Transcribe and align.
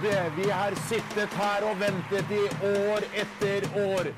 tålmodige. 0.00 0.32
Vi 0.36 0.50
har 0.50 0.74
sittet 0.88 1.32
her 1.34 1.64
og 1.70 1.78
ventet 1.80 2.30
i 2.30 2.44
år 2.66 3.04
etter 3.14 3.66
år. 3.76 4.12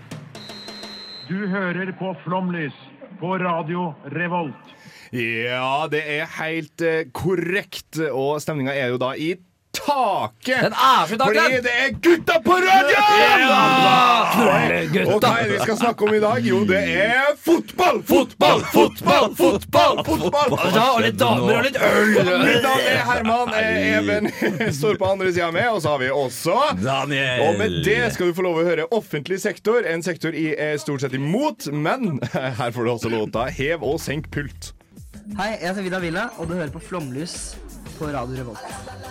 Du 1.29 1.47
hører 1.47 1.93
på 1.99 2.15
Flomlys 2.25 2.75
på 3.21 3.39
Radio 3.39 3.95
Revolt. 4.05 4.75
Ja, 5.13 5.87
det 5.91 6.03
er 6.09 6.27
helt 6.41 6.81
eh, 6.81 7.07
korrekt. 7.13 7.99
Og 8.13 8.41
stemninga 8.41 8.73
er 8.73 8.93
jo 8.93 8.99
da 8.99 9.15
i 9.15 9.35
taket. 9.87 10.61
Den 10.63 10.73
er 10.73 11.07
så 11.07 11.15
i 11.15 11.19
taket! 11.19 11.43
Fordi 11.43 11.61
det 11.67 11.75
er 11.83 11.91
gutta 12.07 12.37
på 12.45 12.57
radio! 12.65 13.01
Og 14.33 15.21
hva 15.23 15.33
er 15.39 15.49
det 15.49 15.53
vi 15.53 15.61
skal 15.63 15.79
snakke 15.81 16.07
om 16.07 16.15
i 16.17 16.21
dag? 16.23 16.47
Jo, 16.47 16.61
det 16.69 16.83
er 17.05 17.33
fotball! 17.45 18.03
Fotball, 18.07 18.65
fotball, 18.75 19.35
fotball! 19.39 20.03
fotball 20.07 20.75
Ja, 20.75 20.87
og 20.95 21.01
litt 21.05 21.19
damer 21.21 21.59
og 21.61 21.67
litt 21.67 21.79
øl. 21.79 22.13
Mitt 22.43 22.67
navn 22.67 22.87
er 22.89 23.03
Herman. 23.11 23.55
Eh, 23.59 23.89
Even 23.93 24.31
står 24.81 25.01
på 25.01 25.11
andre 25.13 25.33
sida 25.33 25.51
med, 25.55 25.69
og 25.71 25.83
så 25.85 25.95
har 25.95 26.03
vi 26.05 26.11
også 26.11 26.59
Daniel. 26.83 27.47
Og 27.49 27.59
med 27.61 27.81
det 27.87 28.01
skal 28.15 28.31
du 28.31 28.37
få 28.39 28.47
lov 28.47 28.63
å 28.63 28.67
høre 28.69 28.89
offentlig 28.95 29.41
sektor. 29.43 29.83
En 29.89 30.05
sektor 30.05 30.35
jeg 30.37 30.57
er 30.59 30.79
stort 30.83 31.05
sett 31.05 31.17
imot, 31.19 31.69
men 31.73 32.19
her 32.61 32.71
får 32.71 32.85
du 32.85 32.95
også 32.95 33.13
låta 33.13 33.49
'Hev 33.53 33.83
og 33.83 34.01
senk 34.01 34.31
pult'. 34.35 34.73
Hei, 35.39 35.53
jeg 35.61 35.69
heter 35.69 35.85
Vida 35.87 35.99
Villa, 36.03 36.29
og 36.39 36.49
du 36.51 36.55
hører 36.59 36.73
på 36.75 36.81
Flomlys 36.83 37.55
på 37.99 38.09
Radio 38.11 38.41
Revolt. 38.41 39.02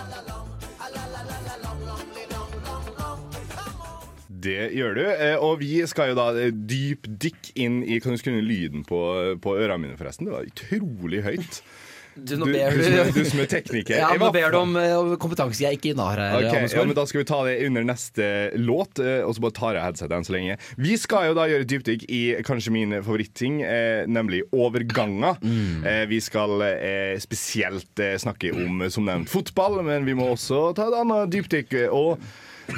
Det 4.42 4.58
gjør 4.76 4.98
du. 4.98 5.04
eh, 5.12 5.36
Og 5.38 5.58
vi 5.62 5.74
skal 5.90 6.12
jo 6.12 6.18
da 6.18 6.30
dyp 6.34 7.06
dypdykk 7.12 7.52
inn 7.62 7.80
i 7.86 8.00
Kan 8.02 8.16
du 8.16 8.20
skru 8.20 8.34
ned 8.34 8.46
lyden 8.48 8.84
på, 8.88 9.00
på 9.42 9.56
ørene 9.60 9.86
mine, 9.86 9.98
forresten? 10.00 10.28
Det 10.28 10.34
var 10.34 10.48
utrolig 10.48 11.22
høyt. 11.26 11.62
Du, 11.62 12.34
Du, 12.34 12.34
nå 12.36 12.44
du, 12.44 12.52
ber 12.52 12.74
er, 12.76 13.06
du 13.08 13.22
du 13.22 13.24
som 13.24 13.40
er 13.40 13.46
tekniker. 13.48 13.96
Ja, 13.96 14.10
nå 14.20 14.26
ber 14.34 14.52
du 14.52 14.56
om, 14.58 14.74
om 14.76 15.12
eh, 15.14 15.16
kompetanse 15.16 15.62
jeg 15.64 15.78
ikke 15.78 15.94
har 15.96 16.20
her. 16.20 16.34
Ok, 16.42 16.68
ja, 16.68 16.82
men 16.84 16.92
Da 16.98 17.06
skal 17.08 17.22
vi 17.22 17.28
ta 17.30 17.38
det 17.46 17.54
under 17.64 17.86
neste 17.88 18.26
låt, 18.60 19.00
eh, 19.00 19.22
og 19.24 19.32
så 19.32 19.40
bare 19.46 19.56
tar 19.56 19.78
jeg 19.78 19.86
headsetet 19.86 20.16
enn 20.18 20.26
så 20.28 20.34
lenge. 20.36 20.58
Vi 20.76 20.98
skal 21.00 21.30
jo 21.30 21.38
da 21.38 21.46
gjøre 21.48 21.64
dypdykk 21.72 22.04
i 22.12 22.20
kanskje 22.44 22.74
min 22.76 22.92
favoritting, 22.98 23.62
eh, 23.64 24.04
nemlig 24.12 24.42
overganger. 24.52 25.40
Mm. 25.40 25.88
Eh, 25.88 26.04
vi 26.12 26.20
skal 26.20 26.52
eh, 26.68 27.16
spesielt 27.22 28.04
eh, 28.04 28.18
snakke 28.20 28.52
om, 28.60 28.84
som 28.92 29.08
nevnt, 29.08 29.32
fotball, 29.32 29.80
men 29.86 30.04
vi 30.04 30.12
må 30.18 30.28
også 30.34 30.74
ta 30.76 30.90
et 30.92 30.98
annet 31.00 31.32
dypdykk. 31.32 31.78
Og 31.96 32.20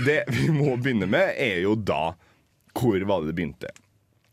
det 0.07 0.23
vi 0.33 0.49
må 0.55 0.77
begynne 0.81 1.09
med, 1.11 1.35
er 1.39 1.63
jo 1.65 1.75
da 1.77 2.15
Hvor 2.75 2.99
var 3.07 3.23
det 3.23 3.33
det 3.33 3.39
begynte? 3.39 3.71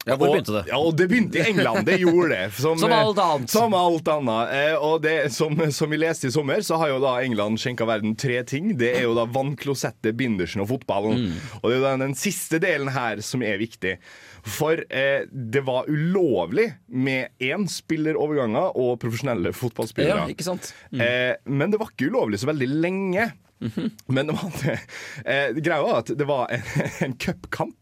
Ja, 0.02 0.16
hvor 0.18 0.32
Og- 0.32 0.34
begynte 0.34 0.54
det? 0.56 0.64
Ja, 0.72 0.78
og 0.82 0.96
det 0.98 1.06
begynte 1.12 1.38
i 1.38 1.44
England. 1.52 1.86
Det 1.86 2.00
gjorde 2.02 2.30
det. 2.34 2.54
Som, 2.58 2.80
Som 2.82 2.92
alt 2.92 3.20
annet. 3.22 3.52
Som 3.54 3.76
alt 3.78 4.08
annet. 4.10 4.54
Eh, 4.58 4.74
og 4.82 5.04
det, 5.04 5.14
som, 5.30 5.54
som 5.72 5.92
vi 5.94 6.00
leste 6.02 6.26
i 6.26 6.32
sommer, 6.34 6.64
så 6.66 6.80
har 6.82 6.90
jo 6.90 6.98
da 7.04 7.12
England 7.22 7.62
skjenka 7.62 7.86
verden 7.86 8.16
tre 8.18 8.40
ting. 8.50 8.72
Det 8.80 8.96
er 8.98 9.04
jo 9.06 9.14
da 9.14 9.28
vannklosettet, 9.30 10.16
bindersen 10.18 10.64
og 10.64 10.72
fotballen. 10.72 11.28
Mm. 11.28 11.36
Og 11.62 11.68
det 11.70 11.76
er 11.76 11.78
jo 11.78 11.86
den, 11.86 12.06
den 12.08 12.18
siste 12.18 12.58
delen 12.64 12.90
her 12.96 13.22
som 13.22 13.46
er 13.46 13.62
viktig. 13.62 13.94
For 14.42 14.82
eh, 14.90 15.28
det 15.30 15.62
var 15.70 15.86
ulovlig 15.86 16.72
med 16.90 17.30
én 17.38 17.70
spilleroverganger 17.70 18.74
og 18.82 18.98
profesjonelle 19.06 19.54
fotballspillere. 19.54 20.26
Ja, 20.26 20.34
ikke 20.34 20.50
sant? 20.50 20.74
Eh, 20.98 21.36
men 21.46 21.70
det 21.70 21.78
var 21.78 21.94
ikke 21.94 22.10
ulovlig 22.10 22.42
så 22.42 22.50
veldig 22.50 22.72
lenge. 22.74 23.30
Mhm. 23.62 23.92
Men 24.10 24.28
det 24.32 24.34
var. 24.34 24.80
Eh, 25.26 25.52
greia 25.62 25.82
var 25.86 26.00
at 26.02 26.12
det 26.18 26.26
var 26.28 26.50
en, 26.50 26.64
en 27.06 27.14
cupkamp 27.22 27.78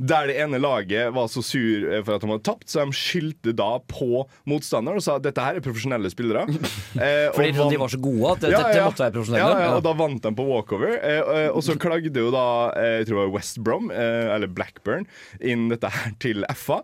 der 0.00 0.26
det 0.30 0.36
ene 0.40 0.58
laget 0.58 1.12
var 1.14 1.28
så 1.30 1.42
sur 1.44 1.84
eh, 1.92 2.00
for 2.02 2.16
at 2.16 2.22
de 2.24 2.30
hadde 2.32 2.42
tapt, 2.48 2.66
så 2.72 2.82
de 2.88 2.96
skyldte 2.96 3.52
da 3.54 3.68
på 3.90 4.24
motstanderen 4.50 4.98
og 4.98 5.04
sa 5.04 5.18
at 5.20 5.26
dette 5.26 5.44
her 5.44 5.58
er 5.60 5.64
profesjonelle 5.64 6.10
spillere. 6.12 6.46
Eh, 7.00 7.28
Fordi 7.32 7.52
de 7.54 7.76
var 7.78 7.88
så 7.92 8.00
gode 8.02 8.32
at 8.34 8.40
det- 8.42 8.50
dette 8.50 8.80
måtte 8.82 9.04
være 9.04 9.12
profesjonelle? 9.14 9.44
Ja, 9.46 9.60
ja, 9.60 9.68
Ja. 9.70 9.76
og 9.78 9.84
da 9.86 9.92
vant 9.94 10.22
de 10.24 10.32
på 10.34 10.44
walkover. 10.48 10.96
Eh, 10.98 11.20
eh, 11.44 11.48
og 11.54 11.62
så 11.62 11.76
klagde 11.78 12.10
jo 12.18 12.32
da 12.34 12.42
eh, 12.74 12.96
jeg 12.98 13.06
tror 13.06 13.20
det 13.20 13.22
var 13.28 13.34
West 13.36 13.60
Brom, 13.62 13.90
eh, 13.94 14.26
eller 14.34 14.50
Blackburn, 14.50 15.06
inn 15.40 15.68
dette 15.70 15.88
her 15.94 16.16
til 16.20 16.42
FA. 16.58 16.80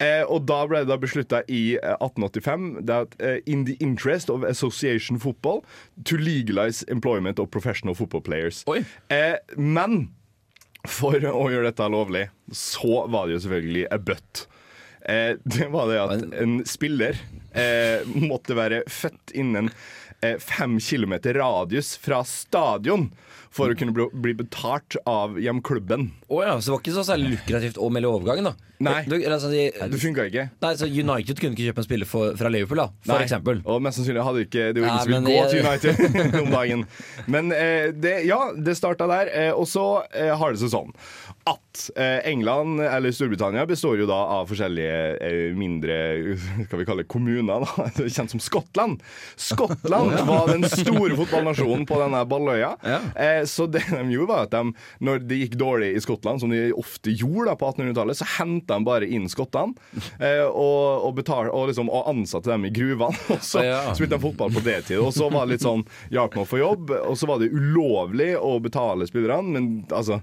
Eh, 0.00 0.22
og 0.24 0.46
da 0.48 0.62
ble 0.68 0.80
det 0.80 0.88
da 0.88 0.96
beslutta 1.00 1.42
i 1.52 1.74
eh, 1.76 1.96
1885 2.00 2.70
that 2.88 3.12
at 3.12 3.20
eh, 3.20 3.40
in 3.44 3.66
the 3.68 3.76
interest 3.84 4.30
of 4.32 4.46
association 4.48 5.18
football 5.20 5.60
to 6.04 6.16
legalize 6.16 6.84
employment 6.88 7.38
of 7.38 7.50
professional 7.50 7.94
football 7.94 8.22
players. 8.24 8.64
Eh, 9.08 9.36
men 9.56 10.08
for 10.88 11.20
å 11.20 11.44
gjøre 11.52 11.68
dette 11.68 11.88
lovlig, 11.92 12.24
så 12.56 13.04
var 13.12 13.28
det 13.28 13.36
jo 13.36 13.42
selvfølgelig 13.44 13.86
a 13.92 13.98
butt. 14.00 14.46
Eh, 15.04 15.36
det 15.44 15.68
var 15.72 15.90
det 15.90 16.00
at 16.00 16.40
en 16.40 16.60
spiller 16.68 17.18
eh, 17.52 18.06
måtte 18.08 18.56
være 18.56 18.82
født 18.88 19.34
innen 19.36 19.68
eh, 20.24 20.38
fem 20.40 20.78
kilometer 20.80 21.36
radius 21.40 21.94
fra 22.00 22.22
stadion 22.24 23.10
for 23.50 23.72
å 23.72 23.74
kunne 23.78 23.90
bli, 23.96 24.04
bli 24.14 24.32
betalt 24.38 24.94
av 25.10 25.34
hjemklubben. 25.42 26.10
Oh, 26.30 26.42
ja, 26.44 26.52
så 26.60 26.70
det 26.70 26.74
var 26.76 26.82
ikke 26.84 26.94
så 26.94 27.02
særlig 27.08 27.32
lukrativt 27.36 27.80
å 27.82 27.88
melde 27.90 28.10
overgangen, 28.12 28.46
da? 28.52 28.54
Nei. 28.80 29.02
Du, 29.04 29.12
altså, 29.28 29.50
de, 29.52 29.66
Det 29.76 29.98
funka 30.00 30.24
ikke. 30.30 30.44
nei, 30.62 30.70
så 30.80 30.86
United 30.88 31.36
kunne 31.42 31.52
ikke 31.52 31.66
kjøpe 31.68 31.82
en 31.82 31.84
spiller 31.88 32.08
for, 32.08 32.36
fra 32.40 32.48
Liverpool, 32.48 32.78
da, 32.80 32.86
for 33.04 33.18
Nei. 33.18 33.24
eksempel. 33.26 33.58
Og 33.68 33.82
mest 33.84 33.98
sannsynlig 34.00 34.22
hadde 34.24 34.44
ikke 34.46 34.68
Det 34.72 34.80
var 34.80 34.86
Nei, 34.86 34.94
ingen 34.94 35.02
som 35.02 35.10
ville 35.12 35.26
gå 35.26 35.34
jeg- 35.34 35.82
til 35.82 36.06
United 36.06 36.38
om 36.46 36.54
dagen. 36.54 36.84
Men 37.28 37.52
eh, 37.52 37.90
det, 37.92 38.14
ja, 38.30 38.38
det 38.56 38.76
starta 38.78 39.04
der. 39.10 39.28
Eh, 39.36 39.50
og 39.52 39.66
så 39.68 39.84
eh, 40.14 40.30
har 40.32 40.54
det 40.56 40.62
seg 40.62 40.72
sånn 40.72 40.94
at 41.50 41.82
eh, 41.98 42.20
England, 42.30 42.80
eller 42.84 43.12
Storbritannia, 43.16 43.66
består 43.68 43.98
jo 44.00 44.06
da 44.08 44.16
av 44.38 44.48
forskjellige 44.48 44.96
eh, 45.28 45.52
mindre 45.58 45.98
skal 46.68 46.80
vi 46.80 46.86
kalle 46.88 47.04
det 47.04 47.10
kommuner. 47.12 47.66
da 47.66 47.90
Kjent 48.16 48.32
som 48.32 48.40
Skottland. 48.40 49.04
Skottland 49.36 50.16
var 50.28 50.48
den 50.54 50.64
store 50.70 51.16
fotballnasjonen 51.20 51.84
på 51.90 52.00
denne 52.00 52.24
balløya. 52.30 52.72
Ja. 52.86 53.00
Eh, 53.40 53.46
så 53.50 53.66
det 53.70 53.82
de 53.90 54.02
gjorde, 54.14 54.28
var 54.30 54.46
at 54.46 54.54
de, 54.54 54.72
når 55.06 55.22
det 55.30 55.38
gikk 55.42 55.56
dårlig 55.60 55.90
i 55.96 56.02
Skottland, 56.04 56.40
som 56.42 56.52
de 56.52 56.60
ofte 56.76 57.10
gjorde 57.16 57.48
da 57.50 57.56
på 57.60 57.70
1800-tallet, 57.72 58.18
så 58.20 58.28
henta 58.38 58.78
de 58.78 58.86
bare 58.86 59.08
inn 59.08 59.28
skottene 59.32 59.74
eh, 60.20 60.44
og, 60.46 61.06
og, 61.08 61.14
betal, 61.18 61.48
og, 61.50 61.68
liksom, 61.72 61.90
og 61.90 62.08
ansatte 62.12 62.52
dem 62.52 62.68
i 62.68 62.72
gruvene. 62.74 63.16
Og 63.34 63.42
så 63.46 63.64
Ja. 63.66 63.80
spilte 63.94 64.16
de 64.16 64.22
fotball 64.22 64.52
på 64.54 64.62
det 64.64 64.78
tid. 64.88 64.98
Og 65.02 65.12
så 65.16 65.28
var 65.32 65.46
det 65.46 65.56
litt 65.56 65.64
sånn 65.66 65.84
hjalp 66.12 66.34
med 66.36 66.44
å 66.44 66.48
få 66.50 66.60
jobb, 66.60 66.90
og 67.00 67.16
så 67.18 67.28
var 67.30 67.40
det 67.42 67.50
ulovlig 67.54 68.32
å 68.38 68.56
betale 68.62 69.06
spillerne, 69.08 69.50
men 69.54 69.68
altså 69.90 70.20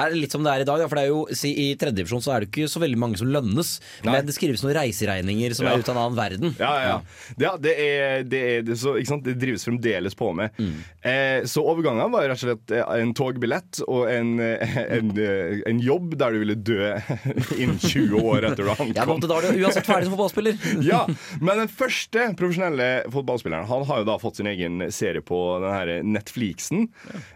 Er 0.00 0.10
det 0.12 0.20
litt 0.22 0.32
som 0.34 0.44
det 0.46 0.52
er 0.52 0.64
i 0.64 0.68
dag? 0.68 0.80
Da? 0.82 0.88
For 0.90 0.98
det 1.00 1.04
er 1.06 1.12
jo, 1.12 1.20
si, 1.36 1.50
I 1.52 1.66
tredjedivisjon 1.80 2.22
så 2.24 2.34
er 2.34 2.44
det 2.44 2.50
ikke 2.50 2.68
så 2.70 2.82
veldig 2.82 2.98
mange 3.00 3.20
som 3.20 3.30
lønnes. 3.30 3.76
Nei. 4.04 4.14
Men 4.14 4.28
det 4.28 4.34
skrives 4.36 4.64
noen 4.64 4.74
reiseregninger 4.78 5.54
som 5.56 5.66
Ja. 5.68 5.74
er 5.76 5.82
ut 5.84 5.88
av 5.90 5.96
en 5.96 6.02
annen 6.04 6.18
verden. 6.18 6.54
Ja, 6.60 6.72
ja. 6.84 6.96
ja 7.40 7.52
det, 7.60 7.74
er, 7.78 8.24
det, 8.24 8.40
er, 8.54 8.62
det, 8.66 8.78
så, 8.80 8.94
det 9.24 9.36
drives 9.40 9.64
fremdeles 9.68 10.16
på 10.18 10.32
med. 10.36 10.56
Eh, 11.02 11.44
så 11.48 11.62
overgangene 11.64 12.08
var 12.12 12.26
rett 12.28 12.40
og 12.40 12.46
slett 12.48 12.74
eh, 12.76 12.84
en 13.00 13.14
togbillett 13.16 13.82
og 13.86 14.08
en, 14.10 14.32
eh, 14.44 14.76
en, 14.98 15.12
eh, 15.20 15.60
en 15.70 15.80
jobb 15.84 16.16
der 16.20 16.34
du 16.36 16.40
ville 16.42 16.56
dø 16.56 16.80
innen 17.60 17.78
20 17.80 18.16
år 18.20 18.48
etter 18.50 18.64
du 18.66 18.70
Jeg 18.96 19.06
kom 19.08 19.20
til 19.22 19.30
da 19.30 19.38
er 19.40 19.46
du 19.54 19.62
uansett 19.64 19.86
ferdig 19.88 20.08
som 20.08 20.16
fotballspiller. 20.16 20.58
Ja, 20.90 21.04
Men 21.44 21.60
den 21.64 21.68
første 21.70 22.28
profesjonelle 22.38 22.86
fotballspilleren 23.12 23.68
Han 23.68 23.84
har 23.88 24.00
jo 24.02 24.06
da 24.08 24.16
fått 24.22 24.38
sin 24.40 24.48
egen 24.50 24.80
serie 24.94 25.22
på 25.24 25.38
denne 25.62 26.00
Netflixen. 26.16 26.86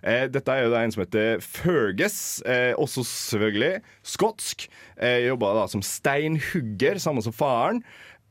Eh, 0.03 0.25
dette 0.33 0.53
er 0.55 0.65
jo 0.67 0.73
da 0.73 0.83
en 0.85 0.95
som 0.95 1.03
heter 1.05 1.43
Fergus, 1.45 2.17
eh, 2.47 2.73
også 2.81 3.05
selvfølgelig 3.09 3.79
skotsk. 4.15 4.67
Eh, 4.97 5.27
Jobba 5.29 5.55
da 5.61 5.69
som 5.71 5.85
steinhugger, 5.85 7.01
samme 7.03 7.25
som 7.25 7.35
faren. 7.37 7.85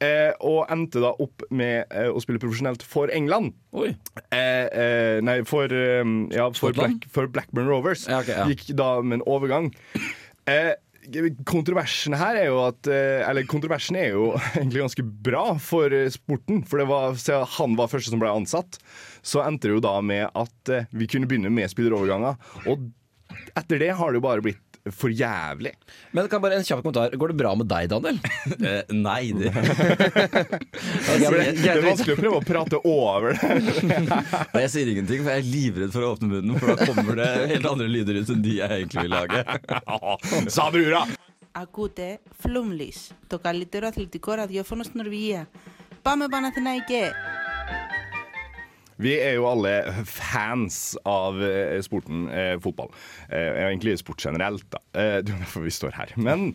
Eh, 0.03 0.31
og 0.43 0.67
endte 0.73 1.01
da 1.03 1.13
opp 1.21 1.45
med 1.53 1.85
eh, 1.93 2.09
å 2.11 2.21
spille 2.23 2.41
profesjonelt 2.41 2.83
for 2.87 3.11
England. 3.13 3.53
Eh, 3.73 4.33
eh, 4.35 5.17
nei, 5.23 5.41
for, 5.47 5.71
eh, 5.71 6.01
ja, 6.33 6.49
for, 6.57 6.75
Black, 6.75 7.07
for 7.13 7.29
Blackburn 7.31 7.69
Rovers. 7.69 8.07
Ja, 8.09 8.23
okay, 8.23 8.41
ja. 8.41 8.47
Gikk 8.51 8.73
da 8.79 8.97
med 9.03 9.21
en 9.21 9.27
overgang. 9.29 9.71
Eh, 10.49 10.73
kontroversen 11.47 12.15
her 12.15 12.37
er 12.39 12.45
jo 12.47 12.61
at 12.63 12.87
Eller 12.87 13.43
kontroversen 13.43 13.97
er 13.99 14.13
jo 14.13 14.29
egentlig 14.55 14.85
ganske 14.85 15.03
bra 15.27 15.45
for 15.59 15.91
sporten. 16.15 16.61
For 16.67 16.79
det 16.79 16.87
var, 16.91 17.17
han 17.57 17.77
var 17.79 17.91
første 17.91 18.13
som 18.13 18.23
ble 18.23 18.31
ansatt, 18.31 18.79
så 19.23 19.43
endte 19.43 19.67
det 19.69 19.77
jo 19.77 19.83
da 19.83 19.97
med 20.03 20.29
at 20.31 20.75
vi 20.95 21.07
kunne 21.11 21.27
begynne 21.27 21.51
med 21.51 21.71
spilleroverganger. 21.71 22.39
Og 22.71 22.87
etter 23.58 23.78
det 23.82 23.92
har 23.98 24.12
det 24.12 24.20
jo 24.20 24.24
bare 24.24 24.44
blitt 24.44 24.64
for 24.94 25.12
jævlig. 25.12 25.72
Men 26.16 26.28
kan 26.28 26.38
jeg 26.38 26.44
bare 26.46 26.58
en 26.60 26.64
kjapp 26.64 26.82
kommentar. 26.84 27.12
Går 27.20 27.32
det 27.32 27.36
bra 27.36 27.50
med 27.58 27.68
deg, 27.68 27.88
Daniel? 27.92 28.18
Eh, 28.58 28.82
nei, 28.94 29.32
det 29.36 29.50
For 29.52 31.20
det, 31.20 31.28
det 31.60 31.68
er 31.70 31.82
vanskelig 31.84 32.14
å 32.14 32.18
prøve 32.18 32.38
å 32.38 32.44
prate 32.46 32.80
over 32.88 33.36
det. 33.36 33.40
Og 34.54 34.58
jeg 34.62 34.70
sier 34.72 34.90
ingenting, 34.94 35.22
for 35.22 35.30
jeg 35.34 35.42
er 35.42 35.48
livredd 35.48 35.92
for 35.94 36.06
å 36.06 36.12
åpne 36.14 36.30
munnen, 36.32 36.58
for 36.60 36.72
da 36.72 36.88
kommer 36.88 37.20
det 37.20 37.28
helt 37.52 37.68
andre 37.70 37.88
lyder 37.90 38.20
ut 38.22 38.32
enn 38.34 38.44
de 38.44 38.54
jeg 38.60 38.80
egentlig 38.80 39.04
vil 39.06 39.14
lage. 39.14 39.44
Sa 40.56 40.70
brura! 40.74 41.04
Ακούτε 41.58 42.18
Flumlis, 42.42 43.10
το 43.26 43.38
καλύτερο 43.38 43.86
αθλητικό 43.86 44.32
ραδιόφωνο 44.32 44.82
στην 44.82 45.00
Νορβηγία. 45.00 45.48
Πάμε 46.02 46.28
Παναθηναϊκέ! 46.28 47.12
vi 49.01 49.15
er 49.17 49.37
jo 49.37 49.47
alle 49.49 49.73
fans 50.05 50.93
av 51.09 51.41
eh, 51.43 51.79
sporten 51.85 52.27
eh, 52.29 52.55
fotball. 52.61 52.91
Eh, 53.29 53.63
egentlig 53.65 53.97
sport 54.01 54.23
generelt, 54.25 54.65
da. 54.73 54.81
Eh, 54.93 55.19
det 55.25 55.33
er 55.33 55.41
derfor 55.41 55.65
vi 55.65 55.73
står 55.73 55.95
her. 55.97 56.13
Men 56.21 56.51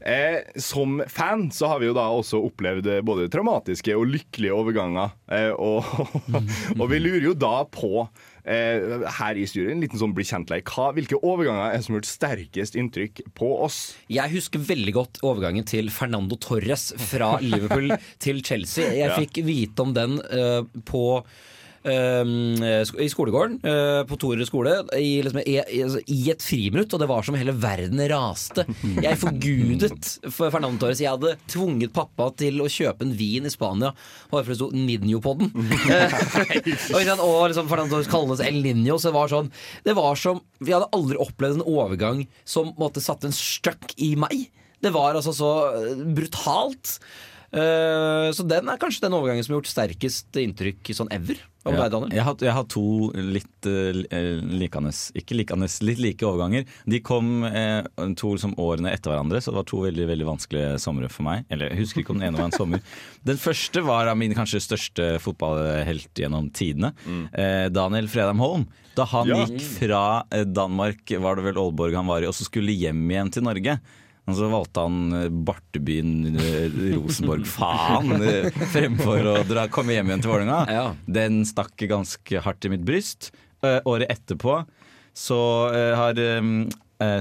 eh, 0.00 0.40
som 0.60 1.00
fan 1.10 1.48
så 1.54 1.72
har 1.72 1.82
vi 1.82 1.90
jo 1.90 1.96
da 1.96 2.06
også 2.14 2.42
opplevd 2.46 2.90
eh, 2.90 3.04
både 3.06 3.28
traumatiske 3.32 3.96
og 3.98 4.08
lykkelige 4.14 4.54
overganger. 4.56 5.14
Eh, 5.32 5.50
og, 5.54 5.86
og 6.80 6.86
vi 6.92 7.02
lurer 7.02 7.30
jo 7.30 7.34
da 7.34 7.64
på 7.66 8.06
eh, 8.44 9.04
her 9.18 9.40
i 9.40 9.48
studioet 9.50 9.74
en 9.74 9.84
liten 9.84 10.00
sånn 10.00 10.14
bli 10.16 10.26
kjent-leik. 10.30 10.70
Hvilke 10.96 11.20
overganger 11.20 11.74
er 11.74 11.82
som 11.84 11.96
har 11.96 12.04
gjort 12.04 12.12
sterkest 12.14 12.78
inntrykk 12.78 13.24
på 13.36 13.52
oss? 13.66 13.82
Jeg 14.12 14.36
husker 14.36 14.62
veldig 14.62 14.96
godt 14.96 15.22
overgangen 15.26 15.66
til 15.68 15.90
Fernando 15.94 16.38
Torres 16.40 16.92
fra 17.10 17.34
Liverpool 17.42 17.96
til 18.24 18.44
Chelsea. 18.46 18.94
Jeg 19.02 19.26
fikk 19.26 19.42
vite 19.46 19.88
om 19.88 19.96
den 19.96 20.20
på 20.86 21.04
i 21.80 23.06
skolegården 23.08 23.54
eh, 23.64 24.02
på 24.04 24.16
Torud 24.20 24.44
skole 24.44 24.74
i, 24.98 25.22
liksom, 25.24 25.40
i, 25.46 25.54
i, 25.62 25.78
altså, 25.84 26.02
et 26.04 26.44
friminutt, 26.44 26.92
og 26.92 27.00
det 27.00 27.08
var 27.08 27.24
som 27.24 27.38
hele 27.38 27.54
verden 27.56 28.02
raste. 28.10 28.66
Jeg 29.00 29.20
forgudet 29.20 30.10
for 30.28 30.52
Fernando 30.52 30.76
Torres. 30.82 31.00
Jeg 31.00 31.14
hadde 31.14 31.36
tvunget 31.48 31.94
pappa 31.96 32.28
til 32.36 32.60
å 32.60 32.68
kjøpe 32.68 33.06
en 33.06 33.14
vin 33.16 33.48
i 33.48 33.52
Spania 33.52 33.94
bare 34.30 34.44
for 34.44 34.52
det 34.52 34.58
sto 34.60 34.70
Ninjo 34.74 35.22
på 35.24 35.36
den. 35.40 35.52
Eh, 35.90 36.12
og, 37.24 37.48
liksom 37.50 37.68
Fernando 37.70 37.96
Torres 37.96 38.10
kalles 38.10 38.42
El 38.44 38.60
Ninjo, 38.62 38.98
Så 39.00 39.08
det 39.08 39.16
var 39.16 39.30
sånn 39.32 39.48
Det 39.84 39.94
var 39.96 40.18
som 40.18 40.40
Vi 40.62 40.72
hadde 40.74 40.88
aldri 40.96 41.18
opplevd 41.20 41.58
en 41.58 41.66
overgang 41.66 42.22
som 42.48 42.74
måtte 42.80 43.02
satte 43.02 43.28
en 43.28 43.34
støkk 43.34 43.94
i 44.02 44.12
meg. 44.20 44.50
Det 44.80 44.92
var 44.94 45.16
altså 45.16 45.32
så 45.36 45.50
eh, 45.76 46.04
brutalt. 46.16 46.98
Eh, 47.50 48.30
så 48.30 48.44
den 48.46 48.68
er 48.70 48.78
kanskje 48.78 49.02
den 49.08 49.16
overgangen 49.16 49.42
som 49.42 49.54
har 49.56 49.60
gjort 49.60 49.72
sterkest 49.72 50.36
inntrykk 50.38 50.92
sånn 50.94 51.10
ever. 51.14 51.40
Ja. 51.66 51.88
deg, 51.92 52.14
Jeg 52.14 52.24
har, 52.24 52.36
jeg 52.40 52.52
har 52.56 52.64
to 52.72 52.82
litt 53.12 53.66
uh, 53.68 53.92
likende 54.48 54.94
Ikke 55.20 55.36
likende, 55.36 55.66
litt 55.84 55.98
like 56.00 56.24
overganger. 56.24 56.64
De 56.88 57.00
kom 57.04 57.42
uh, 57.44 57.82
to 58.16 58.30
liksom, 58.32 58.54
årene 58.56 58.94
etter 58.94 59.12
hverandre, 59.12 59.42
så 59.44 59.52
det 59.52 59.58
var 59.58 59.66
to 59.68 59.82
veldig 59.84 60.06
veldig 60.08 60.28
vanskelige 60.30 60.78
somre 60.80 61.10
for 61.12 61.26
meg. 61.28 61.44
Eller 61.52 61.74
Jeg 61.74 61.82
husker 61.82 62.00
ikke 62.00 62.14
om 62.16 62.22
den 62.22 62.30
ene 62.30 62.40
var 62.40 62.48
en 62.48 62.56
sommer. 62.56 62.80
Den 63.28 63.36
første 63.36 63.82
var 63.84 64.08
av 64.08 64.16
min 64.16 64.32
kanskje 64.32 64.62
største 64.64 65.10
fotballhelt 65.20 66.16
gjennom 66.16 66.48
tidene. 66.56 66.94
Eh, 67.36 67.66
Daniel 67.68 68.08
Fredheim 68.08 68.40
Holm. 68.40 68.64
Da 68.96 69.04
han 69.12 69.28
Ja. 69.28 69.42
gikk 69.44 69.60
fra 69.82 70.04
eh, 70.32 70.46
Danmark, 70.48 71.04
var 71.20 71.36
det 71.36 71.44
vel 71.50 71.60
Aalborg 71.60 71.94
han 72.00 72.08
var 72.08 72.24
i, 72.24 72.30
og 72.30 72.34
så 72.34 72.48
skulle 72.48 72.72
hjem 72.72 73.04
igjen 73.12 73.30
til 73.36 73.44
Norge. 73.44 73.76
Og 74.28 74.36
så 74.38 74.48
valgte 74.52 74.84
han 74.84 75.14
eh, 75.16 75.28
Bartebyen, 75.48 76.36
eh, 76.38 76.74
Rosenborg, 76.94 77.46
faen, 77.48 78.14
eh, 78.20 78.50
fremfor 78.74 79.30
å 79.32 79.36
dra, 79.48 79.66
komme 79.72 79.96
hjem 79.96 80.12
igjen 80.12 80.24
til 80.24 80.32
Vålerenga. 80.32 80.60
Ja. 80.70 80.84
Den 81.20 81.42
stakk 81.48 81.74
ganske 81.90 82.44
hardt 82.44 82.68
i 82.68 82.72
mitt 82.74 82.86
bryst. 82.86 83.32
Året 83.60 84.08
etterpå 84.08 84.62
så 85.12 85.36
har 85.68 86.16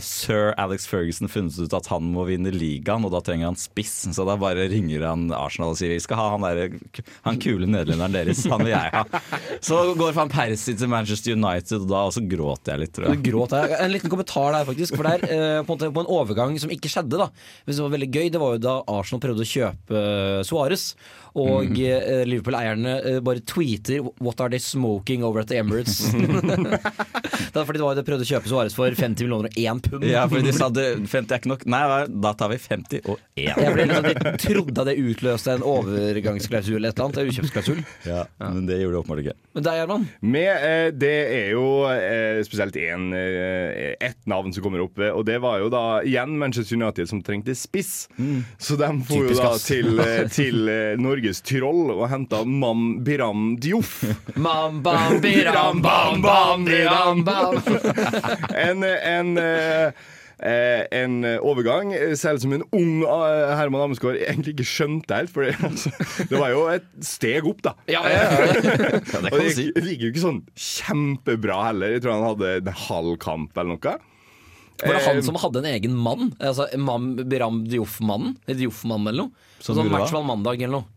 sir 0.03 0.53
Alex 0.59 0.87
Ferguson 0.89 1.29
funnet 1.31 1.57
ut 1.59 1.75
at 1.75 1.89
han 1.91 2.09
må 2.13 2.25
vinne 2.29 2.51
ligaen, 2.53 3.05
og 3.07 3.13
da 3.13 3.21
trenger 3.25 3.49
han 3.51 3.59
spiss. 3.59 4.07
Så 4.15 4.25
da 4.27 4.35
bare 4.39 4.67
ringer 4.71 5.05
han 5.07 5.27
Arsenal 5.35 5.73
og 5.73 5.79
sier 5.79 5.93
vi 5.93 6.01
skal 6.03 6.19
ha 6.19 6.27
han, 6.35 6.45
der, 6.45 7.03
han 7.25 7.39
kule 7.41 7.67
nederlenderen 7.69 8.15
deres. 8.15 8.45
Han 8.49 8.63
vil 8.65 8.73
jeg 8.73 8.93
ha. 8.95 9.03
Så 9.65 9.81
går 9.99 10.15
van 10.17 10.31
Persie 10.31 10.77
til 10.79 10.91
Manchester 10.91 11.35
United, 11.37 11.83
og 11.83 11.91
da 11.91 12.05
også 12.09 12.23
gråter 12.29 12.75
jeg 12.75 12.83
litt. 12.85 12.95
Tror 12.95 13.09
jeg. 13.09 13.23
gråt 13.25 13.55
her. 13.57 13.75
En 13.79 13.93
liten 13.93 14.11
kommentar 14.11 14.53
der, 14.55 14.67
faktisk. 14.69 14.97
For 14.99 15.07
der, 15.07 15.25
eh, 15.27 15.59
på, 15.67 15.77
en 15.77 15.95
på 15.95 16.05
en 16.05 16.13
overgang 16.19 16.55
som 16.61 16.71
ikke 16.73 16.91
skjedde, 16.91 17.19
da. 17.19 17.29
Men 17.65 17.77
som 17.77 17.87
var 17.87 17.97
veldig 17.97 18.11
gøy, 18.13 18.31
det 18.33 18.41
var 18.41 18.55
jo 18.55 18.63
da 18.63 18.79
Arsenal 18.99 19.23
prøvde 19.23 19.45
å 19.45 19.51
kjøpe 19.53 20.03
Suarez 20.47 20.69
Suárez. 20.69 20.93
Og 21.37 21.69
mm. 21.69 22.25
Liverpool-eierne 22.29 22.95
eh, 23.05 23.19
bare 23.23 23.43
tweeter 23.45 24.01
'What 24.19 24.41
are 24.41 24.49
they 24.49 24.59
smoking 24.59 25.23
over 25.23 25.41
at 25.41 25.51
the 25.51 25.59
Emirates?' 25.61 26.09
det 27.53 27.59
var 27.59 27.65
fordi 27.65 27.79
det 27.79 27.85
var 27.85 27.95
jo 27.95 27.99
de 27.99 28.05
prøvde 28.07 28.25
å 28.25 28.29
kjøpe 28.29 28.51
Suárez 28.51 28.75
for 28.75 28.95
50 28.95 29.25
millioner 29.25 29.49
og 29.49 29.59
én 29.59 29.81
pund. 29.83 30.05
Ja, 30.07 30.25
fordi 30.29 30.49
de 30.49 30.55
sa 30.55 30.69
det, 30.73 30.87
50 31.09 31.33
er 31.33 31.41
ikke 31.41 31.51
nok. 31.51 31.65
Nei, 31.69 31.81
da 32.25 32.33
tar 32.37 32.51
vi 32.53 32.59
50 32.61 33.05
og 33.05 33.17
1. 33.37 33.49
Jeg 33.49 33.73
ble 33.75 33.87
liksom, 33.89 34.09
De 34.09 34.33
trodde 34.43 34.83
at 34.83 34.89
det 34.89 34.97
utløste 34.99 35.55
en 35.55 35.65
overgangsklausul 35.65 36.89
et 36.89 36.99
eller 36.99 37.05
annet. 37.07 37.19
En 37.19 37.83
Ja, 38.07 38.23
Ja, 38.39 38.49
men 38.53 38.65
det 38.69 38.79
gjorde 38.81 38.97
det 38.97 39.01
åpenbart 39.03 39.23
ikke. 39.23 39.35
Men 39.55 39.65
deg, 39.65 39.79
Gjerman? 39.79 40.07
Eh, 40.39 40.87
det 40.95 41.15
er 41.35 41.49
jo 41.55 41.65
eh, 41.91 42.41
spesielt 42.47 42.77
én 42.79 43.09
eh, 43.17 43.95
ett 43.99 44.19
navn 44.29 44.53
som 44.55 44.63
kommer 44.65 44.83
opp, 44.83 44.99
eh, 45.01 45.11
og 45.13 45.25
det 45.27 45.39
var 45.43 45.59
jo 45.63 45.69
da 45.73 45.83
igjen 46.07 46.37
Manchester 46.39 46.77
United 46.79 47.09
som 47.11 47.21
trengte 47.25 47.55
spiss. 47.57 48.07
Så 48.59 48.77
de 48.79 48.89
for 49.07 49.29
jo 49.29 49.37
da 49.37 49.53
til, 49.61 49.99
eh, 50.03 50.23
til 50.31 50.69
eh, 50.71 50.95
Norges 51.29 51.43
Tyroll 51.45 51.91
og 51.93 52.07
henta 52.09 52.41
Mam 52.43 53.03
Biram 53.05 53.57
Dioff. 53.61 54.01
Mam 54.35 54.81
bam, 54.81 55.19
biram, 55.21 55.81
bam, 55.85 56.21
bam, 56.23 56.65
biram, 56.65 57.21
bam. 57.23 57.59
En, 58.57 58.81
en 58.83 59.37
eh, 59.37 59.91
eh, 60.41 60.87
en 60.89 61.19
overgang, 61.45 61.93
selv 62.17 62.41
som 62.41 62.55
en 62.57 62.65
ung 62.73 63.03
eh, 63.05 63.53
Herman 63.59 63.85
Amesgaard 63.85 64.17
egentlig 64.17 64.55
ikke 64.57 64.67
skjønte 64.71 65.19
helt. 65.21 65.33
For 65.35 65.45
det, 65.45 65.53
altså, 65.69 65.93
det 66.25 66.41
var 66.41 66.49
jo 66.55 66.65
et 66.73 66.89
steg 67.05 67.45
opp, 67.45 67.61
da. 67.67 67.75
Ja, 67.91 68.01
ja, 68.09 68.25
ja. 68.25 68.49
Ja, 68.49 69.21
det 69.21 69.29
kan 69.29 69.37
det 69.37 69.53
si. 69.53 69.69
gikk, 69.69 69.77
det 69.77 69.87
gikk 69.93 70.05
jo 70.07 70.13
ikke 70.15 70.25
sånn 70.25 70.43
kjempebra 70.57 71.61
heller. 71.69 71.93
Jeg 71.93 72.07
tror 72.07 72.17
han 72.17 72.29
hadde 72.31 72.55
en 72.63 72.77
halv 72.89 73.19
kamp 73.21 73.53
eller 73.53 73.75
noe. 73.77 73.99
Var 74.79 74.95
det 74.95 75.05
han 75.05 75.17
Eh, 75.19 75.25
som 75.27 75.37
hadde 75.37 75.61
en 75.61 75.73
egen 75.75 75.95
mann? 75.95 76.31
Altså 76.39 76.69
Mam 76.79 77.11
Biram 77.29 77.65
Dioff-mannen? 77.69 78.37
Eller 78.47 78.63
Dioff-mannen 78.65 79.11
eller 79.11 79.27
noe? 79.27 79.51
Som 79.59 79.75
Sånn? 79.75 79.91
Matchball 79.91 80.25
mandag 80.25 80.61
eller 80.63 80.79
noe. 80.81 80.95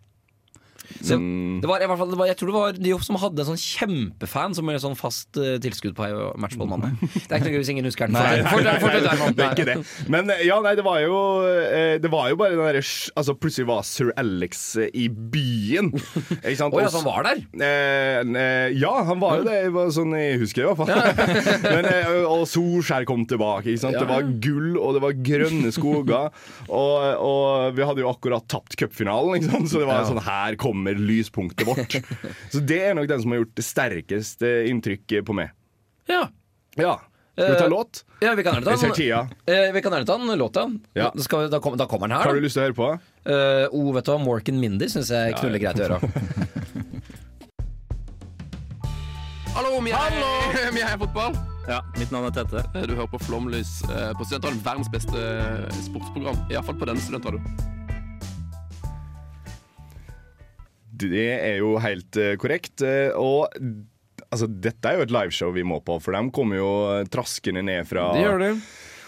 Så, 1.00 1.16
det 1.62 1.68
var, 1.70 1.82
i 1.82 1.88
hvert 1.90 2.00
fall, 2.00 2.10
det 2.12 2.18
var, 2.20 2.28
jeg 2.30 2.38
tror 2.40 2.50
det 2.50 2.56
var 2.56 2.78
De 2.78 2.92
som 3.06 3.18
hadde 3.22 3.42
en 3.44 3.50
sånn 3.52 3.60
kjempefan 3.62 4.56
som 4.56 4.68
er 4.70 4.80
sånn 4.82 4.96
fast 4.98 5.38
uh, 5.40 5.56
tilskudd 5.62 5.94
på 5.98 6.08
Matchball-mannen. 6.40 6.98
Det 7.28 7.30
er 7.30 7.40
ikke 7.40 7.52
noe 7.52 7.60
hvis 7.62 7.70
ingen 7.72 7.86
husker 7.86 8.10
den. 8.10 8.16
Nei. 8.16 8.42
Fortsett, 8.44 8.82
fortsett, 8.82 9.06
Herman. 9.08 9.36
Det 9.36 9.44
er 9.44 9.54
ikke 9.56 9.66
det. 9.68 9.76
Men 10.12 10.32
eh, 10.32 10.42
ja, 10.46 10.58
nei, 10.64 10.74
det 10.78 10.84
var 10.84 10.98
jo 11.02 11.16
eh, 11.46 11.94
Det 12.02 12.10
var 12.12 12.28
jo 12.32 12.38
bare 12.40 12.56
den 12.56 12.62
derre 12.62 12.82
Altså, 12.82 13.34
plutselig 13.38 13.68
var 13.68 13.84
sir 13.86 14.10
Alex 14.20 14.62
i 14.92 15.06
byen. 15.08 15.92
Ikke 15.94 16.56
sant? 16.58 16.74
Oi, 16.76 16.82
ja, 16.84 16.90
så 16.92 17.02
han 17.02 17.08
var 17.08 17.28
der? 17.28 17.42
Eh, 17.62 18.74
ja, 18.78 18.92
han 19.08 19.22
var 19.22 19.40
jo 19.40 19.46
det. 19.48 19.86
sånn 19.94 20.16
jeg 20.18 20.40
husker, 20.42 20.64
i 20.64 20.72
hvert 20.72 20.80
fall. 20.82 20.90
Men, 21.76 21.88
og 22.28 22.44
Solskjær 22.50 23.06
kom 23.08 23.24
tilbake. 23.30 23.72
Ikke 23.72 23.84
sant? 23.86 23.98
Det 23.98 24.08
var 24.08 24.26
gull, 24.44 24.76
og 24.80 24.96
det 24.96 25.04
var 25.04 25.16
grønne 25.30 25.72
skoger. 25.74 26.32
og, 26.68 26.94
og 27.22 27.76
vi 27.76 27.86
hadde 27.86 28.04
jo 28.04 28.10
akkurat 28.10 28.46
tapt 28.50 28.76
cupfinalen, 28.80 29.46
så 29.70 29.82
det 29.82 29.88
var 29.88 30.06
sånn 30.08 30.22
Her 30.22 30.56
kommer 30.60 30.81
lyspunktet 30.90 31.66
vårt. 31.66 31.94
Så 32.52 32.58
det 32.66 32.80
er 32.88 32.94
nok 32.98 33.06
den 33.08 33.22
som 33.22 33.30
har 33.30 33.38
gjort 33.44 33.54
det 33.58 33.64
sterkeste 33.64 34.50
inntrykket 34.70 35.24
på 35.24 35.32
meg. 35.38 35.48
Ja. 36.10 36.26
Ja. 36.76 36.98
Skal 37.32 37.54
vi 37.54 37.58
ta 37.58 37.64
Eh, 37.64 37.70
låt? 37.70 38.04
ja, 38.20 38.34
vi 38.36 38.42
kan 38.44 38.52
gjerne 38.58 38.64
ta 38.66 38.70
Jeg 38.74 38.78
ser 38.82 38.90
tida. 38.92 39.20
Eh, 39.48 39.70
vi 39.72 39.80
kan 39.82 39.92
gjerne 39.94 40.06
ta 40.06 40.18
den 40.18 40.38
låta. 40.38 40.66
Ja. 40.94 41.10
Da, 41.14 41.22
skal 41.24 41.44
vi, 41.46 41.48
da, 41.54 41.60
kom, 41.64 41.76
da 41.80 41.86
kommer 41.88 42.08
den 42.10 42.18
Har 42.20 42.34
du 42.34 42.40
lyst 42.44 42.58
til 42.58 42.62
å 42.62 42.66
høre 42.66 42.76
på? 42.76 42.88
Eh, 43.24 43.66
oh, 43.72 43.88
vet 43.96 44.04
du 44.04 44.10
hva, 44.12 44.18
Mork 44.20 44.48
and 44.52 44.60
Mindy 44.60 44.88
syns 44.92 45.08
jeg 45.14 45.32
knuller 45.40 45.62
greit 45.62 45.80
å 45.80 45.86
gjøre. 45.86 46.00
Hallo, 49.54 49.80
vi 49.84 49.90
er, 49.96 50.12
er 50.84 50.98
fotball. 51.00 51.34
Ja, 51.68 51.80
mitt 51.96 52.10
navn 52.12 52.26
er 52.28 52.34
Tette. 52.36 52.64
Eh, 52.74 52.84
Du 52.88 52.94
hører 52.98 53.08
på 53.12 53.20
Flomlys 53.24 53.78
på 53.88 54.24
Studentradioen. 54.28 54.62
Verdens 54.66 54.90
beste 54.92 55.24
sportsprogram. 55.88 56.36
Iallfall 56.52 56.76
på 56.80 56.88
denne 56.90 57.00
studentradioen. 57.04 57.80
Det 61.10 61.26
er 61.40 61.58
jo 61.62 61.74
helt 61.82 62.16
eh, 62.16 62.36
korrekt. 62.36 62.82
eh, 62.86 63.10
og 63.16 63.48
altså, 64.30 64.46
dette 64.48 64.88
er 64.88 65.00
jo 65.00 65.08
et 65.08 65.12
liveshow 65.14 65.52
vi 65.52 65.62
må 65.66 65.80
på, 65.84 65.98
for 66.02 66.12
de 66.16 66.22
kommer 66.34 66.56
jo 66.62 66.72
traskende 67.12 67.62
ned 67.66 67.86
fra 67.90 68.12
Det 68.16 68.22
gjør 68.26 68.38
det. 68.46 68.54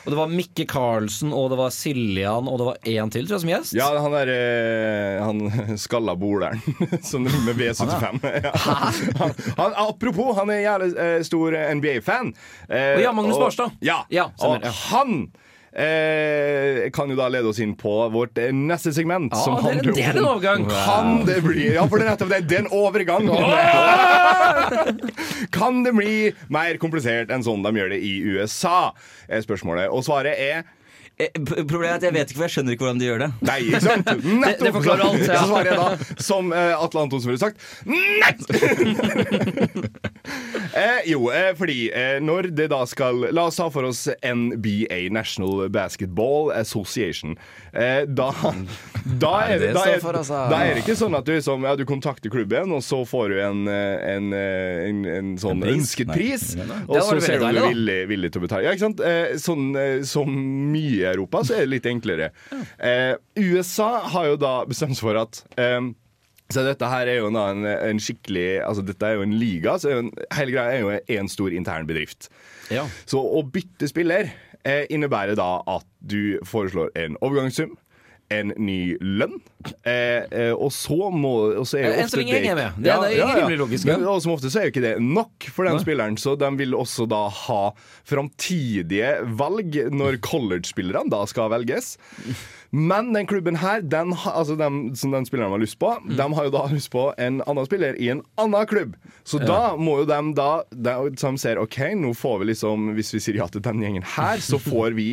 Og 0.04 0.10
det 0.12 0.18
var 0.18 0.28
Mikke 0.28 0.66
Karlsen, 0.68 1.30
og 1.32 1.46
det 1.48 1.56
var 1.56 1.70
Siljan, 1.72 2.44
og 2.44 2.58
det 2.60 2.64
var 2.66 2.76
én 2.92 3.08
til, 3.14 3.24
tror 3.24 3.38
jeg, 3.38 3.40
som 3.40 3.52
gjest. 3.54 3.72
Ja, 3.78 3.86
han 4.04 4.12
der 4.12 4.28
eh, 4.34 5.22
Han 5.24 5.78
skalla 5.80 6.12
boleren 6.20 6.60
som 7.10 7.24
med 7.24 7.56
V75. 7.56 8.20
Ja. 8.44 8.52
Han, 9.16 9.32
han, 9.56 9.72
apropos, 9.86 10.34
han 10.36 10.52
er 10.52 10.60
jævlig 10.66 10.90
eh, 11.06 11.22
stor 11.24 11.56
NBA-fan. 11.80 12.34
Eh, 12.68 13.00
ja, 13.00 13.14
Magnus 13.16 13.38
og- 13.38 13.46
Barstad. 13.46 13.78
Ja, 13.80 14.02
Ja, 14.12 14.28
og 14.44 14.60
han 14.90 15.30
eh, 15.74 16.90
kan 16.94 17.10
jo 17.10 17.16
da 17.18 17.26
lede 17.32 17.48
oss 17.50 17.58
inn 17.62 17.74
på 17.78 17.94
vårt 18.14 18.38
eh, 18.38 18.52
neste 18.54 18.92
segment. 18.94 19.32
Ja, 19.34 19.42
som 19.44 19.56
det 19.56 19.62
handler 19.66 19.92
det 19.92 20.04
er 20.04 20.10
en 20.10 20.18
om- 20.24 20.30
overgang. 20.34 20.68
Kan 20.70 21.24
det 21.26 21.40
bli 21.44 21.72
Ja, 21.74 21.86
for 21.88 21.98
det 21.98 22.06
er 22.06 22.10
nettopp 22.14 22.30
det. 22.34 22.42
Det 22.48 22.56
er 22.60 22.64
en 22.64 22.72
overgang. 22.74 23.24
kan 25.54 25.82
det 25.84 25.92
bli 25.96 26.14
mer 26.52 26.78
komplisert 26.82 27.30
enn 27.34 27.42
sånn 27.46 27.62
de 27.66 27.74
gjør 27.78 27.90
det 27.96 28.00
i 28.06 28.14
USA? 28.36 28.92
Er 29.28 29.40
spørsmålet. 29.46 29.90
Og 29.90 30.04
svaret 30.06 30.34
er 30.38 30.64
Eh, 31.14 31.28
Problemet 31.38 31.92
er 31.92 31.94
at 31.94 32.02
jeg 32.02 32.12
vet 32.16 32.26
ikke, 32.32 32.38
for 32.40 32.42
jeg 32.48 32.52
skjønner 32.56 32.72
ikke 32.74 32.82
hvordan 32.88 32.98
de 32.98 33.06
gjør 33.06 33.20
det. 33.22 33.28
Nei, 33.46 33.58
ikke 33.68 33.80
sant? 33.84 34.08
Nettopp! 34.42 34.64
det 34.66 34.72
forklarer 34.74 35.04
alt, 35.06 35.20
ja. 35.22 35.36
Så 35.38 35.46
svarer 35.46 35.68
jeg 35.70 35.78
da, 35.78 35.88
som 36.26 36.48
eh, 36.50 36.72
Atle 36.74 37.04
Antonsen 37.04 37.30
ville 37.30 37.38
sagt, 37.38 37.54
nei! 37.86 38.34
eh, 40.72 41.00
jo, 41.10 41.28
eh, 41.34 41.52
fordi 41.58 41.88
eh, 41.92 42.16
når 42.24 42.50
det 42.56 42.68
da 42.72 42.82
skal 42.88 43.26
La 43.34 43.46
oss 43.50 43.58
ta 43.60 43.68
for 43.72 43.86
oss 43.88 44.06
NBA, 44.22 45.08
National 45.14 45.68
Basketball 45.72 46.50
Association. 46.54 47.36
Eh, 47.72 48.04
da, 48.06 48.30
da, 49.24 49.32
er, 49.48 49.58
det 49.62 49.72
da, 49.76 49.84
er, 49.90 50.00
altså? 50.00 50.40
da 50.50 50.62
er 50.64 50.76
det 50.76 50.84
ikke 50.84 50.98
sånn 50.98 51.16
at 51.18 51.26
du, 51.26 51.34
liksom, 51.36 51.66
ja, 51.68 51.74
du 51.78 51.84
kontakter 51.88 52.32
klubben, 52.32 52.72
og 52.74 52.84
så 52.84 53.02
får 53.08 53.34
du 53.34 53.40
en, 53.44 53.64
eh, 53.70 54.08
en, 54.14 54.30
eh, 54.36 54.84
en, 54.88 55.04
en 55.18 55.34
sånn 55.40 55.64
ønsket 55.74 56.12
pris. 56.14 56.52
Og 56.88 56.98
så 57.00 57.20
ser 57.20 57.42
du 57.42 57.48
om 57.48 57.54
du 57.54 57.62
er 57.62 57.74
villig, 57.74 58.00
villig 58.12 58.32
til 58.34 58.42
å 58.42 58.46
betale. 58.46 58.66
Ja, 58.68 58.74
ikke 58.74 58.88
sant? 58.88 59.04
Sånn 59.44 59.70
som 60.08 60.30
mye 60.72 60.94
i 61.02 61.04
Europa, 61.08 61.44
så 61.44 61.58
er 61.58 61.66
det 61.66 61.72
litt 61.76 61.88
enklere. 61.90 62.30
Eh, 62.78 63.14
USA 63.40 63.90
har 64.14 64.32
jo 64.32 64.40
da 64.40 64.54
bestemt 64.68 64.98
seg 64.98 65.08
for 65.08 65.20
at 65.20 65.42
eh, 65.60 65.80
så 66.54 66.64
dette 66.66 66.88
her 66.88 67.10
er 67.10 67.18
jo 67.20 67.28
en, 67.32 67.64
en 67.66 68.00
skikkelig 68.02 68.46
Altså 68.64 68.84
dette 68.86 69.02
er 69.10 69.18
jo 69.18 69.26
en 69.26 69.36
liga, 69.38 69.76
så 69.82 69.92
en, 69.98 70.10
hele 70.38 70.54
greia 70.56 70.78
er 70.78 70.84
jo 70.84 71.18
en 71.20 71.28
stor 71.32 71.52
intern 71.52 71.86
bedrift. 71.90 72.30
Ja. 72.72 72.86
Så 73.04 73.20
å 73.20 73.42
bytte 73.44 73.90
spiller 73.90 74.30
eh, 74.64 74.84
innebærer 74.94 75.36
da 75.38 75.58
at 75.68 75.84
du 76.00 76.38
foreslår 76.48 76.94
en 76.96 77.18
overgangssum, 77.20 77.74
en 78.32 78.54
ny 78.56 78.94
lønn, 79.04 79.34
eh, 79.84 80.24
eh, 80.32 80.54
og 80.56 80.70
så 80.72 81.10
må 81.12 81.34
og 81.60 81.66
så 81.68 81.76
er 81.76 81.84
jo 81.84 81.90
Enn 81.92 82.08
så 82.08 82.16
ofte 82.16 82.22
lenge 82.22 82.32
jeg 82.38 82.48
er 82.54 82.56
med. 82.56 82.78
Det 82.80 82.90
er- 82.94 83.02
det 83.04 83.18
er 83.20 83.36
rimelig 83.42 83.58
logisk, 83.60 83.86
ja. 83.90 83.98
Men 84.00 84.08
og 84.14 84.22
som 84.24 84.32
ofte 84.32 84.48
så 84.50 84.62
er 84.62 84.64
jo 84.64 84.72
ikke 84.72 84.82
det 84.86 84.94
nok 85.04 85.46
for 85.52 85.68
den 85.68 85.76
spilleren, 85.82 86.16
så 86.18 86.32
de 86.40 86.48
vil 86.56 86.72
også 86.74 87.04
da 87.12 87.20
ha 87.28 87.60
framtidige 88.08 89.12
valg 89.38 89.76
når 89.92 90.18
college-spillerne 90.24 91.12
da 91.12 91.20
skal 91.30 91.52
velges. 91.52 91.94
Men 92.74 93.12
den 93.14 93.28
klubben 93.30 93.54
her, 93.62 93.84
den, 93.86 94.10
altså 94.26 94.56
den, 94.58 94.96
som 94.98 95.12
den 95.14 95.26
spilleren 95.28 95.52
har 95.54 95.62
lyst 95.62 95.78
på, 95.78 95.92
Mm. 96.04 96.16
de 96.18 96.24
har 96.34 96.44
jo 96.48 96.50
da 96.50 96.64
lyst 96.72 96.90
på 96.90 97.04
en 97.22 97.36
annen 97.46 97.66
spiller 97.68 97.94
i 98.02 98.08
en 98.10 98.22
annen 98.40 98.66
klubb. 98.66 98.96
Så 99.24 99.38
da 99.40 99.76
må 99.78 100.00
jo 100.00 100.06
de 100.10 100.16
da 100.34 100.48
de, 100.74 100.94
som 101.20 101.36
ser 101.40 101.60
OK, 101.62 101.78
nå 101.96 102.10
får 102.18 102.40
vi 102.42 102.48
liksom 102.50 102.90
Hvis 102.96 103.12
vi 103.14 103.20
sier 103.22 103.38
ja 103.38 103.46
til 103.48 103.62
den 103.64 103.78
gjengen 103.80 104.02
her, 104.16 104.42
så 104.42 104.58
får 104.70 104.96
vi 104.98 105.06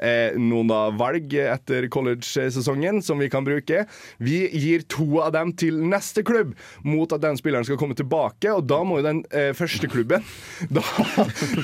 eh, 0.00 0.32
noen 0.40 0.70
da 0.72 0.80
valg 0.96 1.34
etter 1.36 1.86
college-sesongen 1.92 3.02
som 3.04 3.20
vi 3.20 3.28
kan 3.30 3.44
bruke. 3.44 3.84
Vi 4.18 4.40
gir 4.56 4.82
to 4.88 5.20
av 5.22 5.34
dem 5.36 5.52
til 5.52 5.78
neste 5.84 6.24
klubb 6.26 6.56
mot 6.82 7.12
at 7.12 7.22
den 7.22 7.36
spilleren 7.38 7.68
skal 7.68 7.78
komme 7.80 7.94
tilbake, 7.98 8.48
og 8.56 8.64
da 8.70 8.80
må 8.88 9.02
jo 9.02 9.06
den 9.10 9.22
eh, 9.30 9.52
første 9.58 9.90
klubben 9.92 10.24
da 10.72 10.82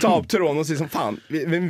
ta 0.03 0.13
opp 0.19 0.29
tråden 0.31 0.61
og 0.61 0.69
si 0.69 0.77
sånn 0.79 0.93
faen, 0.93 1.19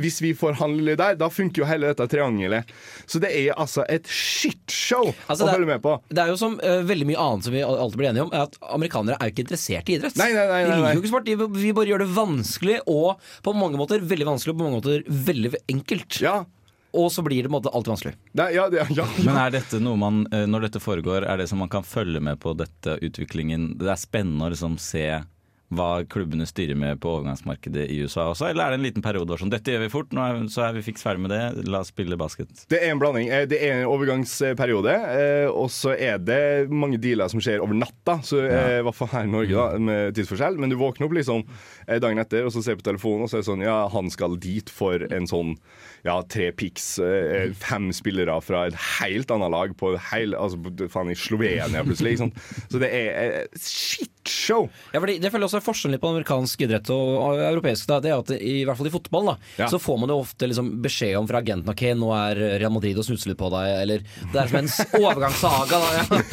hvis 0.03 0.19
vi 0.25 0.35
får 0.37 0.59
handle 0.59 0.97
der, 0.99 1.15
da 1.19 1.31
funker 1.31 1.63
jo 1.63 1.69
hele 1.69 1.93
dette 1.93 2.09
triangelet. 2.11 2.69
Så 3.09 3.23
det 3.23 3.31
er 3.33 3.55
altså 3.55 3.68
et 3.89 4.07
shitshow 4.09 5.09
Altså, 5.29 5.45
å 5.45 5.47
er- 5.49 5.55
følge 5.57 5.69
med 5.69 5.81
på. 5.83 5.93
Det 6.09 6.23
er 6.23 6.31
jo 6.33 6.37
som 6.41 6.57
uh, 6.59 6.81
veldig 6.89 7.07
mye 7.11 7.19
annet 7.25 7.47
som 7.47 7.53
vi 7.55 7.61
alltid 7.65 7.97
blir 8.01 8.09
enige 8.09 8.25
om, 8.27 8.31
er 8.33 8.45
at 8.47 8.57
amerikanere 8.75 9.17
er 9.19 9.29
jo 9.29 9.35
ikke 9.35 9.45
interessert 9.45 9.89
i 9.89 9.97
idrett. 9.99 10.17
Nei, 10.19 10.29
nei, 10.33 10.45
nei, 10.49 10.61
De 10.63 10.69
nei, 10.69 10.77
liker 10.81 10.99
jo 10.99 11.03
ikke 11.03 11.11
sport. 11.13 11.27
De 11.29 11.63
vi 11.65 11.73
bare 11.77 11.91
gjør 11.93 12.03
det 12.05 12.09
vanskelig, 12.17 12.79
og 12.89 13.19
på 13.45 13.53
mange 13.57 13.77
måter 13.81 14.01
veldig 14.01 14.27
vanskelig, 14.33 14.53
og 14.55 14.59
på 14.61 14.67
mange 14.67 14.79
måter 14.81 15.03
veldig 15.29 15.53
enkelt. 15.75 16.19
Ja. 16.25 16.37
Og 16.97 17.11
så 17.13 17.21
blir 17.21 17.43
det 17.45 17.51
på 17.51 17.53
en 17.53 17.59
måte 17.59 17.69
alltid 17.77 17.91
vanskelig. 17.93 18.15
Nei, 18.39 18.47
ja, 18.55 18.63
ja, 18.73 18.85
ja, 18.97 19.05
Men 19.27 19.35
er 19.37 19.51
dette 19.59 19.77
noe 19.83 19.99
man, 20.01 20.23
eh, 20.33 20.47
når 20.49 20.65
dette 20.69 20.81
foregår, 20.81 21.27
er 21.29 21.37
det 21.37 21.45
som 21.51 21.61
man 21.61 21.69
kan 21.69 21.85
følge 21.85 22.17
med 22.23 22.39
på 22.41 22.55
dette 22.57 22.95
utviklingen? 23.05 23.75
Det 23.77 23.91
er 23.93 23.99
spennende 24.01 24.47
å 24.47 24.53
liksom 24.55 24.79
se 24.81 25.03
hva 25.69 26.03
klubbene 26.09 26.47
styrer 26.49 26.77
med 26.79 26.97
på 27.03 27.11
overgangsmarkedet 27.17 27.83
i 27.93 27.99
USA 28.01 28.29
også, 28.31 28.47
eller 28.49 28.65
er 28.65 28.73
det 28.73 28.79
en 28.79 28.85
liten 28.87 29.03
periode 29.05 29.29
hvor 29.29 29.41
sånn 29.41 29.51
dette 29.53 29.69
gjør 29.73 29.83
vi 29.85 29.91
fort, 29.93 30.13
nå 30.17 30.23
er, 30.25 30.39
så 30.49 30.63
er 30.65 30.73
vi 30.79 30.81
fiks 30.87 31.03
ferdig 31.05 31.21
med 31.25 31.33
det, 31.33 31.67
la 31.69 31.83
oss 31.83 31.91
spille 31.93 32.17
basket? 32.19 32.65
Det 32.71 32.79
er 32.81 32.93
en 32.93 33.01
blanding. 33.01 33.29
Eh, 33.29 33.45
Det 33.49 33.59
er 33.65 33.81
en 33.83 33.89
overgangsperiode, 33.91 34.93
eh, 34.93 35.47
og 35.49 35.69
så 35.73 35.93
er 35.97 36.17
det 36.21 36.41
mange 36.73 36.97
dealer 37.01 37.29
som 37.31 37.41
skjer 37.43 37.61
over 37.63 37.77
natta. 37.77 38.17
Så 38.25 38.41
ja. 38.43 38.79
I 38.79 38.83
hvert 38.85 38.97
fall 38.97 39.11
her 39.13 39.27
i 39.29 39.31
Norge, 39.31 39.53
da, 39.53 39.79
med 39.79 40.15
tidsforskjell. 40.17 40.57
Men 40.59 40.73
du 40.73 40.77
våkner 40.79 41.07
opp 41.07 41.15
liksom 41.17 41.45
eh, 41.87 41.99
dagen 42.01 42.21
etter 42.21 42.47
og 42.47 42.53
så 42.55 42.63
ser 42.65 42.79
på 42.79 42.85
telefonen, 42.89 43.25
og 43.25 43.31
så 43.31 43.39
er 43.39 43.45
det 43.45 43.49
sånn 43.51 43.65
Ja, 43.65 43.79
han 43.93 44.09
skal 44.13 44.37
dit 44.41 44.69
for 44.73 45.05
en 45.13 45.29
sånn 45.29 45.55
ja, 46.07 46.15
tre 46.31 46.49
pics, 46.55 46.93
eh, 47.03 47.51
fem 47.59 47.89
spillere 47.95 48.37
fra 48.41 48.65
et 48.69 48.77
helt 48.99 49.31
annet 49.35 49.51
lag 49.53 49.73
på 49.79 49.93
heil, 50.11 50.33
altså, 50.37 50.59
faen, 50.89 51.11
i 51.11 51.17
Slovenia 51.19 51.83
plutselig. 51.85 52.15
Ikke 52.15 52.25
sant? 52.27 52.69
Så 52.71 52.81
det 52.81 52.93
er 52.95 53.45
Shit 53.59 54.09
shitshow. 54.29 54.69
Ja, 54.93 54.99
fordi 54.99 55.19
Det 55.19 55.31
føler 55.31 55.47
også 55.47 55.58
er 55.59 55.65
forskjellen 55.65 56.01
på 56.01 56.09
amerikansk 56.13 56.63
idrett 56.65 56.89
og, 56.95 57.39
europeisk. 57.45 57.85
Da, 57.89 57.99
det 58.03 58.11
er 58.13 58.19
at 58.23 58.31
i 58.39 58.63
hvert 58.67 58.79
fall 58.79 58.89
i 58.89 58.93
fotball 58.93 59.29
da, 59.31 59.35
Ja. 59.59 59.67
så 59.71 59.79
får 59.81 59.99
man 60.01 60.09
jo 60.13 60.19
ofte 60.23 60.47
liksom 60.49 60.71
beskjed 60.83 61.17
om 61.19 61.27
fra 61.29 61.41
agenten 61.43 61.69
ok, 61.73 61.83
nå 61.99 62.09
er 62.15 62.41
Real 62.61 62.73
Madrid 62.73 62.97
og 62.99 63.05
snuser 63.07 63.31
litt 63.33 63.39
på 63.41 63.51
deg, 63.53 63.75
eller 63.83 64.05
det 64.33 64.41
er 64.43 64.49
som 64.51 64.59
en 64.63 64.71
overgangssaga. 65.03 65.79
Da, 65.79 65.89
ja. 65.99 66.23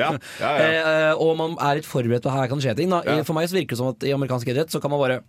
Ja, 0.00 0.10
ja, 0.40 0.50
ja. 0.64 0.80
Eh, 0.90 1.12
og 1.20 1.36
man 1.38 1.54
er 1.60 1.78
litt 1.80 1.88
forberedt 1.88 2.24
på 2.24 2.30
at 2.32 2.36
her 2.42 2.50
kan 2.50 2.60
det 2.60 2.66
skje 2.68 2.76
ting. 2.78 2.92
Da. 2.92 3.00
For 3.26 3.36
meg 3.36 3.48
så 3.50 3.56
virker 3.58 3.74
det 3.76 3.80
som 3.80 3.90
at 3.92 4.04
i 4.06 4.12
amerikansk 4.14 4.50
idrett 4.52 4.72
så 4.72 4.80
kan 4.82 4.92
man 4.92 5.02
bare 5.02 5.20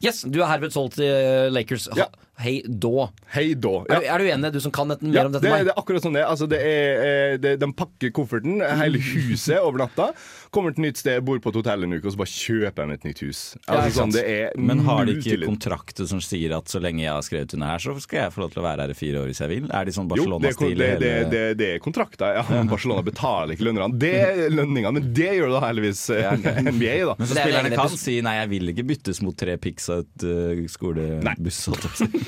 Yes, 0.00 0.22
du 0.24 0.38
er 0.40 0.48
herved 0.48 0.72
solgt 0.72 0.94
til 0.96 1.10
eh, 1.10 1.50
Lakers. 1.52 1.88
Ja. 1.98 2.06
Hei 2.40 2.62
da. 2.66 3.10
Hei 3.34 3.52
da. 3.54 3.72
Er, 3.92 4.00
du- 4.00 4.06
er 4.14 4.18
du 4.22 4.28
enig, 4.32 4.50
du 4.54 4.60
som 4.64 4.72
kan 4.72 4.88
dette, 4.88 5.04
mer 5.04 5.12
Ja, 5.18 5.24
om 5.28 5.32
dette 5.34 5.44
er- 5.44 5.52
meg? 5.52 5.64
det 5.68 5.74
er 5.74 5.80
akkurat 5.82 6.02
sånn 6.06 6.14
det 6.16 6.22
er. 6.22 6.28
Altså, 6.32 6.46
det 6.48 6.60
er 6.64 7.02
eh, 7.04 7.36
det, 7.36 7.50
de 7.60 7.68
pakker 7.76 8.10
kofferten, 8.16 8.62
hele 8.82 8.98
huset 8.98 9.58
over 9.60 9.82
natta. 9.84 10.06
Kommer 10.50 10.72
til 10.74 10.80
et 10.82 10.86
nytt 10.88 10.98
sted, 11.02 11.20
bor 11.22 11.38
på 11.38 11.52
et 11.52 11.58
hotell 11.60 11.84
en 11.86 11.92
uke, 11.94 12.06
og 12.08 12.14
så 12.14 12.18
bare 12.22 12.32
kjøper 12.32 12.88
de 12.88 12.96
et 12.96 13.04
nytt 13.10 13.20
hus. 13.26 13.42
Ja, 13.68 13.76
Altså, 13.82 14.00
sånn, 14.00 14.14
det 14.16 14.24
er 14.26 14.56
Men 14.58 14.80
har 14.88 15.04
de 15.06 15.18
ikke 15.20 15.36
kontrakter 15.44 16.08
som 16.10 16.18
sier 16.24 16.56
at 16.56 16.66
så 16.72 16.80
lenge 16.82 17.04
jeg 17.04 17.12
har 17.12 17.22
skrevet 17.22 17.54
under 17.54 17.70
her, 17.74 17.78
så 17.84 17.94
skal 18.02 18.22
jeg 18.24 18.32
få 18.34 18.42
lov 18.46 18.50
til 18.56 18.62
å 18.62 18.66
være 18.66 18.86
her 18.86 18.94
i 18.94 18.96
fire 18.98 19.20
år 19.22 19.28
hvis 19.30 19.42
jeg 19.44 19.52
vil? 19.52 19.68
Er 19.70 19.84
de 19.84 19.94
sånn 19.94 20.08
Jo, 20.10 20.16
det, 20.16 20.24
er 20.24 20.56
Barcelona-stil? 20.56 20.78
det, 20.80 20.90
det, 21.04 21.12
det, 21.30 21.44
det 21.60 21.68
er 21.76 21.84
kontrakter. 21.84 22.40
Ja. 22.40 22.64
Barcelona 22.72 23.04
betaler 23.06 23.54
ikke 23.54 23.68
lønningene. 23.68 24.00
Det 24.00 24.14
er 24.16 24.42
lønningene, 24.56 24.94
men 24.96 25.12
det 25.20 25.30
gjør 25.38 25.54
da 25.58 25.62
heldigvis 25.68 26.02
NBA, 26.08 26.96
da. 27.12 27.14
Men 27.20 27.28
så 27.30 27.36
Det 27.36 27.44
er 27.44 27.46
spillerne 27.46 27.74
kan 27.76 27.94
si 28.00 28.16
nei, 28.24 28.34
jeg 28.40 28.52
vil 28.56 28.72
ikke 28.74 28.88
byttes 28.90 29.22
mot 29.28 29.36
tre 29.44 29.54
pics 29.60 29.86
og 29.92 30.02
et 30.08 30.26
uh, 30.26 30.64
skolebuss. 30.72 31.62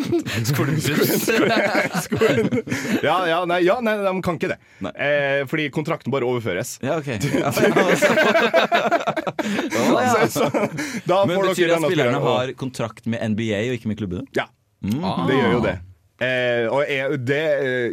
Skolen. 2.04 2.49
Ja, 3.02 3.16
ja, 3.28 3.44
nei, 3.49 3.61
ja, 3.66 3.76
nei, 3.85 3.94
de 4.04 4.12
kan 4.25 4.35
ikke 4.38 4.49
det. 4.54 4.59
Eh, 4.92 5.42
fordi 5.50 5.64
kontrakten 5.75 6.11
bare 6.14 6.25
overføres. 6.28 6.68
Ja, 6.85 6.92
ok. 6.99 7.09
Ja. 7.42 7.50
Så, 10.23 10.28
så, 10.30 10.44
da 11.09 11.16
Men 11.26 11.40
betyr 11.42 11.66
det 11.71 11.76
at 11.76 11.82
spillerne 11.87 12.18
har 12.23 12.52
kontrakt 12.59 13.06
med 13.11 13.18
NBA 13.35 13.59
og 13.71 13.75
ikke 13.78 13.88
med 13.90 13.99
klubbene? 13.99 14.23
Ja, 14.37 14.44
det 14.82 15.35
gjør 15.38 15.52
jo 15.56 15.61
det. 15.64 15.76
Eh, 16.23 16.67
og 16.71 16.83
jeg, 16.87 17.19
det, 17.26 17.41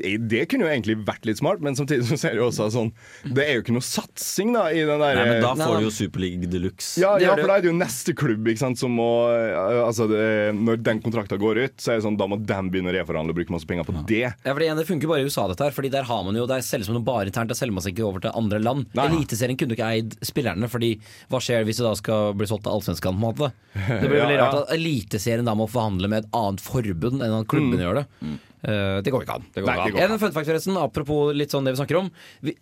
eh, 0.06 0.18
det 0.30 0.44
kunne 0.52 0.68
jo 0.68 0.72
egentlig 0.72 0.96
vært 1.08 1.26
litt 1.26 1.40
smart, 1.42 1.62
men 1.66 1.74
samtidig 1.78 2.06
så 2.10 2.18
ser 2.22 2.36
du 2.38 2.44
også 2.46 2.68
sånn 2.74 2.92
Det 3.26 3.46
er 3.48 3.56
jo 3.58 3.64
ikke 3.64 3.74
noe 3.76 3.86
satsing 3.86 4.52
da 4.54 4.68
i 4.70 4.84
den 4.86 5.02
der 5.02 5.16
Nei, 5.18 5.26
men 5.32 5.42
Da 5.42 5.54
får 5.58 5.74
da- 5.74 5.80
du 5.82 5.88
jo 5.88 5.94
Superliga 5.96 6.50
de 6.52 6.60
luxe. 6.68 7.00
ja, 7.02 7.16
ja, 7.18 7.34
for 7.36 7.48
da 7.50 7.56
er 7.58 7.64
det 7.66 7.72
jo 7.72 7.78
neste 7.80 8.14
klubb 8.14 8.46
ikke 8.52 8.62
sant, 8.62 8.78
som 8.78 8.94
må 8.96 9.08
eh, 9.34 9.80
Altså, 9.88 10.06
det, 10.12 10.54
når 10.60 10.82
den 10.86 11.02
kontrakten 11.02 11.40
går 11.42 11.64
ut, 11.66 11.76
så 11.82 11.94
er 11.94 12.00
det 12.00 12.06
sånn 12.06 12.18
da 12.20 12.28
må 12.30 12.38
den 12.46 12.70
begynne 12.70 12.92
å 12.92 12.96
reforhandle 13.00 13.34
og 13.34 13.40
bruke 13.40 13.54
masse 13.56 13.66
penger 13.70 13.88
på 13.88 13.96
det. 14.06 14.20
Ja, 14.20 14.54
for 14.54 14.60
Det 14.60 14.86
funker 14.88 15.08
bare 15.10 15.24
i 15.24 15.28
USA, 15.30 15.48
dette 15.50 15.64
her. 15.66 15.72
Fordi 15.76 15.90
der 15.92 16.04
har 16.04 16.24
man 16.24 16.36
jo 16.36 16.46
Det 16.46 16.58
er 16.60 16.66
selges 16.66 16.86
som 16.90 16.96
noe 16.96 17.04
bare 17.04 17.26
internt. 17.32 17.50
Der 17.50 17.56
selger 17.58 17.74
man 17.74 17.84
seg 17.84 17.96
ikke 17.96 18.06
over 18.08 18.20
til 18.22 18.32
andre 18.36 18.60
land. 18.62 18.86
Nei. 18.94 19.08
Eliteserien 19.10 19.58
kunne 19.58 19.74
ikke 19.78 19.90
eid 19.90 20.16
spillerne, 20.26 20.70
Fordi 20.70 20.92
hva 21.32 21.40
skjer 21.42 21.66
hvis 21.66 21.78
du 21.82 21.84
da 21.88 21.94
skal 21.96 22.34
bli 22.38 22.46
solgt 22.50 22.64
til 22.68 22.74
Allsvenskan? 22.76 23.16
på 23.18 23.20
en 23.20 23.26
måte? 23.34 23.52
Det 23.74 24.10
blir 24.10 24.20
veldig 24.26 24.38
Ja, 24.38 24.44
rart 24.46 24.54
ja. 24.54 24.62
at 24.68 24.74
Eliteserien 24.78 25.46
da 25.46 25.56
må 25.58 25.68
forhandle 25.70 26.10
med 26.12 26.26
et 26.26 26.30
annet 26.36 26.62
forbund 26.62 27.24
enn 27.24 27.36
at 27.42 27.48
klubbene 27.48 27.82
gjør 27.86 28.02
det. 28.02 28.06
Eh, 28.20 28.98
det 29.06 29.14
går 29.14 29.24
ikke 29.24 29.36
an. 29.40 29.46
Det 29.56 29.62
går 29.64 29.70
Nei, 29.70 29.76
an. 29.80 29.86
det 29.88 29.94
går. 29.96 30.04
En 30.12 30.20
fun 30.20 30.34
fact 30.36 30.50
forresten, 30.50 30.76
apropos 30.82 31.30
litt 31.38 31.54
sånn 31.54 31.64
det 31.64 31.72
vi 31.76 31.80
snakker 31.80 32.00
om. 32.02 32.10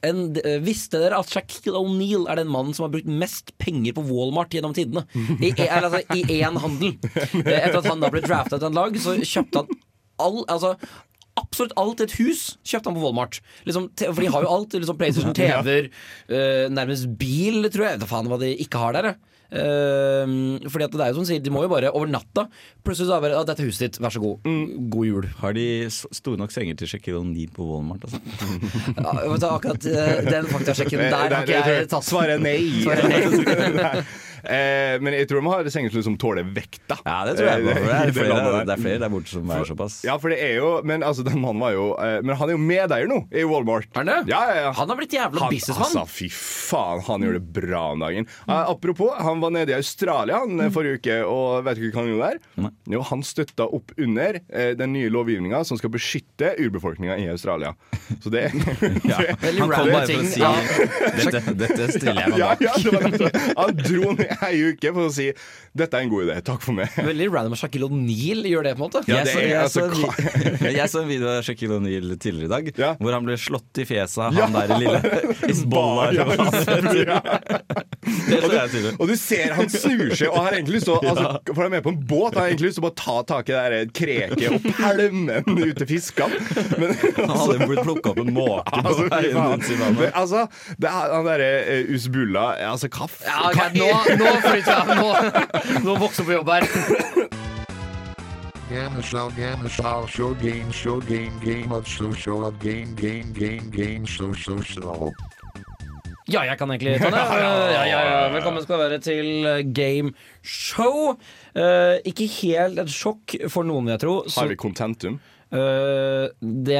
En, 0.06 0.20
eh, 0.44 0.60
visste 0.62 1.00
dere 1.02 1.18
at 1.18 1.32
Shaquille 1.34 1.80
O'Neal 1.80 2.28
er 2.30 2.38
den 2.44 2.52
mannen 2.54 2.76
som 2.78 2.86
har 2.86 2.94
brukt 2.94 3.10
mest 3.10 3.56
penger 3.58 3.96
på 3.98 4.06
Walmart 4.06 4.54
gjennom 4.54 4.76
tidene? 4.78 5.08
I, 5.42 5.50
i, 5.56 5.68
altså, 5.68 6.04
i 6.14 6.22
én 6.44 6.60
handel. 6.62 6.94
Eh, 7.42 7.58
Etter 7.64 7.80
at 7.82 7.90
han 7.90 8.04
da 8.06 8.12
ble 8.14 8.22
drafta 8.22 8.60
til 8.60 8.70
et 8.70 8.78
lag, 8.78 9.00
så 9.02 9.18
kjøpte 9.24 9.64
han 9.66 9.84
all 10.18 10.40
Altså 10.50 10.72
Absolutt 11.38 11.75
alt 11.79 12.03
et 12.06 12.17
hus 12.20 12.44
kjøpte 12.65 12.89
han 12.91 12.98
på 12.98 13.06
Walmart. 13.06 13.39
Liksom, 13.67 13.89
for 14.03 14.22
de 14.24 14.34
har 14.34 14.46
jo 14.46 14.51
alt. 14.56 14.77
Liksom 14.77 15.00
PlayStation, 15.00 15.36
TV-er, 15.38 15.89
eh, 16.29 16.67
nærmest 16.74 17.10
bil, 17.20 17.63
tror 17.72 17.88
jeg. 17.88 17.98
Jeg 17.98 18.01
Vet 18.01 18.06
da 18.06 18.12
faen 18.12 18.29
hva 18.32 18.39
de 18.41 18.53
ikke 18.65 18.82
har 18.82 18.98
der. 18.98 19.12
jeg. 19.12 19.34
Eh, 19.48 20.32
fordi 20.67 20.84
at 20.84 20.91
det 20.91 21.03
er 21.06 21.13
jo 21.13 21.22
som 21.22 21.27
sier, 21.29 21.39
de 21.39 21.51
må 21.53 21.62
jo 21.63 21.70
bare 21.72 21.88
over 21.96 22.10
natta 22.12 22.50
Plutselig 22.84 23.08
så 23.08 23.15
er 23.24 23.32
ja, 23.32 23.44
'Dette 23.48 23.63
er 23.63 23.70
huset 23.70 23.86
ditt, 23.86 24.00
vær 24.03 24.12
så 24.12 24.20
god. 24.20 24.44
God 24.91 25.06
jul'. 25.08 25.29
Har 25.39 25.56
de 25.56 25.88
store 25.88 26.38
nok 26.41 26.51
senger 26.51 26.75
til 26.75 26.91
Shaquille 26.91 27.22
O'Neal 27.22 27.53
på 27.56 27.63
Walmart? 27.63 28.03
Altså? 28.03 28.20
Ja, 28.98 29.38
du, 29.38 29.48
akkurat 29.48 29.88
uh, 29.88 30.32
den 30.32 30.51
faktasjekken 30.51 31.00
der 31.13 31.36
har 31.36 31.48
ikke 31.48 31.63
jeg 31.63 31.88
tatt. 31.88 32.03
Svaret 32.03 32.36
er 32.36 32.44
nei. 32.44 32.60
Svaret 32.84 33.75
Nei. 33.77 34.03
Eh, 34.44 34.98
men 35.01 35.13
jeg 35.17 35.27
tror 35.29 35.41
de 35.41 35.48
har 35.51 35.70
sengeslutt 35.74 36.03
som 36.08 36.17
tåler 36.20 36.44
vekta. 36.53 36.98
Ja, 37.06 37.25
det 37.27 37.38
tror 37.39 37.48
jeg. 37.50 37.63
på, 37.63 37.70
Eh, 37.70 37.75
Det 37.77 38.08
er 38.10 38.12
flere, 38.13 38.29
landet 38.29 38.53
der. 38.53 38.65
det 38.65 38.74
er 38.77 38.82
flere 38.84 39.00
der 39.00 39.10
borte 39.13 39.27
som 39.32 39.50
er 39.51 39.63
såpass. 39.65 39.96
Ja, 40.06 40.17
for 40.22 40.29
det 40.29 40.39
er 40.44 40.56
jo 40.60 40.82
Men 40.88 41.01
altså, 41.03 41.24
den 41.25 41.39
mannen 41.41 41.60
var 41.62 41.72
jo 41.74 41.86
eh, 41.98 42.22
Men 42.22 42.36
han 42.38 42.50
er 42.50 42.53
jo 42.53 42.62
medeier 42.62 43.08
nå 43.10 43.20
i 43.34 43.44
Walmart. 43.48 43.88
Er 43.96 44.03
han 44.03 44.06
det? 44.12 44.17
Ja, 44.32 44.41
ja, 44.50 44.56
ja. 44.67 44.72
Han 44.77 44.89
har 44.89 44.96
blitt 45.00 45.13
jævla 45.15 45.50
businessmann. 45.50 45.88
altså, 45.88 46.06
fy 46.08 46.29
faen, 46.32 47.01
han 47.08 47.22
gjør 47.25 47.34
det 47.39 47.44
bra 47.53 47.84
om 47.94 48.00
dagen. 48.06 48.27
Eh, 48.48 48.53
apropos, 48.72 49.13
han 49.17 49.39
var 49.41 49.51
nede 49.56 49.72
i 49.72 49.77
Australia 49.77 50.39
han, 50.44 50.60
forrige 50.72 51.00
uke, 51.01 51.17
og 51.27 51.63
vet 51.65 51.77
du 51.79 51.88
hva 51.91 52.01
han 52.03 52.10
gjorde 52.12 52.29
der? 52.32 52.39
Nei. 52.65 52.72
Jo, 52.94 53.01
han 53.10 53.24
støtta 53.24 53.67
opp 53.74 53.91
under 53.98 54.39
eh, 54.50 54.74
den 54.77 54.94
nye 54.94 55.10
lovgivninga 55.13 55.63
som 55.67 55.77
skal 55.79 55.89
beskytte 55.94 56.53
urbefolkninga 56.60 57.17
i 57.24 57.27
Australia. 57.32 57.74
Så 58.24 58.29
det, 58.34 58.48
Ja. 59.12 59.17
Veldig 59.41 59.62
Han 59.62 59.70
kom 59.70 59.72
random 59.72 59.94
bare 59.94 60.01
for 60.01 60.08
ting. 60.08 60.20
å 60.20 60.32
si 60.32 60.39
Ja. 60.41 60.53
dette, 61.17 61.53
dette 61.58 61.88
stiller 61.96 62.22
jeg 62.22 62.29
meg 62.29 62.39
bak. 62.39 62.62
ja, 62.62 62.74
det 62.77 62.91
var. 62.94 63.39
Han 63.58 63.75
dro 63.82 64.12
ned 64.17 64.26
ei 64.50 64.62
uke 64.74 64.93
for 64.93 65.07
å 65.07 65.13
si 65.13 65.29
dette 65.77 65.93
er 65.93 66.07
en 66.07 66.10
god 66.10 66.24
idé, 66.25 66.36
takk 66.41 66.63
for 66.65 66.74
meg. 66.74 66.89
Veldig 66.98 67.27
random 67.29 67.53
at 67.53 67.60
Shaquille 67.62 67.86
O'Neal 67.86 68.48
gjør 68.50 68.65
det, 68.65 68.72
på 68.79 68.81
en 68.81 68.88
måte. 68.88 69.03
Ja, 69.05 69.19
jeg, 69.19 69.27
det 69.27 69.34
så, 69.34 69.39
er 69.39 69.46
jeg, 69.46 69.57
altså 69.62 69.81
så 70.57 70.72
jeg 70.79 70.89
så 70.93 71.03
en 71.03 71.12
video 71.12 71.29
av 71.29 71.43
Shaquille 71.46 71.77
O'Neal 71.77 72.15
tidligere 72.17 72.48
i 72.48 72.53
dag, 72.55 72.72
Ja. 72.81 72.91
hvor 73.01 73.13
han 73.13 73.27
ble 73.27 73.38
slått 73.41 73.84
i 73.84 73.86
fjeset 73.86 74.24
av 74.29 74.38
Ja. 74.38 74.48
han 74.48 74.57
der 74.57 74.81
lille 74.81 75.00
Isbollah. 75.53 76.13
Ja, 78.27 78.39
og. 78.39 79.01
Og 79.01 79.10
du 79.10 79.15
ser 79.19 79.51
han 79.57 79.67
snur 79.72 80.13
seg 80.15 80.29
og 80.31 80.38
har 80.46 80.55
egentlig 80.55 80.77
lyst 80.77 80.88
til 80.88 80.96
å 80.96 81.00
altså, 81.12 81.31
For 81.50 81.60
han 81.60 81.67
er 81.67 81.74
med 81.77 81.84
på 81.84 81.91
en 81.91 81.98
båt, 82.07 82.36
han 82.38 82.41
har 82.46 82.51
egentlig 82.53 82.69
lyst 82.69 82.77
til 82.79 82.84
å 82.84 82.88
bare 82.88 82.98
ta 83.01 83.15
tak 83.34 83.50
i 83.51 83.55
det 83.55 83.63
der 83.74 83.91
kreket 83.98 84.55
og 84.55 84.67
pælme 84.77 85.41
den 85.43 85.60
ut 85.60 85.81
til 85.81 85.89
fiskene. 85.89 86.39
Men 86.79 86.93
Han 87.17 87.34
hadde 87.34 87.67
blitt 87.67 87.84
plukka 87.84 88.13
opp 88.13 88.22
en 88.24 88.31
måke 88.36 88.63
på 88.72 88.84
altså, 88.84 89.07
veien 89.12 89.60
ut 89.60 89.67
i 89.67 89.79
vannet. 89.81 90.12
altså, 90.22 90.46
det 90.79 90.91
er 90.91 91.13
han 91.17 91.27
derre 91.27 91.50
uh, 91.67 91.93
Usbulla 91.98 92.46
Altså, 92.69 92.89
hva 92.96 93.10
Ja, 93.27 93.38
okay, 93.50 93.75
nå, 93.75 93.89
nå 94.18 94.34
flytter 94.44 94.74
jeg 94.74 94.98
Nå, 94.98 95.10
nå 95.86 95.98
vokser 96.02 96.28
på 96.28 96.38
jobb 96.38 96.54
her. 96.56 96.68
Gamma 98.68 99.02
show, 99.02 99.32
show, 99.70 100.06
show 100.08 100.34
game, 100.42 100.72
show 100.74 101.00
game, 101.00 101.32
game 101.40 101.72
of 101.72 101.88
show, 101.88 102.12
show 102.14 102.44
of 102.44 102.60
game, 102.60 102.94
game, 102.96 103.32
game, 103.32 103.70
game, 103.72 104.06
show, 104.06 104.34
show, 104.34 104.60
show. 104.62 105.14
Ja, 106.28 106.42
jeg 106.44 106.58
kan 106.60 106.68
egentlig 106.74 106.98
ta 107.00 107.08
det. 107.14 107.22
Ja, 107.40 107.84
ja, 107.88 108.00
ja. 108.04 108.28
Velkommen 108.34 108.64
skal 108.64 108.82
være 108.82 109.00
til 109.00 109.48
uh, 109.48 109.62
Game 109.72 110.12
Show. 110.44 111.14
Uh, 111.56 111.96
ikke 112.04 112.28
helt 112.42 112.82
et 112.84 112.92
sjokk 112.92 113.38
for 113.48 113.64
noen, 113.64 113.88
vil 113.88 113.96
jeg 113.96 114.04
tro. 114.04 114.16
Så, 114.28 114.42
Har 114.42 114.52
vi 114.52 114.60
contentum? 114.60 115.22
Uh, 115.54 116.27
det, 116.42 116.77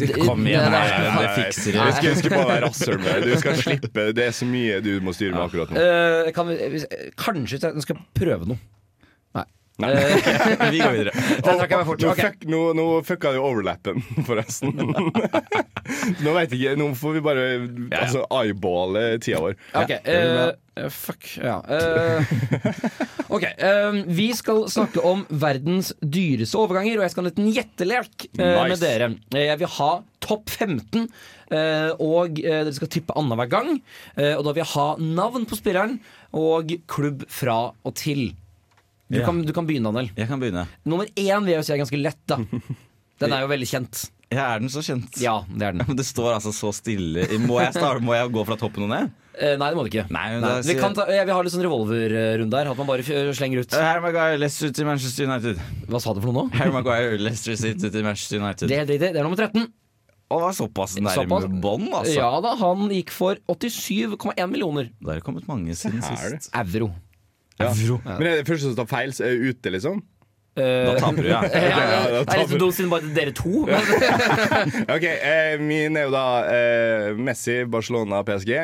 det 0.00 0.08
Kom 0.24 0.46
igjen, 0.46 0.70
det- 0.72 0.82
det, 0.96 1.12
det 1.20 1.30
fikser 1.36 1.76
Jeg 1.76 1.94
du. 2.00 2.06
jeg 2.08 2.16
skal 2.22 2.30
bare 2.36 2.48
være 2.48 2.64
rasshøl 2.66 2.98
med. 3.04 3.22
Du 3.28 3.34
skal 3.42 3.56
slippe. 3.60 4.06
Det 4.16 4.24
er 4.30 4.34
så 4.36 4.48
mye 4.48 4.80
du 4.84 4.92
må 5.04 5.12
styre 5.16 5.34
med 5.36 5.44
akkurat 5.48 5.70
nå. 5.74 5.80
Uh, 5.80 6.30
kan 6.36 6.48
vi, 6.48 6.84
kanskje 7.20 7.72
vi 7.76 7.84
skal 7.86 8.00
prøve 8.16 8.48
noe. 8.54 8.58
Nei. 9.80 9.90
Uh, 9.96 10.64
Vi 10.74 10.80
går 10.82 10.94
videre. 10.96 11.14
det 11.40 11.42
trakk 11.44 11.70
jeg 11.74 11.80
meg 11.80 11.88
fort. 11.88 12.04
Nå, 12.04 12.14
fuck, 12.20 12.46
nå, 12.52 12.60
nå 12.78 12.86
fucka 13.08 13.32
du 13.36 13.40
overlappen, 13.42 14.02
forresten. 14.28 14.74
nå 16.24 16.34
vet 16.36 16.52
jeg 16.54 16.60
ikke, 16.60 16.74
nå 16.80 16.90
får 16.98 17.16
vi 17.18 17.22
bare 17.24 17.46
altså, 18.00 18.24
eyeballe 18.40 19.04
tida 19.24 19.40
vår. 19.44 19.56
Ok, 19.80 19.94
uh, 20.06 20.88
fuck, 20.94 21.30
ja. 21.40 21.58
Uh, 21.66 22.36
ok, 23.30 23.48
Uh, 23.60 24.00
vi 24.08 24.30
skal 24.36 24.62
snakke 24.72 25.02
om 25.06 25.22
verdens 25.42 25.90
dyreste 26.00 26.58
overganger, 26.60 26.98
og 27.00 27.04
jeg 27.04 27.12
skal 27.12 27.22
ha 27.22 27.26
en 27.26 27.30
liten 27.32 27.50
gjettelek 27.54 28.28
nice. 28.38 28.68
med 28.70 28.80
dere. 28.82 29.08
Eh, 29.34 29.46
Jeg 29.50 29.60
vil 29.60 29.72
ha 29.78 29.90
topp 30.24 30.50
15, 30.52 31.06
eh, 31.50 31.90
og 32.00 32.40
eh, 32.40 32.60
dere 32.66 32.74
skal 32.76 32.90
tippe 32.92 33.14
annenhver 33.18 33.48
gang. 33.52 33.70
Eh, 34.16 34.34
og 34.36 34.44
da 34.46 34.52
vil 34.54 34.62
jeg 34.62 34.72
ha 34.74 34.86
navn 35.00 35.46
på 35.50 35.58
spilleren 35.58 35.98
og 36.36 36.72
klubb 36.90 37.24
fra 37.32 37.58
og 37.72 37.96
til. 37.98 38.30
Du, 39.10 39.18
Ja. 39.18 39.26
kan, 39.26 39.42
du 39.42 39.52
kan 39.52 39.66
begynne, 39.66 39.90
Daniel. 39.90 40.12
Jeg 40.16 40.28
kan 40.30 40.38
begynne. 40.40 40.68
Nummer 40.86 41.06
én 41.18 41.44
vil 41.44 41.56
jeg 41.56 41.66
si 41.66 41.72
er 41.74 41.80
ganske 41.82 41.98
lett, 42.00 42.20
da. 42.30 42.36
Den 43.20 43.32
er 43.34 43.42
jo 43.42 43.48
veldig 43.50 43.66
kjent. 43.68 44.04
Ja, 44.30 44.44
er 44.54 44.60
den 44.62 44.70
så 44.70 44.80
kjent? 44.86 45.16
Ja, 45.18 45.40
det 45.50 45.66
er 45.66 45.72
den. 45.74 45.82
Men 45.88 45.96
det 45.98 46.06
står 46.06 46.36
altså 46.36 46.52
så 46.54 46.70
stille. 46.72 47.24
Må 47.42 47.58
jeg, 47.58 47.74
starte, 47.74 47.98
må 48.06 48.14
jeg 48.14 48.30
gå 48.30 48.44
fra 48.46 48.54
toppen 48.60 48.86
og 48.86 48.92
ned? 48.92 49.10
Eh, 49.34 49.56
nei, 49.58 49.70
det 49.72 49.76
må 49.78 49.82
du 49.82 49.90
ikke. 49.90 50.04
Nei, 50.14 50.26
men 50.36 50.44
Nei. 50.44 50.52
Vi, 50.68 50.76
ta, 50.78 51.06
ja, 51.10 51.24
vi, 51.26 51.34
har 51.34 51.42
litt 51.42 51.54
sånn 51.54 51.64
revolverrunde 51.66 52.60
her. 52.60 52.70
At 52.70 52.78
man 52.78 52.88
bare 52.92 53.02
slenger 53.34 53.64
ut. 53.64 53.74
Harry 53.74 54.04
Maguire, 54.04 54.38
Leicester 54.38 54.70
til 54.78 54.86
Manchester 54.86 55.26
United. 55.26 55.58
Hva 55.90 56.00
sa 56.04 56.14
du 56.14 56.22
for 56.22 56.30
noe 56.30 56.46
nå? 56.46 56.54
Harry 56.60 56.70
Maguire, 56.74 57.18
Leicester 57.18 57.58
City 57.58 57.90
til 57.90 58.06
Manchester 58.06 58.38
United. 58.38 58.70
Det 58.70 58.78
er 58.78 58.84
helt 58.84 58.94
riktig. 58.94 59.10
Det 59.16 59.22
er 59.24 59.26
nummer 59.26 59.42
13. 59.42 59.66
Og 60.30 60.44
var 60.46 60.54
såpass 60.54 60.94
nærme 61.02 61.40
bånd, 61.58 61.88
altså. 61.90 62.14
Ja 62.14 62.30
da, 62.44 62.54
han 62.60 62.86
gikk 62.94 63.10
for 63.10 63.40
87,1 63.50 64.46
millioner 64.46 64.92
Det 65.02 65.16
har 65.16 65.24
kommet 65.26 65.48
mange 65.50 65.74
siden 65.74 66.04
sist. 66.06 66.52
euro. 66.54 66.92
Ja. 67.60 67.70
Men 68.16 68.26
er 68.26 68.40
det 68.40 68.48
første 68.48 68.70
som 68.70 68.78
tar 68.78 68.88
feil, 68.90 69.12
så 69.16 69.26
er 69.28 69.36
det 69.36 69.54
ute, 69.54 69.72
liksom? 69.76 70.00
Da 70.60 70.94
taper 70.98 71.22
du, 71.22 71.28
ja. 71.30 71.40
Ja, 71.54 71.60
ja, 71.62 71.82
ja, 71.86 71.98
da 72.10 72.22
det 72.26 72.34
er 72.34 72.40
litt 72.50 72.60
dumt 72.60 72.74
siden 72.76 72.90
bare 72.92 73.10
dere 73.16 73.32
to. 73.36 73.64
Men, 73.68 73.80
Ok, 74.96 75.04
eh, 75.06 75.54
Min 75.62 75.96
er 75.96 76.08
jo 76.08 76.12
da 76.14 76.24
eh, 76.50 77.10
Messi, 77.16 77.60
Barcelona, 77.70 78.22
PSG. 78.26 78.54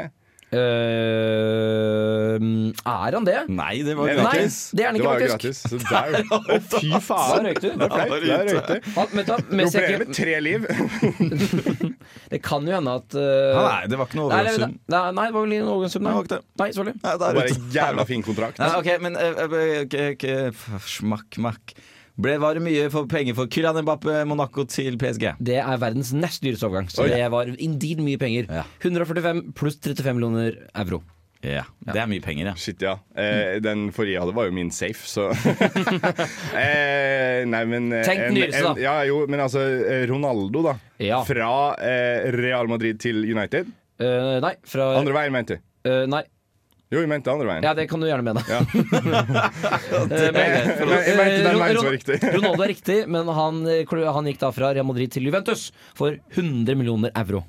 Eh, 0.54 2.38
er 2.38 3.16
han 3.16 3.24
det? 3.26 3.40
Nei, 3.50 3.82
det 3.82 3.96
var 3.98 4.06
Nei, 4.06 4.14
gratis. 4.20 4.58
det 4.70 4.84
er 4.84 4.92
han 4.92 4.98
ikke, 5.00 5.08
var 5.08 5.18
faktisk. 5.18 5.42
gratis. 5.42 5.58
Så 5.66 5.76
der, 5.82 6.22
fy 6.70 6.90
faen! 7.02 7.48
røyk 7.48 7.58
du. 7.64 7.66
Det 7.66 7.82
er 7.82 7.90
flaut. 7.90 8.10
Der 8.14 8.46
røyk 8.46 8.66
du. 8.70 8.74
Er 8.76 8.86
Opererer 9.02 10.04
med 10.04 10.14
tre 10.14 10.36
liv. 10.44 10.60
det 12.32 12.40
kan 12.46 12.62
jo 12.68 12.76
hende 12.78 12.94
at 13.00 13.18
uh, 13.18 13.58
Nei, 13.58 13.82
det 13.90 13.98
var 13.98 14.06
ikke 14.06 14.20
noe 14.20 14.30
nei, 14.30 14.38
overgangssum. 14.38 14.78
nei, 14.94 15.02
nei, 15.18 15.26
det 15.26 15.34
var 15.34 15.42
vel 15.48 15.56
ingen 15.58 15.72
overgangssum. 15.74 16.06
Nei, 16.06 16.14
Nei, 16.14 16.22
det 16.22 16.30
var 16.30 16.30
det. 16.30 16.40
nei 16.62 16.70
sorry. 16.78 16.94
Nei, 17.02 17.12
er 17.16 17.20
Bare 17.26 17.50
en 17.50 17.68
jævla 17.74 18.06
fin 18.12 18.22
kontrakt. 18.26 18.62
Nei, 18.62 18.70
ok, 18.78 18.88
men 19.02 19.18
uh, 19.18 19.24
eh, 20.06 20.64
Smakk, 20.96 21.42
makk. 21.42 21.74
Ble, 22.16 22.38
var 22.40 22.56
det 22.56 22.62
mye 22.64 22.86
for 22.92 23.04
penger 23.10 23.34
for 23.36 23.50
Kylian 23.52 23.82
Mbappé, 23.84 24.22
Monaco 24.28 24.64
til 24.72 24.94
PSG? 25.00 25.34
Det 25.44 25.58
er 25.60 25.80
verdens 25.82 26.14
nest 26.16 26.40
dyreste 26.44 26.64
overgang, 26.64 26.88
så 26.88 27.04
Oi. 27.04 27.10
det 27.12 27.26
var 27.34 27.50
indeed 27.60 28.00
mye 28.00 28.16
penger. 28.20 28.48
Ja. 28.48 28.62
145 28.80 29.42
pluss 29.58 29.76
35 29.84 30.16
millioner 30.16 30.56
euro. 30.72 31.02
Ja, 31.44 31.62
Det 31.84 32.00
er 32.00 32.08
mye 32.10 32.22
penger, 32.24 32.48
ja. 32.48 32.54
Shit, 32.58 32.80
ja. 32.82 32.96
Eh, 33.14 33.58
den 33.62 33.90
forrige 33.94 34.16
jeg 34.16 34.22
hadde, 34.24 34.34
var 34.34 34.48
jo 34.48 34.54
min 34.56 34.70
safe, 34.74 35.04
så 35.06 35.28
eh, 36.56 37.44
Nei, 37.46 37.62
men 37.68 37.90
eh, 37.92 38.02
Tenk 38.06 38.22
den 38.24 38.38
dyreste, 38.40 38.62
da. 38.64 38.72
Ja, 38.80 38.94
jo, 39.06 39.20
men 39.30 39.42
altså 39.44 39.62
eh, 39.62 40.06
Ronaldo, 40.10 40.64
da. 40.70 40.74
Ja. 41.02 41.20
Fra 41.28 41.50
eh, 41.76 42.30
Real 42.34 42.72
Madrid 42.72 42.98
til 43.04 43.20
United. 43.28 43.68
Uh, 44.00 44.36
nei, 44.44 44.56
fra 44.68 44.90
Andre 44.98 45.14
veien, 45.16 45.32
mente 45.32 45.56
du. 45.56 45.62
Uh, 45.88 46.02
Nei, 46.10 46.24
Jo, 46.92 47.00
jeg 47.02 47.08
mente 47.10 47.32
andre 47.32 47.46
veien. 47.48 47.64
ja, 47.66 47.72
det 47.74 47.88
kan 47.90 47.98
du 48.00 48.06
gjerne 48.06 48.22
mene. 48.22 48.42
Ja. 48.46 48.60
Eh, 50.06 50.32
men- 50.32 50.36
Jeg, 50.36 50.78
jeg, 50.78 51.06
jeg 51.06 51.16
mente 51.18 51.42
den 51.42 51.46
Eh, 51.46 51.60
veien 51.60 51.76
som 51.76 51.86
var 51.88 51.94
riktig. 51.96 52.16
Ronaldo 52.36 52.62
er 52.62 52.70
riktig, 52.70 52.96
men 53.10 53.30
han, 53.38 53.60
eh, 53.66 54.12
han 54.14 54.28
gikk 54.30 54.38
da 54.42 54.50
fra 54.54 54.70
Real 54.76 54.86
Madrid 54.86 55.10
til 55.14 55.26
Juventus 55.26 55.70
for 55.98 56.14
100 56.36 56.76
millioner 56.78 57.10
euro. 57.18 57.42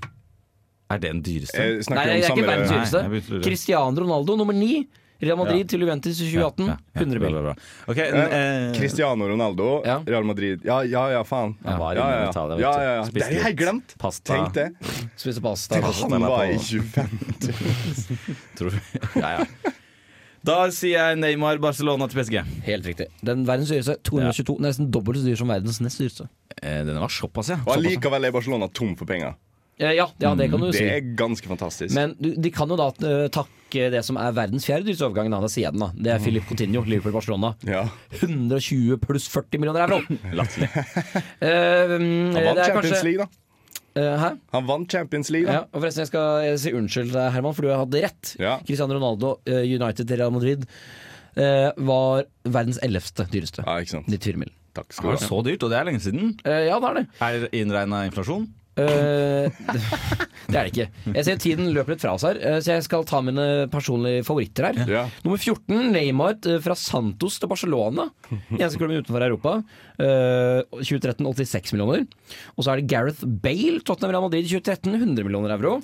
Er 0.89 1.01
det 1.03 1.11
den 1.11 1.21
dyreste? 1.21 1.59
Nei, 1.91 2.05
det 2.07 2.13
er 2.15 2.31
ikke 2.31 2.47
verdens 2.47 2.71
dyreste. 2.71 3.01
jeg 3.03 3.23
lure. 3.29 3.43
Cristiano 3.45 4.01
Ronaldo 4.05 4.37
nummer 4.39 4.55
ni. 4.55 4.87
Real 5.19 5.37
Madrid 5.39 5.63
Ja. 5.63 5.67
til 5.71 5.79
Juventus 5.81 6.19
i 6.21 6.27
2018. 6.29 6.67
Ja, 6.67 6.75
ja, 6.93 7.01
100 7.01 7.19
bra, 7.19 7.29
mill. 7.29 7.37
bra, 7.41 7.53
bra. 7.53 7.93
Eh, 7.95 8.37
eh, 8.37 8.73
Cristiano 8.77 9.27
Ronaldo, 9.27 9.81
Ja. 9.85 9.97
Real 10.05 10.23
Madrid 10.23 10.61
Ja, 10.65 10.81
ja, 10.83 11.07
ja, 11.11 11.23
faen. 11.23 11.55
Han 11.65 11.79
ja, 11.79 11.93
ja, 11.93 11.95
ja, 11.95 12.81
ja, 12.83 12.93
ja. 13.01 13.09
Det 13.11 13.23
har 13.23 13.49
jeg 13.49 13.57
glemt. 13.57 13.95
pasta. 13.97 14.35
Tenk 14.35 14.53
det. 14.53 14.67
Spiste 15.17 15.41
pasta. 15.41 15.75
Han 15.75 15.83
Pasta 15.83 16.07
la 16.07 16.19
var 16.29 16.45
i 16.45 16.57
25. 16.57 17.09
tror 18.57 18.73
Ja, 19.15 19.39
ja. 19.39 19.73
Da 20.47 20.69
sier 20.71 20.93
jeg 20.95 21.17
Neymar, 21.19 21.57
Barcelona 21.59 22.07
til 22.07 22.21
PSG. 22.21 22.37
Helt 22.63 22.85
riktig. 22.87 23.07
Den 23.25 23.41
verdens 23.47 23.67
dyreste. 23.73 23.97
222. 24.07 24.59
Nesten 24.63 24.91
dobbelt 24.93 25.19
så 25.19 25.25
dyr 25.27 25.35
som 25.41 25.49
verdens 25.51 25.81
nest 25.83 25.99
dyreste. 25.99 26.29
Eh, 26.61 26.85
den 26.87 26.95
var 27.01 27.11
såpass, 27.11 27.49
ja. 27.51 27.57
Og 27.65 27.73
allikevel 27.75 28.29
er 28.29 28.31
Barcelona 28.31 28.69
tom 28.71 28.93
for 28.95 29.05
penger. 29.09 29.33
Eh, 29.79 29.91
ja, 29.93 30.07
ja, 30.17 30.31
det 30.35 30.47
kan 30.49 30.59
du 30.59 30.71
Det 30.71 30.77
si. 30.79 30.85
er 30.89 31.01
ganske 31.15 31.45
fantastisk. 31.47 31.93
Men 31.93 32.15
du, 32.19 32.31
de 32.35 32.49
kan 32.51 32.67
jo 32.69 32.75
da 32.79 32.87
eh, 33.05 33.27
takke 33.29 33.89
det 33.93 33.99
som 34.07 34.17
er 34.17 34.31
verdens 34.33 34.65
fjerde 34.65 34.87
dyreste 34.87 35.05
overgang. 35.05 35.29
Da, 35.29 35.39
da 35.43 35.49
den 35.71 35.79
da 35.83 35.89
Det 35.93 36.13
er 36.15 36.19
Philip 36.23 36.45
Coutinho, 36.49 36.81
Liverpool-Barcelona. 36.87 37.51
ja. 37.67 37.83
120 38.21 38.97
pluss 39.03 39.27
40 39.29 39.59
millioner 39.61 39.85
euro. 39.85 39.99
Latterlig. 40.39 40.69
Eh, 41.41 41.93
Han 41.97 42.43
vant 42.47 42.63
Champions 42.65 43.03
League, 43.05 43.21
da. 43.21 43.27
Eh, 43.97 44.17
hæ? 44.21 44.31
Han 44.53 44.65
vant 44.69 44.91
Champions 44.91 45.29
League, 45.33 45.49
Ja, 45.51 45.63
og 45.71 45.81
forresten, 45.81 46.03
jeg 46.05 46.11
skal 46.11 46.57
si 46.61 46.73
unnskyld, 46.77 47.13
Herman, 47.33 47.53
for 47.57 47.65
du 47.67 47.73
hadde 47.73 48.01
rett. 48.05 48.35
Ja. 48.41 48.57
Cristiano 48.65 48.93
Ronaldo, 48.97 49.35
United 49.47 50.09
Real 50.17 50.31
Madrid, 50.33 50.65
eh, 51.37 51.69
var 51.77 52.25
verdens 52.45 52.79
ellevte 52.85 53.25
dyreste. 53.29 53.61
Ja, 53.65 53.77
ikke 53.81 53.95
sant. 53.99 54.07
94 54.09 54.37
mill. 54.41 54.53
Takk 54.77 54.89
Var 54.93 54.97
skal 54.99 55.09
du 55.09 55.17
ha. 55.17 55.27
så 55.29 55.39
dyrt? 55.45 55.63
Og 55.65 55.71
det 55.73 55.77
er 55.79 55.85
lenge 55.89 56.01
siden. 56.05 56.35
Eh, 56.45 56.65
ja, 56.69 56.77
det 56.81 56.89
er 56.89 56.97
det. 57.01 57.05
Er 57.25 57.47
innregna 57.57 58.03
inflasjon? 58.09 58.47
Eh, 58.77 59.49
det 60.51 60.57
er 60.57 60.67
det 60.67 60.71
ikke. 60.71 60.87
Jeg 61.15 61.25
ser 61.25 61.39
tiden 61.41 61.71
løper 61.73 61.95
litt 61.95 62.03
fra 62.03 62.13
oss 62.17 62.25
her, 62.27 62.37
eh, 62.37 62.59
så 62.63 62.75
jeg 62.75 62.85
skal 62.85 63.05
ta 63.09 63.21
mine 63.25 63.67
personlige 63.73 64.25
favoritter 64.27 64.69
her. 64.69 64.81
Ja. 64.91 65.03
Nummer 65.25 65.41
14, 65.41 65.89
Neymar 65.95 66.37
eh, 66.45 66.59
fra 66.63 66.77
Santos 66.77 67.39
til 67.41 67.51
Barcelona. 67.51 68.09
Eneste 68.51 68.77
klubben 68.77 69.01
utenfor 69.01 69.25
Europa. 69.25 69.55
Uh, 69.97 70.61
2013 70.77 71.25
86 71.25 71.73
millioner. 71.73 72.03
Og 72.53 72.65
så 72.65 72.73
er 72.73 72.81
det 72.81 72.91
Gareth 72.91 73.25
Bale, 73.25 73.81
Tottenham 73.81 74.13
Real 74.13 74.27
Madrid 74.27 74.45
2013 74.45 74.93
100 74.93 75.25
millioner 75.25 75.55
euro. 75.57 75.79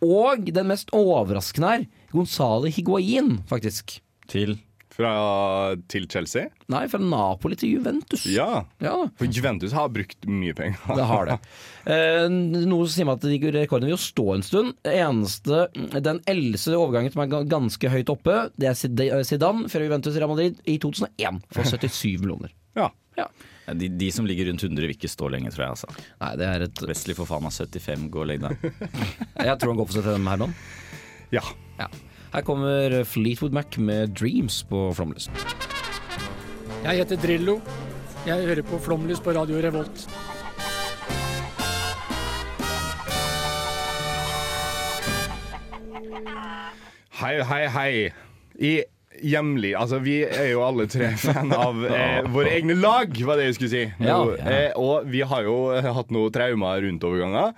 Og 0.00 0.48
den 0.48 0.70
mest 0.70 0.92
overraskende 0.96 1.74
her, 1.74 1.86
Gonzale 2.14 2.72
Higuain, 2.72 3.36
faktisk. 3.50 3.98
Til 4.30 4.56
Fra 5.00 5.10
til 5.88 6.04
Chelsea? 6.12 6.50
Nei, 6.70 6.82
fra 6.92 7.00
Napoli 7.00 7.56
til 7.56 7.72
Juventus. 7.78 8.26
Ja. 8.28 8.64
Ja, 8.84 8.94
For 9.16 9.26
Juventus 9.32 9.72
har 9.76 9.88
brukt 9.92 10.26
mye 10.28 10.52
penger. 10.58 10.76
det 10.98 11.06
har 11.08 11.30
det. 11.30 11.36
Eh, 11.90 12.26
noe 12.30 12.84
som 12.84 12.92
sier 12.92 13.08
meg 13.08 13.16
at 13.16 13.24
de 13.24 13.52
rekordene 13.56 13.88
vil 13.88 13.96
jo 13.96 14.02
stå 14.04 14.26
en 14.36 14.44
stund. 14.44 14.74
Eneste, 14.84 15.62
Den 16.04 16.20
eldste 16.28 16.76
overgangen 16.76 17.14
som 17.14 17.24
er 17.24 17.32
ganske 17.48 17.90
høyt 17.94 18.12
oppe, 18.12 18.36
det 18.60 18.68
er 18.74 19.24
Zidane 19.24 19.70
fra 19.72 19.80
Juventus 19.86 20.18
Real 20.20 20.28
Madrid 20.34 20.60
i 20.68 20.76
2001 20.82 21.40
for 21.56 21.64
77 21.72 22.20
millioner. 22.20 22.52
Ja. 22.76 22.90
Ja. 23.18 23.26
De, 23.70 23.86
de 23.88 24.08
som 24.10 24.26
ligger 24.26 24.48
rundt 24.50 24.64
100 24.66 24.82
vil 24.82 24.92
ikke 24.96 25.08
stå 25.10 25.28
lenge, 25.30 25.50
tror 25.54 25.64
jeg. 25.68 25.74
altså 25.76 25.90
Nei, 26.20 26.30
det 26.40 26.46
er 26.50 26.64
et 26.66 26.80
Wesley 26.90 27.14
for 27.14 27.28
faen 27.30 27.44
meg 27.46 27.54
75, 27.54 28.08
gå 28.10 28.22
og 28.24 28.28
legg 28.30 28.42
deg. 28.42 28.64
Jeg 29.46 29.56
tror 29.62 29.72
han 29.72 29.78
går 29.80 29.90
for 29.92 30.02
75, 30.10 30.30
Herman. 30.34 30.54
ja. 31.34 31.44
Ja. 31.80 31.86
Her 32.32 32.42
kommer 32.46 33.04
Fleetwood 33.04 33.52
Mac 33.52 33.76
med 33.78 34.14
'Dreams' 34.18 34.62
på 34.68 34.92
Flomlyst. 34.94 35.30
Jeg 36.84 36.96
heter 36.96 37.16
Drillo. 37.16 37.60
Jeg 38.26 38.46
hører 38.46 38.62
på 38.62 38.78
Flomlys 38.78 39.20
på 39.20 39.30
Radio 39.34 39.56
Revolt. 39.62 40.06
Hei, 47.20 47.34
hei, 47.44 47.64
hei. 47.68 47.92
I 48.60 48.72
hjemlig 49.20 49.74
Altså, 49.76 49.98
vi 50.00 50.20
er 50.24 50.50
jo 50.54 50.62
alle 50.64 50.86
tre 50.90 51.10
fan 51.20 51.52
av 51.52 51.82
eh, 51.86 52.24
våre 52.32 52.52
egne 52.56 52.76
lag, 52.78 53.12
var 53.26 53.40
det 53.40 53.50
jeg 53.50 53.58
skulle 53.58 53.72
si. 53.74 53.84
Nå, 54.00 54.08
Ja, 54.08 54.18
ja. 54.38 54.56
Eh, 54.70 54.80
og 54.80 55.08
vi 55.10 55.22
har 55.26 55.44
jo 55.46 55.56
hatt 55.98 56.12
noen 56.14 56.32
traumer 56.34 56.80
rundt 56.86 57.04
overganger. 57.08 57.52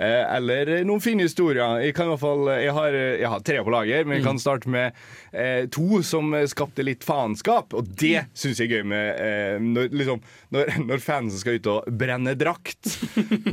Eh, 0.00 0.22
eller 0.36 0.70
noen 0.88 1.02
fine 1.04 1.26
historier. 1.26 1.80
Jeg, 1.84 1.94
kan 1.96 2.08
i 2.08 2.14
hvert 2.14 2.22
fall, 2.22 2.46
jeg, 2.56 2.72
har, 2.76 2.94
jeg 3.20 3.28
har 3.34 3.42
tre 3.44 3.58
på 3.66 3.74
lager, 3.74 4.06
men 4.08 4.18
jeg 4.18 4.24
kan 4.26 4.40
starte 4.40 4.70
med 4.72 4.96
eh, 5.32 5.66
to 5.72 6.00
som 6.06 6.32
skapte 6.48 6.84
litt 6.86 7.04
faenskap. 7.06 7.74
Og 7.76 7.90
det 8.00 8.26
syns 8.32 8.62
jeg 8.62 8.70
er 8.70 8.80
gøy 8.80 8.88
med 8.94 9.20
eh, 9.20 9.56
når, 9.60 9.90
liksom, 10.00 10.22
når, 10.56 10.72
når 10.88 11.04
fansen 11.04 11.42
skal 11.42 11.58
ut 11.60 11.70
og 11.74 11.90
brenne 12.00 12.36
drakt. 12.40 12.78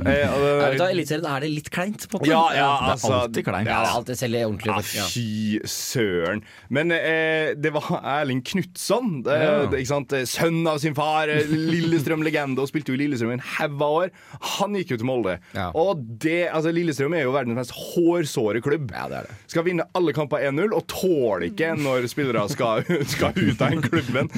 Eh, 0.07 0.29
og, 0.29 0.43
vet 0.62 0.81
Eliteserien 0.88 1.25
er 1.27 1.43
det 1.43 1.49
litt 1.51 1.67
kleint. 1.73 2.05
på 2.07 2.19
en 2.19 2.21
måte. 2.21 2.29
ja, 2.29 2.41
ja, 2.55 2.67
det 2.79 2.86
er 2.88 2.91
altså, 2.93 3.12
alltid 3.17 3.45
kleint. 3.47 3.69
Ja, 3.69 3.77
er 3.81 3.95
alltid 3.97 4.19
selv 4.19 4.38
ordentlig. 4.45 4.71
ja, 4.71 4.97
Ja. 4.97 5.05
fy 5.12 5.60
søren. 5.67 6.43
Men 6.73 6.93
eh, 6.95 7.51
det 7.60 7.71
var 7.75 7.89
Erling 8.17 8.41
Knutson, 8.47 9.23
Ja. 9.27 9.65
det, 9.71 10.23
sønn 10.29 10.62
av 10.69 10.79
sin 10.83 10.95
far, 10.97 11.31
eh, 11.33 11.49
Lillestrøm-legende, 11.49 12.62
og 12.63 12.69
spilte 12.71 12.93
jo 12.93 12.97
i 12.97 13.01
Lillestrøm 13.03 13.33
i 13.33 13.38
en 13.39 13.45
haug 13.57 13.77
av 13.81 13.97
år. 14.03 14.13
Han 14.57 14.77
gikk 14.79 14.95
jo 14.95 14.99
til 15.01 15.10
Molde. 15.10 15.38
Ja. 15.57 15.69
Og 15.77 16.03
det, 16.23 16.37
altså 16.45 16.71
Lillestrøm 16.76 17.13
er 17.17 17.23
jo 17.26 17.32
verdens 17.36 17.58
mest 17.58 17.73
hårsåre 17.76 18.62
klubb. 18.65 18.91
Ja, 18.95 19.08
det 19.12 19.17
er 19.21 19.28
det. 19.30 19.36
Skal 19.52 19.65
vinne 19.67 19.86
alle 19.97 20.13
kamper 20.15 20.43
1-0, 20.50 20.73
og 20.78 20.86
tåler 20.91 21.47
ikke 21.50 21.71
når 21.80 22.08
spillere 22.12 22.43
skal, 22.54 22.84
skal 23.13 23.34
ut 23.38 23.62
av 23.63 23.73
den 23.76 23.82
klubben. 23.86 24.30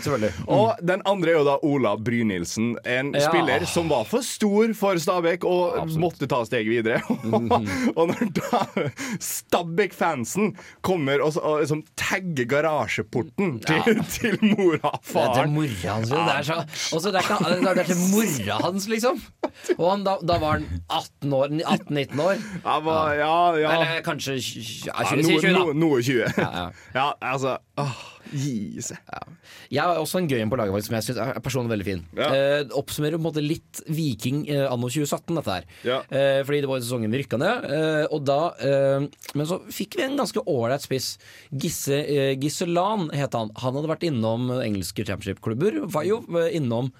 Og 0.47 0.79
den 0.85 1.03
andre 1.09 1.33
er 1.33 1.39
jo 1.39 1.45
da 1.47 1.57
Ola 1.67 1.95
Brynildsen, 1.97 2.75
en 2.85 3.13
Ja. 3.17 3.25
spiller 3.27 3.65
som 3.69 3.89
var 3.91 4.05
for 4.09 4.21
stor 4.25 4.71
for 4.77 4.95
Stabæk 5.01 5.43
og 5.49 5.89
måtte 5.99 6.27
ta 6.29 6.43
steget 6.47 6.69
videre. 6.71 7.01
og 7.97 8.11
når 8.13 8.29
da 8.37 8.63
Stabæk-fansen 9.49 10.53
kommer 10.85 11.21
og, 11.25 11.37
og 11.41 11.61
liksom 11.63 11.81
tagger 11.99 12.47
garasjeporten 12.49 13.57
til, 13.65 13.99
til 14.13 14.37
mora 14.53 14.91
og 14.93 14.99
Det 14.99 14.99
er 14.99 15.01
til 15.01 15.13
faren 15.13 15.53
mora 15.55 15.95
hans. 15.95 16.11
jo. 16.11 16.19
Det 16.19 16.35
er, 16.35 16.43
så, 16.47 16.57
også, 16.97 17.11
det, 17.15 17.23
er 17.23 17.63
det 17.65 17.83
er 17.83 17.89
til 17.89 18.01
mora 18.13 18.59
hans, 18.65 18.87
liksom. 18.91 19.21
Og 19.77 19.85
han, 19.91 20.03
da, 20.07 20.17
da 20.25 20.37
var 20.41 20.59
han 20.59 20.67
18 20.87 21.33
år, 21.39 21.53
18-19 21.89 22.21
år. 22.23 22.45
ja, 22.63 22.77
ba, 22.85 22.97
ja, 23.17 23.33
ja. 23.63 23.73
Eller 23.75 24.05
kanskje 24.05 24.37
20, 24.37 24.87
ja, 24.87 24.93
Ja, 24.93 25.09
20, 25.11 25.23
si 25.25 25.35
20 25.41 25.51
da. 25.51 25.59
noe, 25.59 25.73
noe 25.73 26.01
20. 26.05 26.39
Ja, 26.99 27.09
altså 27.19 27.57
åh, 27.79 27.99
Gi 28.29 28.77
seg. 28.85 28.99
Jeg 29.73 29.81
har 29.81 29.97
også 29.97 30.19
en 30.19 30.27
gøy 30.29 30.37
en 30.43 30.51
på 30.51 30.57
laget 30.59 30.85
som 30.85 30.93
jeg 30.93 31.05
syns 31.07 31.17
er 31.23 31.39
personlig 31.41 31.71
veldig 31.71 31.85
fin. 31.87 32.01
Eh, 32.21 32.61
oppsummerer 32.77 33.17
på 33.17 33.23
en 33.23 33.25
måte 33.25 33.41
litt 33.41 33.79
Viking 33.89 34.43
eh, 34.53 34.67
anno 34.69 34.85
2017, 34.91 35.33
dette 35.39 35.55
her. 35.55 35.65
Eh, 36.13 36.41
fordi 36.45 36.59
det 36.61 36.69
var 36.69 36.83
sesongen 36.83 37.09
vi 37.09 37.23
rykka 37.23 37.39
ned. 37.41 37.65
Eh, 37.73 38.03
og 38.13 38.21
da, 38.29 38.37
eh, 38.61 39.07
men 39.33 39.49
så 39.49 39.57
fikk 39.73 39.97
vi 39.97 40.05
en 40.05 40.19
ganske 40.19 40.43
ålreit 40.45 40.85
spiss. 40.85 41.15
Gisse, 41.49 42.03
eh, 42.05 42.35
Gisselan 42.37 43.09
het 43.17 43.33
han. 43.33 43.49
Han 43.63 43.79
hadde 43.79 43.89
vært 43.95 44.05
innom 44.11 44.51
engelske 44.59 45.07
championship-klubber. 45.09 45.81
Var 45.89 46.05
jo 46.11 46.21
innom 46.53 46.93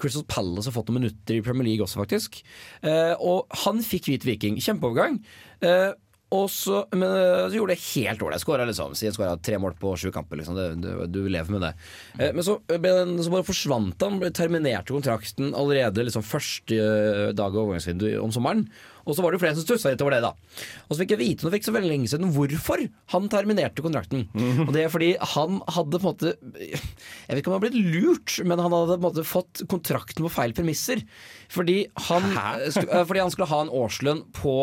Crystal 0.00 0.24
Palace 0.28 0.68
har 0.70 0.76
fått 0.76 0.90
noen 0.90 1.02
minutter 1.02 1.38
i 1.38 1.44
Premier 1.44 1.68
League 1.68 1.84
også, 1.84 2.00
faktisk. 2.02 2.40
Eh, 2.86 3.14
og 3.18 3.46
han 3.64 3.82
fikk 3.84 4.10
hvit 4.10 4.26
Viking. 4.28 4.60
Kjempeovergang. 4.62 5.20
Eh, 5.64 5.92
og 6.34 6.48
så, 6.50 6.80
men, 6.90 7.06
eh, 7.06 7.44
så 7.46 7.54
gjorde 7.54 7.76
det 7.76 7.84
helt 7.94 8.22
ålreit. 8.26 8.42
Skåra 8.42 8.64
liksom, 8.66 8.96
Siden 8.98 9.14
skåra 9.14 9.36
tre 9.38 9.60
mål 9.62 9.76
på 9.78 9.92
sju 9.94 10.08
kamper. 10.10 10.40
Liksom. 10.40 10.56
Det, 10.58 10.64
du, 10.82 10.88
du 11.06 11.20
lever 11.30 11.54
med 11.54 11.62
det. 11.62 11.70
Eh, 12.18 12.32
men 12.34 12.42
så, 12.42 12.56
ble 12.66 12.94
den, 12.98 13.14
så 13.22 13.30
bare 13.30 13.46
forsvant 13.46 14.02
han. 14.02 14.18
Terminerte 14.34 14.90
kontrakten 14.96 15.54
allerede 15.54 16.02
liksom, 16.08 16.26
første 16.26 16.80
eh, 16.82 17.30
dag 17.30 17.54
av 17.54 17.62
overgangsvinduet 17.62 18.18
om 18.18 18.34
sommeren. 18.34 18.66
Og 19.06 19.14
så 19.14 19.22
var 19.22 19.30
det 19.30 19.38
jo 19.38 19.44
flere 19.44 19.54
som 19.54 19.62
stussa 19.62 19.92
litt 19.92 20.02
over 20.02 20.16
det, 20.16 20.24
da. 20.24 20.32
Og 20.88 20.96
så 20.96 21.04
fikk 21.04 21.14
jeg 21.14 21.20
vite 21.20 21.46
nå 21.46 21.52
fikk 21.54 21.68
så 21.68 21.76
veldig 21.76 21.92
lenge 21.92 22.10
siden 22.10 22.32
hvorfor 22.34 22.82
han 23.14 23.28
terminerte 23.30 23.84
kontrakten. 23.84 24.24
Og 24.66 24.74
det 24.74 24.82
er 24.82 24.90
fordi 24.90 25.12
han 25.36 25.60
hadde 25.76 26.00
på 26.02 26.02
en 26.02 26.08
måte 26.08 26.32
Jeg 26.58 26.80
vet 27.30 27.38
ikke 27.38 27.52
om 27.52 27.54
han 27.54 27.60
hadde 27.60 27.68
blitt 27.68 27.94
lurt, 27.94 28.34
men 28.42 28.58
han 28.58 28.74
hadde 28.74 28.96
på 28.96 28.98
en 28.98 29.06
måte 29.06 29.26
fått 29.30 29.62
kontrakten 29.70 30.26
på 30.26 30.34
feil 30.40 30.56
premisser. 30.58 31.06
Fordi 31.54 31.84
han, 32.08 32.32
eh, 32.34 33.04
fordi 33.06 33.22
han 33.22 33.30
skulle 33.30 33.52
ha 33.54 33.62
en 33.62 33.74
årslønn 33.78 34.26
på 34.34 34.56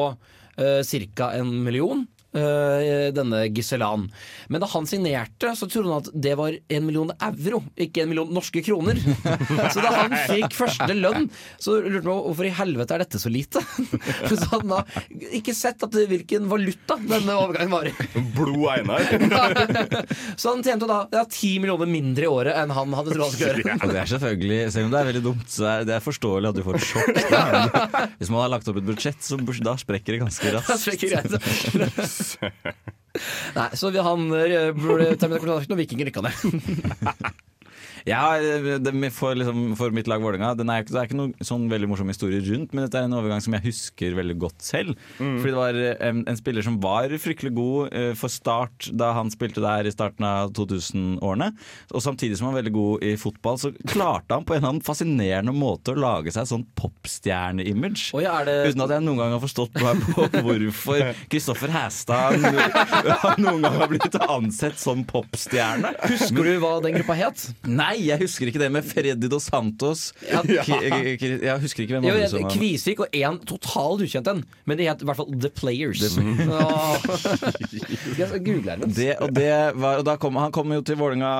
ca. 1.13 1.36
en 1.38 1.63
million. 1.63 2.08
Eh, 2.38 3.10
denne 3.15 3.43
Giselan. 3.54 4.08
Men 4.52 4.63
da 4.63 4.69
han 4.74 4.88
signerte, 4.89 5.54
så 5.58 5.67
trodde 5.69 5.89
han 5.89 6.04
at 6.04 6.10
det 6.26 6.36
var 6.39 6.56
en 6.56 6.86
million 6.88 7.12
euro, 7.13 7.63
ikke 7.78 8.04
en 8.04 8.12
million 8.12 8.34
norske 8.34 8.63
kroner. 8.65 9.00
så 9.74 9.84
da 9.84 9.93
han 9.96 10.15
fikk 10.30 10.58
første 10.58 10.93
lønn, 10.98 11.30
så 11.62 11.78
lurte 11.80 12.04
han 12.04 12.10
på 12.10 12.17
hvorfor 12.28 12.50
i 12.50 12.54
helvete 12.58 12.98
er 12.98 13.04
dette 13.06 13.22
så 13.22 13.32
lite? 13.34 13.63
så 14.30 14.39
han 14.56 14.76
har 14.76 15.00
ikke 15.34 15.56
sett 15.58 15.84
at 15.86 15.98
hvilken 16.10 16.50
valuta 16.52 16.98
denne 17.02 17.38
overgangen 17.39 17.74
var 17.74 17.89
i. 17.89 17.96
Blod-Einar. 18.36 19.08
så 20.39 20.56
han 20.56 20.65
tjente 20.65 20.89
da 20.89 21.06
10 21.24 21.63
millioner 21.63 21.89
mindre 21.89 22.28
i 22.28 22.32
året 22.32 22.58
enn 22.60 22.74
han 22.74 22.98
hadde 22.98 23.15
trodd 23.15 23.30
han 23.30 23.36
skulle 23.36 23.63
gjøre. 23.63 23.91
Det 23.93 24.02
er 24.02 24.12
selvfølgelig, 24.13 24.60
Selv 24.74 24.88
om 24.88 24.93
det 24.93 25.00
er 25.00 25.10
veldig 25.12 25.24
dumt, 25.26 25.48
så 25.52 25.69
er 25.69 25.88
det 25.88 25.98
er 25.98 26.04
forståelig 26.04 26.50
at 26.50 26.58
du 26.58 26.63
får 26.65 26.80
et 26.80 26.88
sjokk. 26.88 27.22
Da. 27.30 28.06
Hvis 28.19 28.32
man 28.34 28.43
har 28.43 28.54
lagt 28.54 28.69
opp 28.69 28.80
et 28.80 28.88
budsjett, 28.88 29.22
så 29.24 29.39
da 29.63 29.76
sprekker 29.80 30.15
det 30.15 30.22
ganske 30.24 30.52
Det 30.54 32.23
Nei, 33.54 33.68
så 33.78 33.92
han 33.94 34.30
eh, 34.34 34.72
burde 34.74 35.12
terminere 35.22 35.44
kontrakten, 35.44 35.76
og 35.76 35.82
Viking 35.82 36.02
rykka 36.08 36.24
ned. 36.26 36.34
Ja, 38.10 38.36
det, 38.39 38.92
for, 39.16 39.36
liksom, 39.38 39.76
for 39.80 39.94
mitt 39.96 40.08
lag 40.12 40.22
Vålerenga 40.24 40.52
er, 40.54 40.84
Det 40.88 40.98
er 41.00 41.08
ikke 41.08 41.18
noen 41.20 41.34
sånn 41.46 41.70
veldig 41.72 41.88
morsom 41.92 42.10
historie 42.12 42.42
rundt, 42.44 42.74
men 42.76 42.86
dette 42.86 43.00
er 43.00 43.08
en 43.08 43.16
overgang 43.16 43.42
som 43.44 43.56
jeg 43.56 43.63
husker 43.70 44.18
veldig 44.18 44.36
godt 44.42 44.63
selv. 44.66 44.98
Fordi 45.18 45.52
det 45.54 45.60
var 45.60 45.80
eh, 45.80 45.96
en, 46.10 46.24
en 46.28 46.39
spiller 46.39 46.66
som 46.66 46.80
var 46.84 47.13
fryktelig 47.24 47.54
god 47.56 47.94
uh, 47.96 48.12
for 48.20 48.32
Start 48.34 48.89
da 49.00 49.12
han 49.16 49.32
spilte 49.34 49.63
der 49.63 49.88
i 49.88 49.94
starten 49.94 50.26
av 50.28 50.52
2000-årene. 50.58 51.52
Og 51.94 52.04
samtidig 52.04 52.38
som 52.39 52.50
han 52.50 52.56
var 52.58 52.62
veldig 52.63 52.76
god 52.76 53.06
i 53.08 53.13
fotball, 53.22 53.60
så 53.62 53.72
klarte 53.88 54.36
han 54.36 54.44
på 54.48 54.56
en 54.58 54.62
eller 54.62 54.74
annen 54.74 54.86
fascinerende 54.86 55.54
måte 55.56 55.94
å 55.96 56.00
lage 56.04 56.34
seg 56.36 56.50
sånn 56.50 56.66
popstjerne-image. 56.80 58.12
Oh, 58.18 58.22
ja, 58.24 58.39
det- 58.44 58.74
Uten 58.74 58.84
at 58.86 58.94
jeg 58.98 59.06
noen 59.06 59.22
gang 59.22 59.34
har 59.38 59.44
forstått 59.44 59.74
på 59.80 60.28
hvorfor 60.44 61.13
Kristoffer 61.32 61.72
Hæstad 61.74 62.39
noen 63.44 63.63
gang 63.63 63.80
har 63.80 63.89
blitt 63.92 64.18
ansett 64.28 64.80
som 64.82 65.04
popstjerne. 65.08 65.94
Husker 66.10 66.44
du 66.52 66.54
hva 66.63 66.76
den 66.84 66.98
gruppa 67.00 67.16
het? 67.18 67.48
Nei, 67.68 67.92
jeg 67.99 68.19
husker 68.23 68.49
ikke 68.49 68.62
det 68.62 68.69
med 68.73 68.86
Freddy 68.88 69.27
Dos 69.29 69.47
Santos. 69.49 70.13
Ja. 70.29 70.41
Jeg 70.47 71.60
husker 71.63 71.84
ikke 71.86 71.97
hvem 71.99 72.08
andre 72.10 72.29
som 72.32 72.43
var 72.45 72.53
Kvisvik 72.56 72.99
og 73.06 73.08
én 73.15 73.39
totalt 73.49 74.03
ukjent 74.06 74.27
en, 74.32 74.43
men 74.65 74.79
det 74.79 74.88
het 74.89 75.03
i 75.03 75.08
hvert 75.10 75.19
fall 75.19 75.32
The 75.34 75.51
Players. 75.53 76.03
Jeg 78.13 78.41
google 78.45 78.71
her 78.71 78.77
det, 78.84 79.15
og 79.21 79.32
det 79.36 79.49
var, 79.79 79.99
og 79.99 80.06
da 80.06 80.15
kom, 80.21 80.36
Han 80.39 80.51
kom 80.53 80.71
jo 80.73 80.82
til 80.86 80.97
Vålerenga 80.99 81.32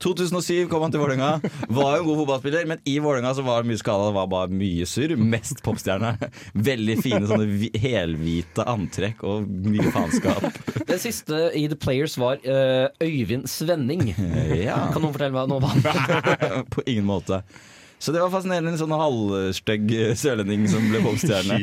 2007 0.00 0.68
kom 0.70 0.82
han 0.84 0.92
til 0.94 1.02
Vålerenga. 1.02 1.30
Var 1.68 1.96
jo 1.96 2.00
en 2.02 2.06
god 2.08 2.18
fotballspiller, 2.22 2.66
men 2.70 2.80
i 2.88 2.96
Vålerenga 3.02 3.34
så 3.36 3.44
var 3.44 3.62
det 3.62 3.70
mye 3.70 3.80
skada. 3.80 4.08
Det 4.08 4.16
var 4.16 4.30
bare 4.32 4.52
mye 4.62 4.86
surr. 4.88 5.12
Mest 5.20 5.60
popstjerne. 5.66 6.14
Veldig 6.70 6.96
fine 7.04 7.22
sånne 7.28 7.48
hvi- 7.50 7.72
helhvite 7.82 8.64
antrekk 8.70 9.24
og 9.28 9.48
mye 9.66 9.92
faenskap. 9.94 10.46
Den 10.90 11.02
siste 11.02 11.42
i 11.58 11.66
The 11.70 11.78
Players 11.80 12.16
var 12.20 12.40
uh, 12.46 12.88
Øyvind 13.04 13.49
Svenning. 13.50 14.14
Ja. 14.60 14.86
Kan 14.94 15.02
noen 15.02 15.14
fortelle 15.14 15.34
meg 15.34 15.50
noe 15.50 15.60
om 15.60 15.68
han? 15.68 16.64
På 16.72 16.84
ingen 16.86 17.06
måte. 17.08 17.42
Så 18.00 18.12
det 18.14 18.20
var 18.22 18.30
fascinerende. 18.32 18.72
En 18.72 18.80
sånn 18.80 18.94
halvstygg 18.96 19.90
sørlending 20.16 20.64
som 20.72 20.86
ble 20.88 21.02
popstjerne. 21.04 21.58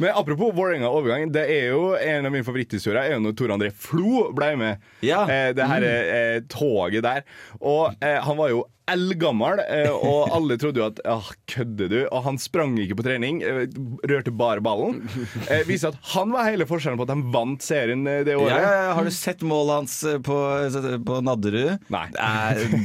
Men 0.00 0.14
apropos 0.16 0.54
Vålerenga-overgang. 0.56 1.28
Det 1.34 1.44
er 1.44 1.66
jo 1.74 1.90
En 1.98 2.24
av 2.24 2.32
mine 2.32 2.46
favoritthistorier 2.46 3.02
er 3.02 3.16
jo 3.18 3.20
når 3.26 3.36
Tor 3.36 3.52
André 3.52 3.68
Flo 3.76 4.30
ble 4.36 4.54
med. 4.60 4.86
Ja. 5.04 5.26
Eh, 5.28 5.50
det 5.56 5.68
her 5.68 5.84
eh, 5.90 6.38
toget 6.48 7.04
der. 7.04 7.26
Og 7.60 7.92
eh, 8.00 8.16
han 8.24 8.40
var 8.40 8.54
jo 8.54 8.64
eldgammel, 8.90 9.60
eh, 9.64 9.90
og 9.92 10.32
alle 10.34 10.56
trodde 10.60 10.80
jo 10.80 10.86
at 10.88 11.00
ah, 11.08 11.28
kødder 11.50 11.90
du? 11.92 11.98
Og 12.14 12.22
han 12.26 12.38
sprang 12.40 12.76
ikke 12.80 12.96
på 12.98 13.04
trening, 13.06 13.40
eh, 13.44 13.66
rørte 14.08 14.32
bare 14.34 14.62
ballen. 14.64 15.02
Eh, 15.48 15.62
viser 15.68 15.92
at 15.92 15.98
han 16.14 16.32
var 16.34 16.48
hele 16.48 16.66
forskjellen 16.68 16.98
på 17.00 17.06
at 17.06 17.12
de 17.12 17.32
vant 17.34 17.64
serien 17.64 18.06
eh, 18.08 18.22
det 18.26 18.36
året. 18.38 18.54
ja, 18.54 18.72
ja. 18.88 18.94
Har 18.98 19.06
du 19.06 19.12
sett 19.14 19.42
målet 19.46 19.78
hans 19.78 19.96
på, 20.26 20.36
på 21.06 21.18
Nadderud? 21.26 21.84
Nei. 21.92 22.06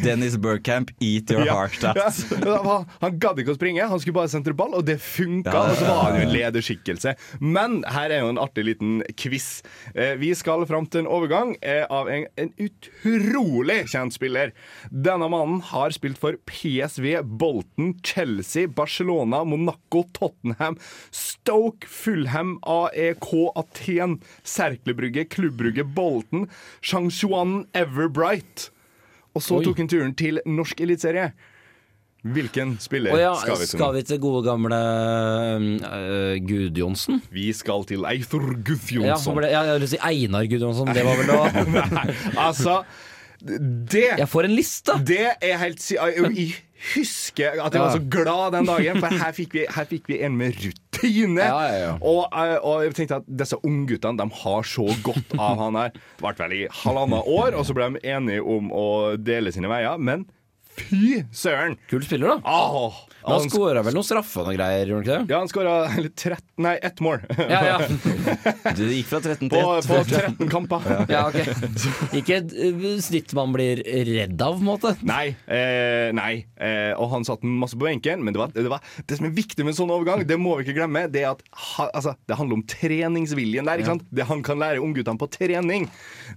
Dennis 0.03 0.35
Burkamp, 0.41 0.91
eat 0.99 1.31
your 1.33 1.45
Ja, 1.49 1.57
heart 1.63 1.79
ja. 1.83 1.93
out. 1.95 2.63
Han, 2.67 2.85
han 3.01 3.17
gadd 3.21 3.41
ikke 3.43 3.55
å 3.55 3.57
springe, 3.57 3.87
han 3.89 4.01
skulle 4.03 4.19
bare 4.19 4.31
sentre 4.31 4.55
ball, 4.57 4.75
og 4.77 4.85
det 4.87 4.99
funka. 5.03 5.51
Ja, 5.53 5.63
ja, 5.63 5.73
Og 5.73 5.79
så 5.81 5.89
var 5.89 6.03
han 6.09 6.19
jo 6.19 6.27
en 6.27 6.35
lederskikkelse. 6.35 7.15
Men 7.43 7.79
her 7.95 8.13
er 8.13 8.23
jo 8.25 8.31
en 8.33 8.41
artig 8.41 8.67
liten 8.67 8.99
quiz. 9.19 9.49
Eh, 9.95 10.13
vi 10.21 10.33
skal 10.37 10.67
fram 10.69 10.85
til 10.87 11.03
en 11.03 11.11
overgang 11.11 11.55
av 11.93 12.09
en, 12.11 12.25
en 12.39 12.51
utrolig 12.63 13.81
kjent 13.91 14.15
spiller. 14.15 14.53
Denne 14.91 15.27
mannen 15.31 15.61
har 15.71 15.92
spilt 15.95 16.19
for 16.19 16.35
PSV, 16.49 17.21
Bolten, 17.23 17.93
Chelsea, 18.03 18.67
Barcelona, 18.67 19.43
Monaco, 19.47 20.03
Tottenham, 20.17 20.77
Stoke, 21.13 21.87
Fulham, 21.89 22.57
AEK, 22.65 23.29
Aten, 23.55 24.17
Serklebrygge, 24.43 25.25
Klubbrygge, 25.31 25.85
Bolten, 25.85 26.47
Changshuan, 26.83 27.63
Everbright. 27.73 28.69
Og 29.33 29.41
så 29.41 29.57
Oi. 29.61 29.65
tok 29.65 29.79
han 29.81 29.89
turen 29.89 30.13
til 30.19 30.41
norsk 30.45 30.81
eliteserie. 30.85 31.31
Hvilken 32.23 32.77
spiller 32.79 33.11
oh 33.11 33.19
ja, 33.19 33.31
skal 33.35 33.57
vi 33.59 33.65
til 33.67 33.71
skal 33.75 33.95
vi 33.97 34.01
til 34.07 34.19
gode 34.23 34.45
gamle 34.45 34.77
uh, 35.83 36.35
Gudjonsen? 36.47 37.17
Vi 37.35 37.49
skal 37.51 37.83
til 37.89 38.05
Eithor 38.07 38.45
Ja, 38.47 38.61
Gudjonsson. 38.69 39.35
ble- 39.41 39.49
ja, 39.51 39.63
jeg 39.73 39.81
vil 39.81 39.89
si 39.91 39.99
Einar 39.99 40.45
Gudjonsson, 40.47 40.93
det 40.95 41.03
var 41.03 41.19
vel 41.19 41.27
da 41.27 41.65
Nei, 41.97 42.05
altså 42.39 42.77
Det 43.43 44.05
Jeg 44.21 44.29
får 44.31 44.47
en 44.47 44.55
liste! 44.55 44.93
Det 45.03 45.25
er 45.43 45.57
helt 45.59 45.83
Jeg 45.91 46.53
husker 46.93 47.59
at 47.63 47.75
jeg 47.75 47.81
var 47.81 47.93
så 47.95 48.01
glad 48.11 48.55
den 48.55 48.67
dagen, 48.67 48.99
for 49.03 49.15
her 49.23 49.35
fikk 49.35 49.55
vi, 49.55 49.65
her 49.71 49.87
fikk 49.87 50.09
vi 50.11 50.19
en 50.23 50.35
med 50.39 50.57
rutine. 50.59 51.43
Ja, 51.43 51.61
ja, 51.67 51.77
ja. 51.79 51.93
Og, 51.99 52.25
eh, 52.31 52.55
og 52.59 52.83
jeg 52.83 52.95
tenkte 52.97 53.21
at 53.21 53.27
disse 53.43 53.59
ungguttene 53.63 54.19
de 54.19 54.27
har 54.43 54.67
så 54.67 54.87
godt 55.05 55.35
av 55.37 55.59
han 55.61 55.79
her. 55.79 55.93
Det 55.95 56.25
varte 56.25 56.43
vel 56.43 56.57
i 56.57 56.63
halvannet 56.83 57.29
år, 57.35 57.55
og 57.55 57.67
så 57.67 57.75
ble 57.77 57.89
de 57.95 58.03
enige 58.15 58.43
om 58.43 58.71
å 58.75 58.87
dele 59.19 59.53
sine 59.55 59.71
veier. 59.71 59.99
Men 59.99 60.27
fy 60.77 61.23
søren! 61.35 61.77
Kul 61.91 62.03
spiller, 62.05 62.35
da. 62.35 62.39
Åh, 62.43 63.01
Han 63.23 63.39
han, 63.39 63.49
skåra 63.51 63.83
vel 63.85 63.95
noen 63.95 64.05
straffer 64.07 64.49
og 64.49 64.55
greier, 64.57 64.89
gjorde 64.89 64.99
han 64.99 65.05
ikke 65.05 65.19
det? 65.23 65.33
ja, 65.33 65.39
han 65.39 65.51
skåra 65.51 66.43
Nei, 66.63 66.73
ett 66.85 66.99
mål. 67.01 67.23
Ja, 67.49 67.61
ja. 67.65 67.77
Du 68.77 68.83
gikk 68.85 69.07
fra 69.09 69.19
13 69.23 69.49
til 69.49 69.57
1. 69.57 69.87
på 69.89 69.99
13 70.09 70.49
kamper. 70.51 70.83
ja 71.09 71.23
ok 71.29 71.39
Ikke 72.19 72.37
et 72.41 72.53
eh, 72.53 72.83
snitt 73.01 73.33
man 73.37 73.53
blir 73.55 73.81
redd 73.81 74.41
av, 74.43 74.57
på 74.57 74.61
en 74.61 74.67
måte. 74.67 74.91
Nei. 75.07 75.33
Eh, 75.47 76.11
nei. 76.15 76.43
Eh, 76.61 76.91
og 76.93 77.09
han 77.13 77.25
satt 77.27 77.45
masse 77.47 77.77
på 77.79 77.87
benken. 77.87 78.21
Men 78.23 78.35
det, 78.35 78.41
var, 78.41 78.53
det, 78.53 78.67
var, 78.69 78.83
det 79.07 79.17
som 79.17 79.27
er 79.29 79.33
viktig 79.35 79.65
med 79.65 79.73
en 79.73 79.79
sånn 79.81 79.93
overgang, 79.95 80.25
det 80.29 80.37
må 80.39 80.57
vi 80.59 80.67
ikke 80.67 80.77
glemme, 80.77 81.05
det 81.11 81.23
er 81.23 81.31
at 81.33 81.41
ha, 81.73 81.87
altså, 81.89 82.13
det 82.29 82.37
handler 82.39 82.59
om 82.59 82.65
treningsviljen 82.69 83.69
der. 83.69 83.81
Ikke 83.81 83.95
sant? 83.95 84.05
Det 84.13 84.27
han 84.29 84.43
kan 84.45 84.61
lære 84.61 84.83
ungguttene 84.83 85.19
på 85.21 85.29
trening. 85.33 85.87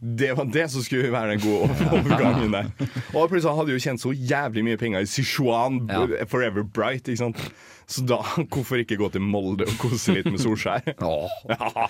Det 0.00 0.32
var 0.38 0.48
det 0.52 0.68
som 0.72 0.84
skulle 0.86 1.12
være 1.12 1.36
den 1.36 1.44
gode 1.44 1.76
overgangen 1.98 2.56
der. 2.56 2.72
Og 3.12 3.28
plutselig 3.32 3.56
hadde 3.60 3.76
jo 3.76 3.84
kjent 3.88 4.02
så 4.02 4.14
jævlig 4.30 4.64
mye 4.66 4.76
penger 4.80 5.00
i 5.06 5.08
Sichuan, 5.10 5.82
Ja. 5.90 6.24
Forever 6.30 6.62
Bright. 6.64 7.08
Ikke 7.08 7.16
sant? 7.24 7.42
Så 7.86 8.02
da, 8.06 8.18
hvorfor 8.52 8.76
ikke 8.82 8.96
gå 8.98 9.08
til 9.14 9.20
Molde 9.22 9.64
og 9.68 9.76
kose 9.82 10.12
litt 10.18 10.26
med 10.30 10.40
Solskjær? 10.42 10.82
Ja. 11.00 11.86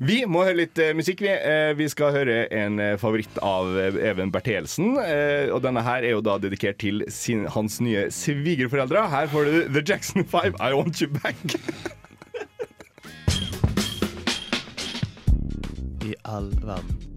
Vi 0.00 0.20
må 0.30 0.44
høre 0.46 0.54
litt 0.62 0.78
uh, 0.80 0.92
musikk. 0.96 1.20
Vi. 1.26 1.28
uh, 1.28 1.72
vi 1.76 1.88
skal 1.90 2.12
høre 2.14 2.36
en 2.56 2.78
uh, 2.80 2.94
favoritt 3.02 3.38
av 3.44 3.66
Even 3.98 4.30
Bertelsen. 4.32 4.94
Eh, 5.02 5.50
og 5.52 5.60
denne 5.66 5.82
her 5.84 6.06
er 6.06 6.14
jo 6.14 6.22
da 6.24 6.38
dedikert 6.40 6.78
til 6.80 7.02
sin, 7.12 7.42
hans 7.52 7.80
nye 7.84 8.06
svigerforeldre. 8.14 9.02
Her 9.12 9.26
får 9.32 9.44
du 9.50 9.56
The 9.74 9.82
Jackson 9.84 10.24
5, 10.24 10.54
I 10.62 10.72
Want 10.78 11.02
You 11.02 11.10
Back. 11.18 11.36
I 16.06 16.14
all 16.24 16.48
verden. 16.64 17.09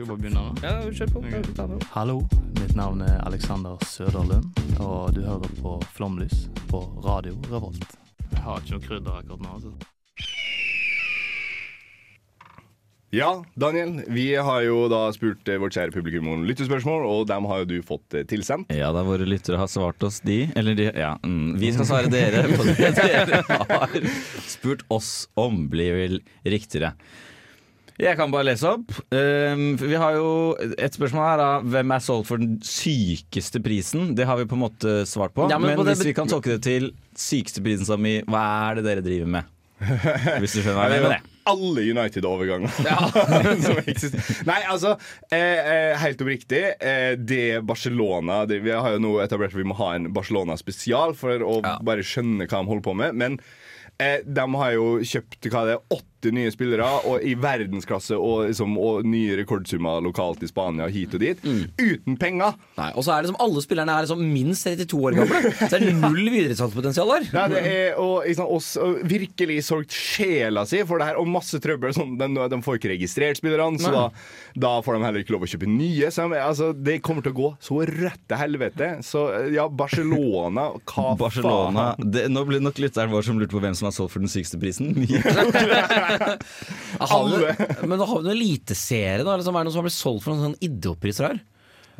Skal 0.00 0.06
vi 0.06 0.14
bare 0.14 0.22
begynne 0.22 0.40
nå? 0.40 0.52
Ja, 0.64 0.70
kjør 0.96 1.10
på. 1.12 1.78
Hallo, 1.92 2.14
mitt 2.56 2.70
navn 2.72 3.02
er 3.04 3.18
Alexander 3.28 3.76
Søderlund, 3.84 4.46
og 4.80 5.12
du 5.12 5.20
hører 5.26 5.52
på 5.60 5.74
Flomlys 5.92 6.46
på 6.70 6.80
Radio 7.04 7.34
Revolt. 7.50 7.84
Jeg 8.30 8.40
har 8.46 8.64
ikke 8.64 8.78
noe 8.78 8.86
krydder 8.86 9.18
akkurat 9.18 9.44
nå. 9.44 9.58
altså. 9.58 9.74
Ja, 13.12 13.28
Daniel, 13.60 13.92
vi 14.08 14.24
har 14.40 14.64
jo 14.64 14.86
da 14.88 15.02
spurt 15.12 15.52
eh, 15.52 15.60
vårt 15.60 15.76
kjære 15.76 15.92
publikum 15.92 16.32
om 16.32 16.48
lyttespørsmål, 16.48 17.04
og 17.04 17.28
dem 17.28 17.52
har 17.52 17.66
jo 17.66 17.70
du 17.74 17.78
fått 17.84 18.16
eh, 18.16 18.24
tilsendt. 18.24 18.72
Ja, 18.72 18.94
da 18.96 19.04
våre 19.04 19.28
lyttere 19.28 19.60
har 19.60 19.68
svart 19.68 20.00
oss 20.08 20.22
de, 20.24 20.46
eller 20.56 20.80
de 20.80 20.94
Ja, 20.94 21.18
mm, 21.20 21.58
vi 21.60 21.76
skal 21.76 21.92
svare 21.92 22.08
dere 22.08 22.48
på 22.54 22.70
det 22.70 22.94
dere 23.02 23.44
har 23.50 24.00
spurt 24.48 24.88
oss 24.88 25.26
om, 25.36 25.66
blir 25.68 25.92
vel 26.06 26.22
riktigere. 26.48 26.94
Jeg 28.00 28.16
kan 28.16 28.32
bare 28.32 28.46
lese 28.48 28.68
opp. 28.70 28.94
Um, 29.12 29.74
vi 29.80 29.96
har 30.00 30.16
jo 30.16 30.30
et 30.58 30.96
spørsmål 30.96 31.26
her. 31.26 31.40
da 31.40 31.48
Hvem 31.74 31.94
er 31.96 32.04
solgt 32.04 32.28
for 32.30 32.40
den 32.40 32.58
sykeste 32.64 33.60
prisen? 33.64 34.14
Det 34.16 34.26
har 34.28 34.40
vi 34.40 34.48
på 34.48 34.56
en 34.56 34.64
måte 34.64 35.00
svart 35.08 35.34
på. 35.36 35.50
Ja, 35.52 35.58
men 35.60 35.74
men 35.74 35.80
på 35.82 35.88
hvis 35.90 36.04
vi 36.08 36.14
kan 36.16 36.30
tolke 36.30 36.56
det 36.56 36.62
til 36.64 36.92
sykeste 37.18 37.62
prisen 37.64 37.84
som 37.88 38.06
i 38.08 38.20
Hva 38.24 38.44
er 38.70 38.80
det 38.80 38.86
dere 38.88 39.04
driver 39.04 39.28
med? 39.38 39.56
Hvis 40.42 40.52
du 40.52 40.60
skjønner 40.60 40.76
hva 40.76 40.88
jeg 40.92 41.00
mener 41.00 41.14
er 41.16 41.28
alle 41.50 41.82
United-overganger 41.88 42.68
som 43.64 43.78
eksisterer. 43.80 44.42
Nei, 44.46 44.58
altså, 44.68 44.92
eh, 45.32 45.70
eh, 45.72 45.94
helt 46.02 46.20
oppriktig. 46.20 46.60
Eh, 46.84 47.14
det 47.16 47.62
Barcelona 47.66 48.42
det, 48.46 48.60
Vi 48.64 48.74
har 48.76 48.92
jo 48.94 49.00
nå 49.02 49.14
etablert 49.24 49.54
at 49.54 49.58
vi 49.58 49.64
må 49.66 49.74
ha 49.80 49.94
en 49.96 50.10
Barcelona-spesial 50.14 51.16
for 51.18 51.40
å 51.42 51.56
Ja. 51.64 51.78
bare 51.82 52.04
skjønne 52.06 52.44
hva 52.46 52.60
de 52.60 52.70
holder 52.70 52.84
på 52.86 52.94
med. 53.00 53.16
Men 53.24 53.40
eh, 53.98 54.20
de 54.24 54.46
har 54.60 54.76
jo 54.76 54.86
kjøpt 55.00 55.48
hva 55.50 55.64
det 55.66 55.78
er, 55.78 55.82
åtte 55.96 56.09
nye 56.28 56.50
spillere 56.52 56.84
og 57.08 57.22
i 57.24 57.32
verdensklasse 57.40 58.16
og, 58.20 58.42
liksom, 58.50 58.74
og 58.76 59.06
nye 59.08 59.38
rekordsummer 59.40 60.02
lokalt 60.04 60.42
i 60.44 60.48
Spania 60.50 60.88
hit 60.92 61.14
og 61.16 61.22
dit. 61.24 61.40
Uten 61.80 62.18
penger! 62.20 62.58
Nei, 62.76 62.90
Og 62.92 63.06
så 63.06 63.14
er 63.14 63.24
liksom 63.24 63.40
alle 63.40 63.62
spillerne 63.64 63.94
er 63.96 64.04
liksom 64.04 64.20
minst 64.34 64.66
32 64.68 65.00
år 65.08 65.16
gamle. 65.16 65.40
Så 65.70 65.70
det 65.80 65.88
er 65.88 65.96
null 66.02 66.28
videresalgspotensial 66.34 67.08
der. 67.14 67.26
Ja, 67.32 67.46
det 67.48 67.62
er 67.70 67.98
og, 68.00 68.26
liksom, 68.28 68.50
oss, 68.52 68.68
og 68.80 69.00
virkelig 69.08 69.60
solgt 69.66 69.96
sjela 69.96 70.66
si 70.68 70.82
for 70.88 71.00
det 71.00 71.08
her, 71.10 71.18
og 71.22 71.28
masse 71.32 71.56
trøbbel. 71.62 71.94
Sånn, 71.96 72.16
de, 72.20 72.28
de 72.52 72.60
får 72.64 72.78
ikke 72.80 72.92
registrert 72.92 73.40
spillerne, 73.40 73.80
så 73.80 73.92
da, 73.94 74.04
da 74.66 74.74
får 74.84 74.98
de 74.98 75.04
heller 75.08 75.24
ikke 75.24 75.34
lov 75.38 75.46
å 75.46 75.50
kjøpe 75.54 75.68
nye. 75.70 76.10
Så, 76.12 76.28
de- 76.32 76.42
altså, 76.44 76.70
det 76.76 76.98
kommer 77.06 77.24
til 77.24 77.32
å 77.32 77.38
gå 77.40 77.50
så 77.64 77.80
rett 77.88 78.20
til 78.28 78.40
helvete. 78.40 78.90
Så 79.06 79.24
ja, 79.54 79.64
Barcelona 79.70 80.68
Hva 80.84 81.14
Barcelona 81.20 81.88
faen? 81.94 82.10
det, 82.12 82.26
Nå 82.32 82.44
blir 82.48 82.58
det 82.60 82.66
nok 82.68 82.78
lytteren 82.82 83.12
vår 83.12 83.26
som 83.26 83.38
lurte 83.40 83.54
på 83.56 83.62
hvem 83.62 83.74
som 83.78 83.88
har 83.88 83.94
solgt 83.96 84.12
for 84.16 84.24
den 84.24 84.30
sykeste 84.32 84.58
prisen. 84.60 84.92
Noe- 87.00 87.86
Men 87.86 87.98
da 88.00 88.06
har 88.06 88.18
vi 88.20 88.26
noen 88.26 88.34
eliteserie, 88.36 89.24
da? 89.24 89.36
Liksom, 89.40 89.54
er 89.56 89.62
det 89.62 89.68
noen 89.70 89.74
som 89.76 89.82
har 89.82 89.88
blitt 89.88 89.98
solgt 89.98 90.24
for 90.26 90.34
noen 90.34 90.50
sånn 90.50 90.60
idiotpriser 90.70 91.28
her? 91.30 91.40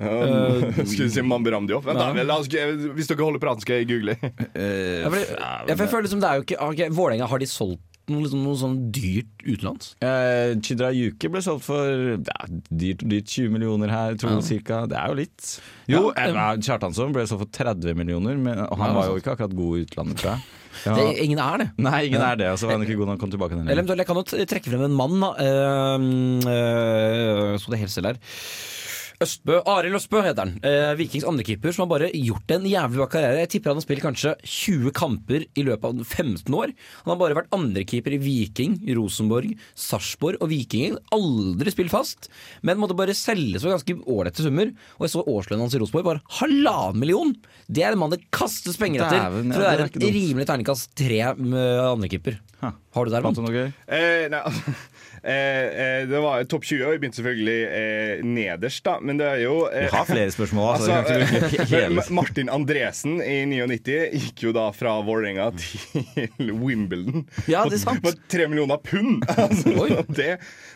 Uh, 0.01 0.63
skulle 0.89 1.11
du 1.11 1.13
si 1.13 1.21
Mambi 1.29 1.53
opp 1.77 1.85
Vent, 1.85 1.99
da, 2.01 2.37
oss- 2.39 2.49
hvis 2.49 3.11
dere 3.11 3.21
holder 3.27 3.43
praten, 3.43 3.61
skal 3.61 3.83
jeg 3.83 3.89
google. 3.91 4.15
Uh, 4.57 5.03
Ja, 5.05 5.11
fordi, 5.13 5.25
ja, 5.35 5.51
jeg 5.69 5.77
føler 5.83 6.07
liksom 6.09 6.23
det 6.25 6.31
er 6.31 6.39
jo 6.41 6.47
ikke 6.47 6.61
okay, 6.71 6.89
Vålerenga, 6.97 7.29
har 7.29 7.43
de 7.43 7.49
solgt 7.51 7.85
noe, 8.13 8.25
liksom, 8.25 8.45
noe 8.45 8.59
sånn 8.61 8.77
dyrt 8.95 9.45
utenlands? 9.45 9.93
Eh, 10.05 10.55
Chidra 10.65 10.91
Yuki 10.95 11.31
ble 11.33 11.43
solgt 11.45 11.67
for 11.67 12.17
ja, 12.19 12.39
dyrt, 12.69 13.05
dyrt 13.07 13.31
20 13.31 13.55
millioner 13.55 13.93
her, 13.95 14.17
tror 14.21 14.37
jeg 14.37 14.47
cirka. 14.49 14.83
Det 14.91 14.99
er 15.01 15.13
jo 15.13 15.19
litt. 15.23 15.51
Jo, 15.91 16.03
Ja, 16.15 16.31
ja, 16.31 16.47
Kjartansson 16.61 17.15
ble 17.17 17.27
solgt 17.31 17.47
for 17.47 17.53
30 17.61 17.97
millioner, 17.99 18.39
men, 18.39 18.65
og 18.67 18.81
han 18.81 18.93
Ja, 18.93 18.99
var 18.99 19.13
jo 19.13 19.21
ikke 19.23 19.37
akkurat 19.37 19.55
god 19.57 19.79
i 19.79 19.85
utlandet, 19.87 20.23
tror 20.23 20.35
jeg. 20.35 20.41
Ja. 20.41 20.95
Det, 20.97 21.07
ingen 21.25 21.41
er 21.43 21.57
det. 21.61 21.69
Nei, 21.83 21.99
ingen 22.09 22.23
er 22.25 22.37
det, 22.41 22.51
og 22.53 22.61
så 22.61 22.69
var 22.69 22.79
han 22.79 22.85
ikke 22.87 22.97
god 23.01 23.11
når 23.11 23.17
han 23.17 23.23
kom 23.23 23.33
tilbake. 23.33 23.59
Eller 23.67 23.97
jeg 24.01 24.07
kan 24.09 24.21
jo 24.21 24.45
trekke 24.49 24.71
frem 24.71 24.85
en 24.87 24.95
mann, 24.97 25.17
da. 25.21 25.31
Uh, 25.37 26.45
uh, 26.47 27.57
så 27.61 27.75
det 27.75 27.83
helt 27.83 27.93
selv 27.93 28.13
her. 28.13 28.21
Østbø, 29.21 29.59
Arild 29.69 29.99
Østbø 29.99 30.23
heter 30.25 30.47
han. 30.47 30.53
Eh, 30.65 30.95
Vikings 30.97 31.27
andrekeeper 31.29 31.75
som 31.77 31.83
har 31.85 31.91
bare 31.91 32.07
gjort 32.17 32.55
en 32.55 32.65
jævlig 32.65 32.97
bra 32.97 33.07
karriere. 33.13 33.43
Jeg 33.43 33.51
tipper 33.53 33.75
han 33.75 33.77
har 33.77 33.85
spilt 33.85 34.05
kanskje 34.05 34.33
20 34.41 34.95
kamper 34.97 35.45
i 35.45 35.65
løpet 35.67 35.85
av 35.85 36.01
15 36.07 36.57
år. 36.57 36.73
Han 37.03 37.13
har 37.13 37.19
bare 37.21 37.37
vært 37.37 37.53
andrekeeper 37.53 38.17
i 38.17 38.21
Viking, 38.23 38.79
Rosenborg, 38.97 39.53
Sarpsborg 39.77 40.41
og 40.41 40.49
Vikingen. 40.55 40.97
Aldri 41.13 41.75
spilt 41.75 41.93
fast, 41.93 42.31
men 42.65 42.81
måtte 42.81 42.97
bare 42.97 43.17
selges 43.17 43.67
for 43.67 43.75
ganske 43.75 43.99
ålreite 44.09 44.47
summer. 44.47 44.73
Og 44.97 45.05
jeg 45.05 45.13
så 45.13 45.27
årslønnen 45.29 45.67
hans 45.67 45.77
i 45.77 45.83
Rosenborg 45.85 46.09
var 46.09 46.23
halvannen 46.41 47.05
million! 47.05 47.37
Det 47.69 47.85
er 47.85 47.93
en 47.93 48.01
mann 48.01 48.15
det 48.15 48.23
kastes 48.33 48.81
penger 48.81 49.05
etter 49.05 49.21
Dæven, 49.21 49.53
ja, 49.53 49.59
for 49.59 49.67
det 49.67 49.75
er 49.75 49.85
en 49.85 50.17
rimelig 50.17 50.49
terningkast 50.49 50.97
tre 50.97 51.21
med 51.37 51.85
andrekeeper. 51.91 52.41
Har 52.61 53.05
du 53.05 53.13
det, 53.13 53.21
du 53.21 53.29
Herman? 53.29 53.73
Eh, 53.87 54.27
nei, 54.33 54.41
altså, 54.41 54.75
eh, 55.23 55.65
eh, 55.85 56.03
det 56.09 56.21
var 56.23 56.45
topp 56.51 56.65
20, 56.69 56.85
og 56.87 56.95
vi 56.95 57.01
begynte 57.03 57.21
selvfølgelig 57.21 57.59
eh, 57.81 58.23
nederst, 58.27 58.83
da. 58.87 58.97
Men 59.05 59.21
det 59.21 59.27
er 59.29 59.43
jo 59.45 59.57
eh, 59.69 59.87
Du 59.89 59.97
har 59.97 60.09
flere 60.09 60.33
spørsmål, 60.35 60.69
altså. 60.77 61.01
Altså, 61.01 62.15
Martin 62.21 62.53
Andresen 62.53 63.19
i 63.25 63.43
99 63.51 63.99
gikk 64.15 64.45
jo 64.49 64.55
da 64.57 64.69
fra 64.77 64.97
Vålerenga 65.07 65.51
til 65.59 66.53
Wimbledon. 66.65 67.27
Ja, 67.51 67.67
det 67.69 67.81
er 67.81 67.85
sant. 67.85 68.03
På 68.05 68.15
tre 68.31 68.49
millioner 68.51 68.81
pund! 68.83 69.25
Altså, 69.41 70.05
det. 70.15 70.35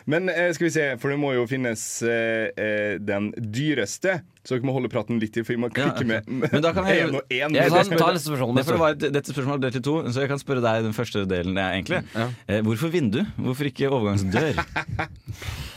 Men 0.09 0.29
skal 0.53 0.65
vi 0.65 0.71
se, 0.73 0.85
for 0.99 1.13
det 1.13 1.19
må 1.21 1.31
jo 1.35 1.45
finnes 1.49 1.83
den 2.03 3.29
dyreste. 3.37 4.19
Så 4.45 4.53
dere 4.55 4.61
må 4.69 4.73
holde 4.75 4.89
praten 4.93 5.17
litt 5.19 5.33
til, 5.33 5.43
for 5.43 5.55
vi 5.55 5.59
må 5.63 5.71
Ja, 5.75 5.89
klikke 5.89 6.05
med 6.05 6.27
Men 6.29 6.61
da 6.61 6.71
kan 6.71 6.85
jeg- 6.85 7.07
en 7.09 7.15
og 7.15 7.23
én. 7.33 7.55
Jeg 7.55 7.69
ta- 7.71 7.81
tar, 7.83 7.97
ta 7.97 8.11
neste 8.13 8.29
spørsmål. 8.29 8.55
Det 8.61 8.77
var, 8.77 8.89
et- 8.93 9.11
dette 9.13 9.33
spørsmålet 9.33 9.57
er 9.57 9.65
delt 9.71 9.75
i 9.75 9.81
to, 9.81 9.95
så 10.13 10.19
jeg 10.21 10.29
kan 10.29 10.37
spørre 10.37 10.61
deg 10.61 10.83
den 10.83 10.93
første 10.93 11.25
delen. 11.27 11.55
Ja, 11.57 11.71
egentlig. 11.73 12.03
Eh, 12.47 12.61
hvorfor 12.61 12.91
vindu? 12.93 13.25
Hvorfor 13.41 13.65
ikke 13.65 13.89
overgangsdør? 13.89 14.53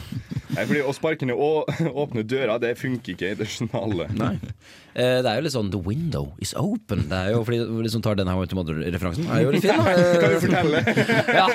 Nei, 0.59 0.66
fordi 0.66 0.81
Å 0.83 0.92
sparke 0.97 1.27
ned 1.29 1.38
og 1.38 1.68
åpne 2.03 2.25
døra, 2.27 2.57
det 2.59 2.73
funker 2.81 3.14
ikke 3.14 3.31
i 3.31 3.37
det 3.38 3.47
journalet. 3.47 4.11
Eh, 4.99 5.21
det 5.23 5.31
er 5.31 5.37
jo 5.38 5.44
litt 5.44 5.55
sånn 5.55 5.68
'the 5.71 5.79
window 5.85 6.33
is 6.42 6.55
open'. 6.59 7.05
Det 7.07 7.14
er 7.14 7.31
jo 7.31 7.44
fordi 7.47 7.61
De 7.85 7.90
som 7.92 8.03
tar 8.03 8.16
den 8.18 8.27
her 8.27 8.35
Mother-referansen, 8.59 9.29
er 9.31 9.44
jo 9.44 9.53
litt 9.55 9.62
fin. 9.62 9.79
Da. 9.79 9.94
Kan 10.23 10.35
du 10.35 10.40
fortelle? 10.42 10.81
ja. 11.38 11.47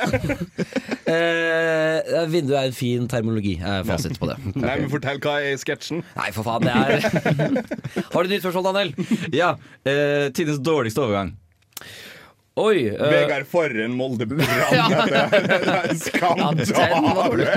eh, 1.12 2.24
vinduet 2.32 2.60
er 2.62 2.70
en 2.70 2.78
fin 2.78 3.08
terminologi. 3.12 3.58
Er 3.60 3.84
fasit 3.84 4.16
på 4.20 4.30
det. 4.32 4.38
Nei, 4.56 4.78
men 4.80 4.89
Fortell, 4.94 5.20
hva 5.20 5.36
er 5.44 5.60
sketsjen? 5.60 6.04
Nei, 6.16 6.32
for 6.32 6.48
faen, 6.48 6.63
det 6.63 6.72
er 6.72 7.04
Har 8.13 8.24
du 8.24 8.30
et 8.30 8.36
nytt 8.38 8.46
spørsmål, 8.46 8.72
Daniel? 8.72 8.96
Ja. 9.36 9.56
Eh, 9.84 10.30
Tidenes 10.32 10.63
dårligste 10.63 11.04
overgang. 11.04 11.36
Oi. 12.56 12.92
uh, 12.94 13.10
Vegard 13.10 13.48
Forren 13.50 13.96
Molde 13.98 14.28
brann. 14.30 14.46
Ja. 14.74 15.06
Det 15.10 15.18
er- 15.18 15.48
det 15.48 15.74
er 15.74 15.89
en 15.89 15.98
skandale! 15.98 17.48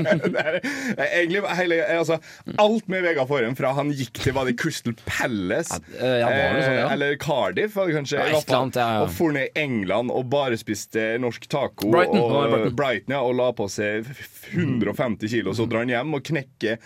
Egentlig 0.96 1.42
hele, 1.58 1.78
altså, 1.98 2.16
Alt 2.58 2.88
med 2.88 3.04
Vegard 3.04 3.28
Forren, 3.28 3.56
fra 3.58 3.72
han 3.76 3.90
gikk 3.92 4.20
til 4.24 4.32
var 4.36 4.48
det 4.48 4.54
Crystal 4.60 4.94
Palace 5.04 5.76
ja, 6.00 6.30
det 6.30 6.62
sånn, 6.64 6.78
ja. 6.78 6.86
eh, 6.86 6.92
eller 6.94 7.16
Cardiff, 7.20 7.76
kanskje. 7.76 8.22
Annet. 8.24 8.78
Og 9.02 9.12
for 9.12 9.34
ned 9.36 9.50
i 9.50 9.64
England 9.66 10.12
og 10.14 10.30
bare 10.32 10.56
spiste 10.60 11.04
norsk 11.22 11.44
taco. 11.52 11.90
Brighton, 11.92 12.20
og, 12.22 12.32
Brighton. 12.36 12.76
Brighton, 12.78 13.16
og 13.20 13.36
la 13.40 13.50
på 13.56 13.68
seg 13.72 14.08
150 14.54 15.28
kilo. 15.32 15.52
Så 15.56 15.66
drar 15.68 15.84
han 15.84 15.92
hjem 15.92 16.16
og 16.16 16.24
knekker 16.26 16.80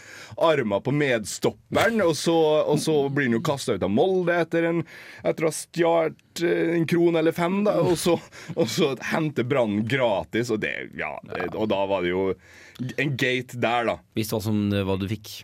armer 0.50 0.82
på 0.84 0.94
medstopperen, 0.96 2.00
og 2.04 2.14
så, 2.18 2.36
og 2.64 2.80
så 2.82 2.96
blir 3.12 3.30
han 3.30 3.38
jo 3.38 3.42
kasta 3.46 3.76
ut 3.78 3.86
av 3.86 3.92
Molde 3.92 4.34
etter, 4.42 4.66
en, 4.70 4.82
etter 5.22 5.46
å 5.46 5.50
ha 5.50 5.56
stjålet 5.56 6.44
eh, 6.46 6.74
en 6.78 6.86
krone 6.90 7.20
eller 7.22 7.36
fem. 7.36 7.60
Da, 7.66 7.78
og, 7.84 7.96
så, 8.00 8.16
og 8.56 8.66
så 8.72 8.90
henter 9.12 9.46
Brann 9.48 9.82
gratis, 9.88 10.50
og, 10.54 10.60
det, 10.64 10.72
ja, 10.98 11.12
det, 11.28 11.50
og 11.54 11.68
da 11.70 11.82
var 11.90 12.02
det 12.06 12.10
jo 12.14 12.26
en 12.96 13.14
gate 13.20 13.60
der, 13.60 13.84
da. 13.92 13.98
Visste 14.16 14.38
hva, 14.38 14.42
som, 14.48 14.60
hva 14.88 14.96
du 15.00 15.06
fikk. 15.10 15.34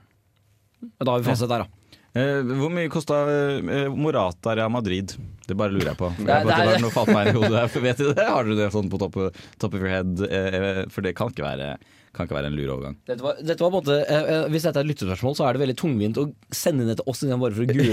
Da 1.00 1.10
har 1.12 1.20
vi 1.22 1.28
fasit 1.30 1.50
der, 1.52 1.64
da. 1.66 1.72
Eh, 2.16 2.40
hvor 2.56 2.70
mye 2.72 2.88
kosta 2.92 3.16
eh, 3.28 3.90
Morata 3.92 4.54
Real 4.56 4.70
Madrid? 4.72 5.12
Det 5.46 5.54
bare 5.58 5.70
lurer 5.74 5.92
jeg 5.92 5.98
på. 6.00 6.08
Det- 6.16 6.24
Det, 6.26 6.46
det 6.48 6.68
var 6.72 6.80
noe 6.82 6.94
falt 6.94 7.12
meg 7.12 7.28
i 7.28 7.34
hodet. 7.36 7.66
Vet 7.84 8.00
du 8.00 8.06
det? 8.16 8.24
Har 8.26 8.48
du 8.48 8.54
det 8.56 8.70
sånn 8.74 8.88
på 8.90 8.98
top, 9.02 9.18
top 9.60 9.76
of 9.76 9.82
your 9.84 9.92
head? 9.92 10.22
Eh, 10.24 10.80
For 10.90 11.04
det 11.04 11.12
kan 11.18 11.28
ikke 11.30 11.44
være, 11.44 11.74
kan 12.16 12.26
ikke 12.26 12.38
være 12.38 12.50
en 12.50 12.56
lur 12.56 12.72
overgang. 12.74 12.96
Dette 13.08 13.24
var, 13.24 13.40
dette 13.40 13.62
var 13.62 13.72
på 13.72 13.80
en 13.80 13.84
måte, 13.84 13.96
eh, 14.02 14.30
eh, 14.34 14.46
Hvis 14.52 14.66
dette 14.66 14.80
er 14.80 14.86
et 14.86 14.90
lyttespørsmål, 14.90 15.36
så 15.38 15.46
er 15.46 15.56
det 15.56 15.62
veldig 15.64 15.78
tungvint 15.82 16.20
å 16.20 16.26
sende 16.54 16.88
det 16.88 16.98
til 17.00 17.10
oss 17.12 17.22
igjen 17.26 17.42
bare 17.42 17.56
for 17.56 17.62
å 17.62 17.70
google. 17.70 17.90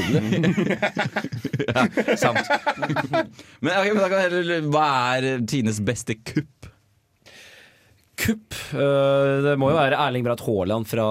ja, 1.76 1.88
sant. 2.20 2.54
Men, 3.60 3.74
okay, 3.76 3.92
men 3.92 4.02
da 4.04 4.12
kan 4.12 4.70
hva 4.74 4.88
er 5.18 5.44
Tines 5.50 5.82
beste 5.84 6.18
kupp? 6.24 6.73
Kupp. 8.16 8.54
eh, 8.78 9.42
det 9.42 9.54
må 9.58 9.72
jo 9.72 9.76
være 9.78 9.98
Erling 9.98 10.24
Braut 10.24 10.42
Haaland 10.46 10.86
fra 10.88 11.06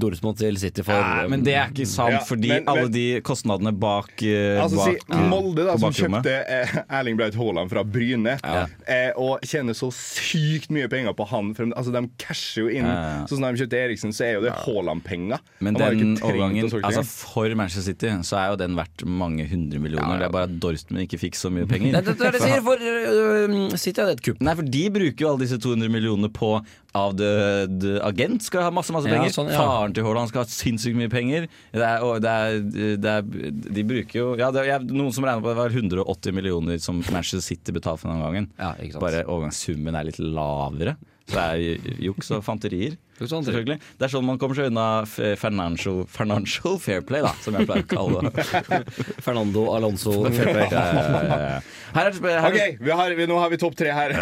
Dortmund 0.00 0.38
til 0.40 0.56
City 0.58 0.82
for 0.86 0.96
Nei, 0.96 1.26
men 1.28 1.42
det 1.44 1.54
er 1.58 1.68
ikke 1.70 1.86
sant, 1.88 2.14
Ja, 2.14 2.20
fordi 2.24 2.48
men- 2.48 2.64
alle 2.72 2.88
de 2.90 3.20
kostnadene 3.20 3.72
bak, 3.78 4.10
eh, 4.22 4.60
Altså 4.62 4.76
bak 4.80 4.96
si 5.12 5.22
Molde, 5.28 5.66
da, 5.68 5.76
som 5.76 5.92
kjøpte 5.92 6.34
eh, 6.48 6.72
Erling 6.88 7.18
Braut 7.18 7.34
Haaland 7.36 7.70
fra 7.70 7.84
Bryne, 7.84 8.38
Ja. 8.42 8.66
eh, 8.88 9.12
og 9.16 9.40
tjener 9.42 9.74
så 9.76 9.90
sykt 9.92 10.70
mye 10.70 10.88
penger 10.88 11.12
på 11.14 11.26
han. 11.28 11.52
For, 11.54 11.66
altså, 11.76 11.92
de 11.92 12.08
casher 12.18 12.62
jo 12.64 12.68
inn. 12.68 12.86
Ja. 12.88 13.24
Sånn 13.28 13.38
som 13.38 13.46
de 13.54 13.62
kjøpte 13.62 13.78
Eriksen, 13.84 14.12
så 14.16 14.24
er 14.24 14.32
jo 14.38 14.40
det 14.48 14.52
Haaland-penger. 14.64 15.38
Men 15.60 15.74
den 15.74 16.16
overgangen 16.18 16.64
altså. 16.82 17.04
For 17.04 17.54
Manchester 17.54 17.82
City 17.92 18.08
så 18.24 18.38
er 18.40 18.50
jo 18.54 18.56
den 18.56 18.74
verdt 18.74 19.04
mange 19.06 19.46
hundre 19.48 19.78
millioner. 19.78 20.18
Det 20.18 20.28
er 20.28 20.34
bare 20.34 20.48
at 20.48 20.58
Dortmund 20.60 21.04
ikke 21.06 21.20
fikk 21.20 21.36
så 21.38 21.52
mye 21.52 21.68
penger. 21.68 21.92
Nei, 21.92 22.00
det, 22.00 22.16
det, 22.18 22.32
det 22.32 22.40
sier, 22.42 22.62
for 22.64 22.80
uh, 22.80 23.76
City 23.76 24.00
er 24.00 24.06
det 24.10 24.16
et 24.18 24.24
kupp. 24.30 24.40
Nei, 24.40 24.54
for 24.58 24.62
de 24.62 24.84
bruker 24.90 25.24
jo 25.26 25.30
alle 25.34 25.44
disse 25.44 25.58
200 25.74 25.90
millioner 25.92 26.30
på 26.32 26.54
avdød 26.94 27.84
agent. 28.06 28.42
Skal 28.46 28.62
ha 28.62 28.70
masse 28.74 28.92
masse 28.94 29.08
Ja, 29.10 29.16
penger. 29.18 29.32
sånn, 29.34 29.50
ja. 29.50 29.58
Faren 29.58 29.94
til 29.94 30.04
Haaland 30.06 30.30
skal 30.30 30.44
ha 30.44 30.48
sinnssykt 30.50 30.96
mye 30.98 31.10
penger. 31.10 31.48
Det 31.74 31.82
er, 31.82 32.02
og 32.06 32.20
det 32.22 32.30
er, 32.30 32.96
det 32.96 33.10
er, 33.10 33.22
de 33.74 33.84
bruker 33.84 34.14
jo 34.20 34.28
ja, 34.38 34.50
det 34.54 34.66
jeg- 34.68 34.86
Noen 34.94 35.12
som 35.12 35.24
regner 35.24 35.42
på 35.42 35.50
det 35.50 35.56
var 35.58 35.70
180 35.70 36.32
millioner 36.32 36.78
som 36.80 37.02
Manchester 37.10 37.40
City 37.42 37.72
betalte 37.72 38.00
for 38.00 38.08
den 38.14 38.22
gangen. 38.22 38.50
Ja. 38.58 38.74
Bare 39.00 39.24
overgangssummen 39.26 39.94
er 39.98 40.04
litt 40.04 40.18
lavere. 40.22 40.96
Så 41.24 41.40
det 41.40 41.44
er 41.80 42.00
juks 42.04 42.28
og 42.36 42.42
fanterier. 42.44 42.96
Selvfølgelig. 43.16 43.78
Det 43.96 44.04
er 44.06 44.10
sånn 44.12 44.26
man 44.26 44.38
kommer 44.42 44.58
seg 44.58 44.68
unna 44.68 45.04
financial, 45.40 46.02
financial 46.10 46.76
fair 46.82 47.04
play, 47.06 47.22
da, 47.24 47.30
som 47.44 47.56
jeg 47.56 47.68
pleier 47.68 47.86
å 47.86 47.88
kalle 47.92 48.32
det. 48.34 48.82
Fernando 49.24 49.68
Alonso. 49.76 50.18
Ja, 50.34 50.50
ja, 50.68 50.82
ja, 50.84 51.38
ja. 51.40 51.60
Her 51.94 52.10
er, 52.10 52.18
her, 52.42 52.50
OK, 52.50 52.82
vi 52.84 52.92
har, 52.98 53.14
vi, 53.16 53.26
nå 53.30 53.38
har 53.40 53.52
vi 53.52 53.58
topp 53.60 53.76
tre 53.78 53.94
her. 53.94 54.14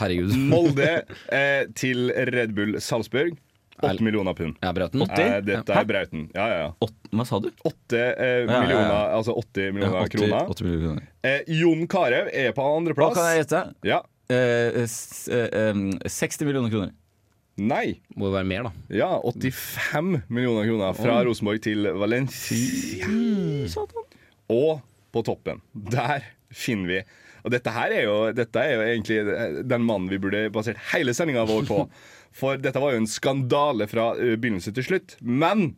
Herregud. 0.00 0.32
Molde 0.52 0.88
eh, 1.34 1.68
til 1.76 2.08
Red 2.32 2.54
Bull 2.56 2.78
Salzburg. 2.84 3.36
Åtte 3.78 4.02
millioner 4.02 4.34
pund. 4.34 4.56
Ja, 4.64 4.72
Brauten. 4.74 5.04
Eh, 5.06 5.36
dette 5.46 5.74
er 5.74 5.86
Brauten. 5.86 6.24
Ja, 6.34 6.46
ja, 6.50 6.58
ja. 6.64 6.70
Åt- 6.82 7.10
Hva 7.14 7.26
sa 7.28 7.38
du? 7.42 7.50
Åtte 7.68 8.00
eh, 8.00 8.40
ja, 8.42 8.46
ja. 8.48 8.60
millioner, 8.64 9.12
altså 9.14 9.36
80 9.38 9.74
millioner 9.76 10.00
Ja, 10.00 10.06
80 10.08 10.16
kroner. 10.16 10.52
80 10.54 10.66
millioner. 10.66 11.08
Eh, 11.22 11.52
Jon 11.60 11.84
Carew 11.90 12.30
er 12.32 12.54
på 12.56 12.66
Hva 12.98 13.10
kan 13.14 13.28
jeg 13.30 13.44
gjette? 13.44 13.62
Ja. 13.86 14.00
Eh, 14.30 14.82
s- 14.84 15.28
eh, 15.32 15.48
em, 15.70 15.90
60 16.04 16.44
millioner 16.44 16.70
kroner. 16.72 16.90
Nei. 17.58 18.00
Må 18.14 18.28
jo 18.28 18.34
være 18.36 18.46
mer, 18.46 18.62
da. 18.68 18.72
Ja, 18.94 19.08
85 19.24 20.22
millioner 20.28 20.68
kroner 20.68 20.94
fra 20.94 21.16
Rosenborg 21.26 21.62
til 21.64 21.88
Valencia. 21.98 23.08
Og 24.52 24.80
på 25.12 25.22
toppen, 25.26 25.60
der 25.74 26.22
finner 26.54 26.88
vi 26.92 27.00
Og 27.44 27.52
dette 27.54 27.70
her 27.72 27.92
er 27.94 28.02
jo, 28.04 28.14
dette 28.34 28.60
er 28.60 28.72
jo 28.74 28.80
egentlig 28.84 29.64
den 29.70 29.84
mannen 29.86 30.08
vi 30.10 30.18
burde 30.20 30.50
basert 30.52 30.76
hele 30.92 31.14
sendinga 31.16 31.44
vår 31.48 31.64
på. 31.68 31.78
For 32.38 32.58
dette 32.60 32.80
var 32.82 32.92
jo 32.92 32.98
en 33.00 33.06
skandale 33.08 33.86
fra 33.88 34.10
ø, 34.18 34.34
begynnelse 34.36 34.72
til 34.76 34.84
slutt. 34.84 35.14
Men 35.22 35.70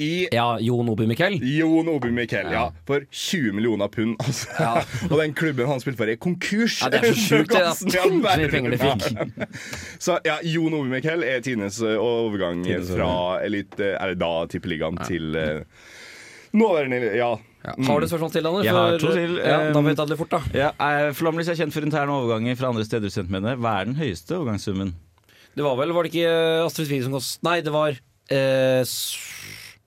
i 0.00 0.28
Ja, 0.32 0.58
Jon 0.60 0.88
Obi 0.88 1.06
Miquel. 1.10 1.38
Jon 1.44 1.88
Obi 1.92 2.10
Miquel, 2.14 2.48
ja. 2.52 2.66
For 2.88 3.04
20 3.10 3.52
millioner 3.56 3.88
pund. 3.92 4.16
Altså. 4.24 4.48
Og 5.10 5.16
den 5.20 5.34
klubben 5.36 5.68
han 5.68 5.82
spilte 5.82 6.00
for, 6.00 6.12
er 6.12 6.20
konkurs! 6.20 6.80
Ja, 6.82 6.90
det 6.92 7.02
er 7.02 7.12
så 7.12 7.20
sjukt, 7.20 7.54
det, 7.54 8.00
i 8.00 8.10
mye 8.24 8.50
penger 8.52 8.74
de 8.74 8.80
fikk. 8.80 9.58
Så 10.04 10.18
ja, 10.26 10.38
Jon 10.46 10.76
Obi 10.78 10.94
Miquel 10.96 11.24
er 11.26 11.44
tidenes 11.44 11.80
overgang 11.84 12.64
Tidenes 12.64 12.90
fra 12.94 13.12
elite, 13.44 13.94
er 13.96 14.14
det 14.14 14.20
da 14.22 14.32
tippeligaen 14.50 14.98
til 15.04 15.36
uh, 15.36 15.86
nåværende 16.56 17.14
Ja. 17.18 17.36
Har 17.60 18.00
du 18.00 18.06
et 18.06 18.08
spørsmål 18.08 18.32
til, 18.32 18.46
Anders? 18.46 18.64
Jeg 18.64 18.72
har 18.72 18.98
to 18.98 19.12
til. 19.12 19.36
Ja, 19.36 19.58
da 19.74 19.80
vet 19.84 19.98
jeg 20.00 20.08
det 20.08 20.16
fort, 20.16 20.32
da. 20.32 20.40
Ja, 20.56 20.70
eh, 20.80 21.10
er 21.12 21.56
kjent 21.58 21.74
for 21.74 21.84
interne 21.84 22.14
overganger 22.16 22.56
fra 22.56 22.70
andre 22.72 22.84
steder. 22.84 23.12
Med. 23.28 23.44
Hva 23.60 23.80
er 23.80 23.84
den 23.84 23.96
høyeste 24.00 24.38
overgangssummen? 24.38 24.94
Det 25.56 25.64
var 25.66 25.76
vel, 25.76 25.92
var 25.92 26.06
det 26.06 26.14
ikke 26.14 26.30
eh, 26.30 26.64
Astrid 26.64 26.88
Svie 26.88 27.04
som 27.04 27.12
kost... 27.12 27.42
Nei, 27.44 27.58
det 27.60 27.72
var 27.74 27.92
eh, 28.30 28.80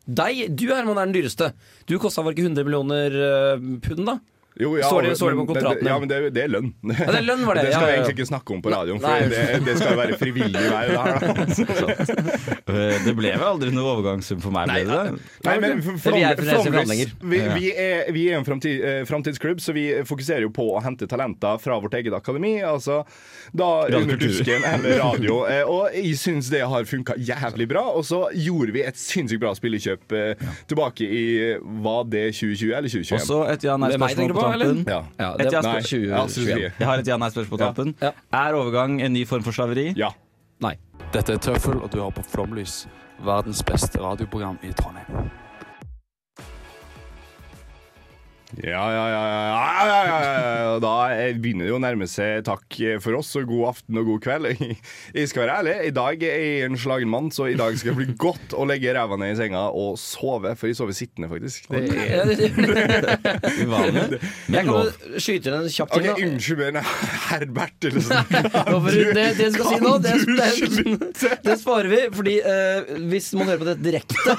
deg. 0.06 0.46
Du, 0.56 0.68
Herman, 0.74 1.00
er 1.00 1.10
den 1.10 1.16
dyreste. 1.18 1.52
Du 1.90 1.98
kosta 2.02 2.24
vel 2.26 2.36
ikke 2.36 2.48
100 2.50 2.68
millioner 2.68 3.18
eh, 3.28 3.68
pund, 3.84 4.06
da? 4.10 4.18
Jo, 4.62 4.76
ja, 4.78 4.86
Står 4.86 5.02
det- 5.02 5.16
står 5.18 5.30
det 5.34 5.38
men 5.38 5.48
på 5.48 5.54
kontrakten, 5.56 5.84
Det, 5.84 5.90
ja? 5.90 6.00
men 6.00 6.08
det, 6.10 6.18
det 6.36 6.44
er 6.44 6.50
lønn. 6.54 6.68
Ja, 6.84 7.08
det 7.10 7.18
er 7.18 7.26
lønn, 7.26 7.46
var 7.48 7.56
det. 7.58 7.64
Det 7.68 7.74
skal 7.74 7.86
vi 7.88 7.90
ja, 7.90 7.96
ja. 7.96 8.02
egentlig 8.04 8.16
ikke 8.20 8.28
snakke 8.30 8.54
om 8.54 8.62
på 8.62 8.70
radioen, 8.74 9.00
for 9.02 9.10
det, 9.34 9.66
det 9.66 9.78
skal 9.80 9.92
jo 9.96 9.98
være 9.98 10.18
frivillig 10.20 10.66
vei. 10.70 10.84
der. 10.94 11.20
Da. 11.24 12.44
Eh, 12.74 12.96
Det 13.06 13.12
ble 13.18 13.32
vel 13.36 13.44
aldri 13.46 13.72
noe 13.76 13.90
overgangssum 13.98 14.40
for 14.42 14.54
meg, 14.56 14.68
Nei, 14.70 14.80
det 14.88 14.94
det? 14.94 15.18
Nei, 15.46 15.56
men 15.62 15.82
Vi 15.82 15.84
for- 16.00 16.16
forhandlinger. 16.16 17.12
vi, 17.22 17.40
vi, 17.58 17.68
er, 17.76 18.12
vi 18.16 18.24
er 18.32 18.38
en 18.40 18.46
framtid, 18.48 18.82
eh, 18.88 19.02
framtidsklubb, 19.10 19.60
så 19.62 19.74
vi 19.76 19.84
fokuserer 20.08 20.42
jo 20.46 20.50
på 20.56 20.66
å 20.78 20.82
hente 20.84 21.06
talenter 21.12 21.60
fra 21.62 21.78
vårt 21.84 21.94
eget 22.00 22.14
akademi. 22.16 22.56
Altså 22.64 23.02
da 23.54 23.68
under 23.90 24.18
dusken 24.18 24.64
eller 24.70 25.00
radio. 25.04 25.42
Eh, 25.54 25.64
Og 25.68 25.90
jeg 25.94 26.16
syns 26.18 26.48
det 26.50 26.62
har 26.66 26.86
funka 26.88 27.16
jævlig 27.20 27.68
bra. 27.70 27.84
Og 27.98 28.06
så 28.08 28.24
gjorde 28.34 28.72
vi 28.74 28.82
et 28.88 28.96
sinnssykt 28.98 29.42
bra 29.44 29.52
spillekjøp 29.58 30.14
tilbake 30.70 31.04
i 31.06 31.24
Var 31.84 32.04
det 32.10 32.24
2020 32.34 32.72
eller 32.78 32.90
2021? 32.90 33.14
Og 33.20 33.28
så 33.28 33.40
et 33.52 33.60
Det 33.64 33.68
ja-nei-spørsmål 33.70 34.34
eller? 34.52 34.66
tampen. 34.66 34.92
Ja. 34.94 35.04
Ja, 35.20 35.34
Et 35.40 35.52
ja- 35.52 35.62
Nei, 35.62 35.82
20, 35.82 36.08
ja, 36.10 36.24
Astrid 36.24 36.46
Svie. 36.48 36.72
Jeg 36.80 36.88
har 36.88 36.98
et 36.98 37.08
ja-nei-spørsmål 37.08 37.50
på 37.50 37.58
tampen. 37.58 37.96
Ja. 38.02 38.12
Er 38.34 38.54
overgang 38.54 39.02
en 39.02 39.14
ny 39.14 39.26
form 39.26 39.44
for 39.44 39.52
slaveri? 39.52 39.94
Ja. 39.96 40.10
Nei. 40.62 40.76
Dette 41.12 41.34
er 41.34 41.38
Tøffel, 41.38 41.82
og 41.82 41.90
du 41.92 42.00
har 42.02 42.12
på 42.12 42.24
Flomlys, 42.26 42.88
verdens 43.24 43.62
beste 43.64 44.00
radioprogram 44.00 44.58
i 44.64 44.72
Trondheim. 44.74 45.30
Ja, 48.62 48.84
ja, 48.94 49.06
ja, 49.10 49.22
ja, 49.26 49.46
ja, 49.50 49.86
ja, 49.88 50.02
ja, 50.06 50.18
ja. 50.22 50.66
og 50.76 50.82
da 50.84 50.92
begynner 51.42 51.66
det 51.66 51.74
å 51.74 51.80
nærme 51.82 52.06
seg 52.08 52.44
takk 52.46 52.76
for 53.02 53.18
oss, 53.18 53.32
og 53.40 53.48
god 53.50 53.64
aften 53.72 53.98
og 53.98 54.06
god 54.12 54.22
kveld. 54.28 54.62
Jeg 55.18 55.32
skal 55.32 55.42
være 55.48 55.56
ærlig, 55.64 55.74
i 55.90 55.94
dag 55.96 56.26
er 56.28 56.38
jeg 56.44 56.68
en 56.68 56.78
slagen 56.78 57.10
mann, 57.10 57.32
så 57.34 57.48
i 57.50 57.56
dag 57.58 57.74
skal 57.82 57.96
det 57.96 57.98
bli 58.04 58.16
godt 58.22 58.54
å 58.54 58.68
legge 58.70 58.94
ræva 58.94 59.18
ned 59.18 59.34
i 59.34 59.40
senga 59.40 59.64
og 59.74 59.98
sove, 60.02 60.54
for 60.60 60.70
jeg 60.70 60.78
sover 60.78 60.94
sittende, 60.98 61.30
faktisk. 61.32 61.66
Det 61.74 61.82
er 61.98 62.30
det- 62.30 62.52
Uvanlig. 63.64 64.20
Men 64.48 64.54
Jeg 64.54 64.64
det 64.64 64.70
lov. 64.70 65.18
skyte 65.18 65.50
inn 65.50 65.58
en 65.58 65.70
kjapp 65.74 65.90
OK, 65.90 65.98
ting. 65.98 66.06
da. 66.06 66.16
unnskyld 66.28 66.78
meg, 66.78 66.94
herr 67.30 67.46
Bertelsen. 67.58 68.18
Det, 68.94 69.14
det 69.18 69.28
jeg 69.48 69.54
skal 69.58 69.66
si 69.72 69.82
nå, 69.82 69.96
det, 70.04 70.14
det, 70.30 71.34
det 71.50 71.58
sparer 71.62 71.90
vi. 71.92 72.02
Fordi 72.14 72.38
eh, 72.54 72.94
hvis 73.10 73.32
man 73.40 73.50
hører 73.50 73.64
på 73.66 73.70
det 73.72 73.78
direkte, 73.90 74.38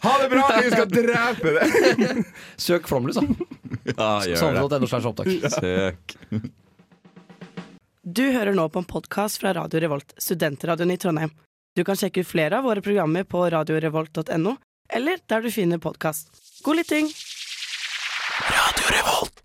Ha 0.00 0.12
det 0.22 0.30
bra, 0.32 0.44
jeg 0.64 0.70
skal 0.72 0.86
drepe 0.88 1.50
deg! 1.58 2.19
søk 2.66 2.88
Flåmlys, 2.88 3.20
da. 3.20 3.26
Ja, 3.96 4.86
slags 4.86 5.06
opptak. 5.08 5.28
Søk. 5.60 6.16
Du 8.02 8.24
hører 8.32 8.56
nå 8.56 8.66
på 8.72 8.82
en 8.82 8.88
podkast 8.88 9.40
fra 9.42 9.54
Radio 9.56 9.80
Revolt, 9.82 10.14
studentradioen 10.18 10.94
i 10.94 10.98
Trondheim. 11.00 11.34
Du 11.76 11.84
kan 11.86 11.98
sjekke 11.98 12.24
ut 12.24 12.28
flere 12.28 12.58
av 12.58 12.66
våre 12.66 12.82
programmer 12.82 13.24
på 13.28 13.44
radiorevolt.no, 13.52 14.56
eller 14.90 15.20
der 15.30 15.44
du 15.44 15.50
finner 15.54 15.78
podkast. 15.82 16.32
God 16.66 16.80
lytting! 16.80 17.12
Radio 18.50 18.96
Revolt. 18.96 19.39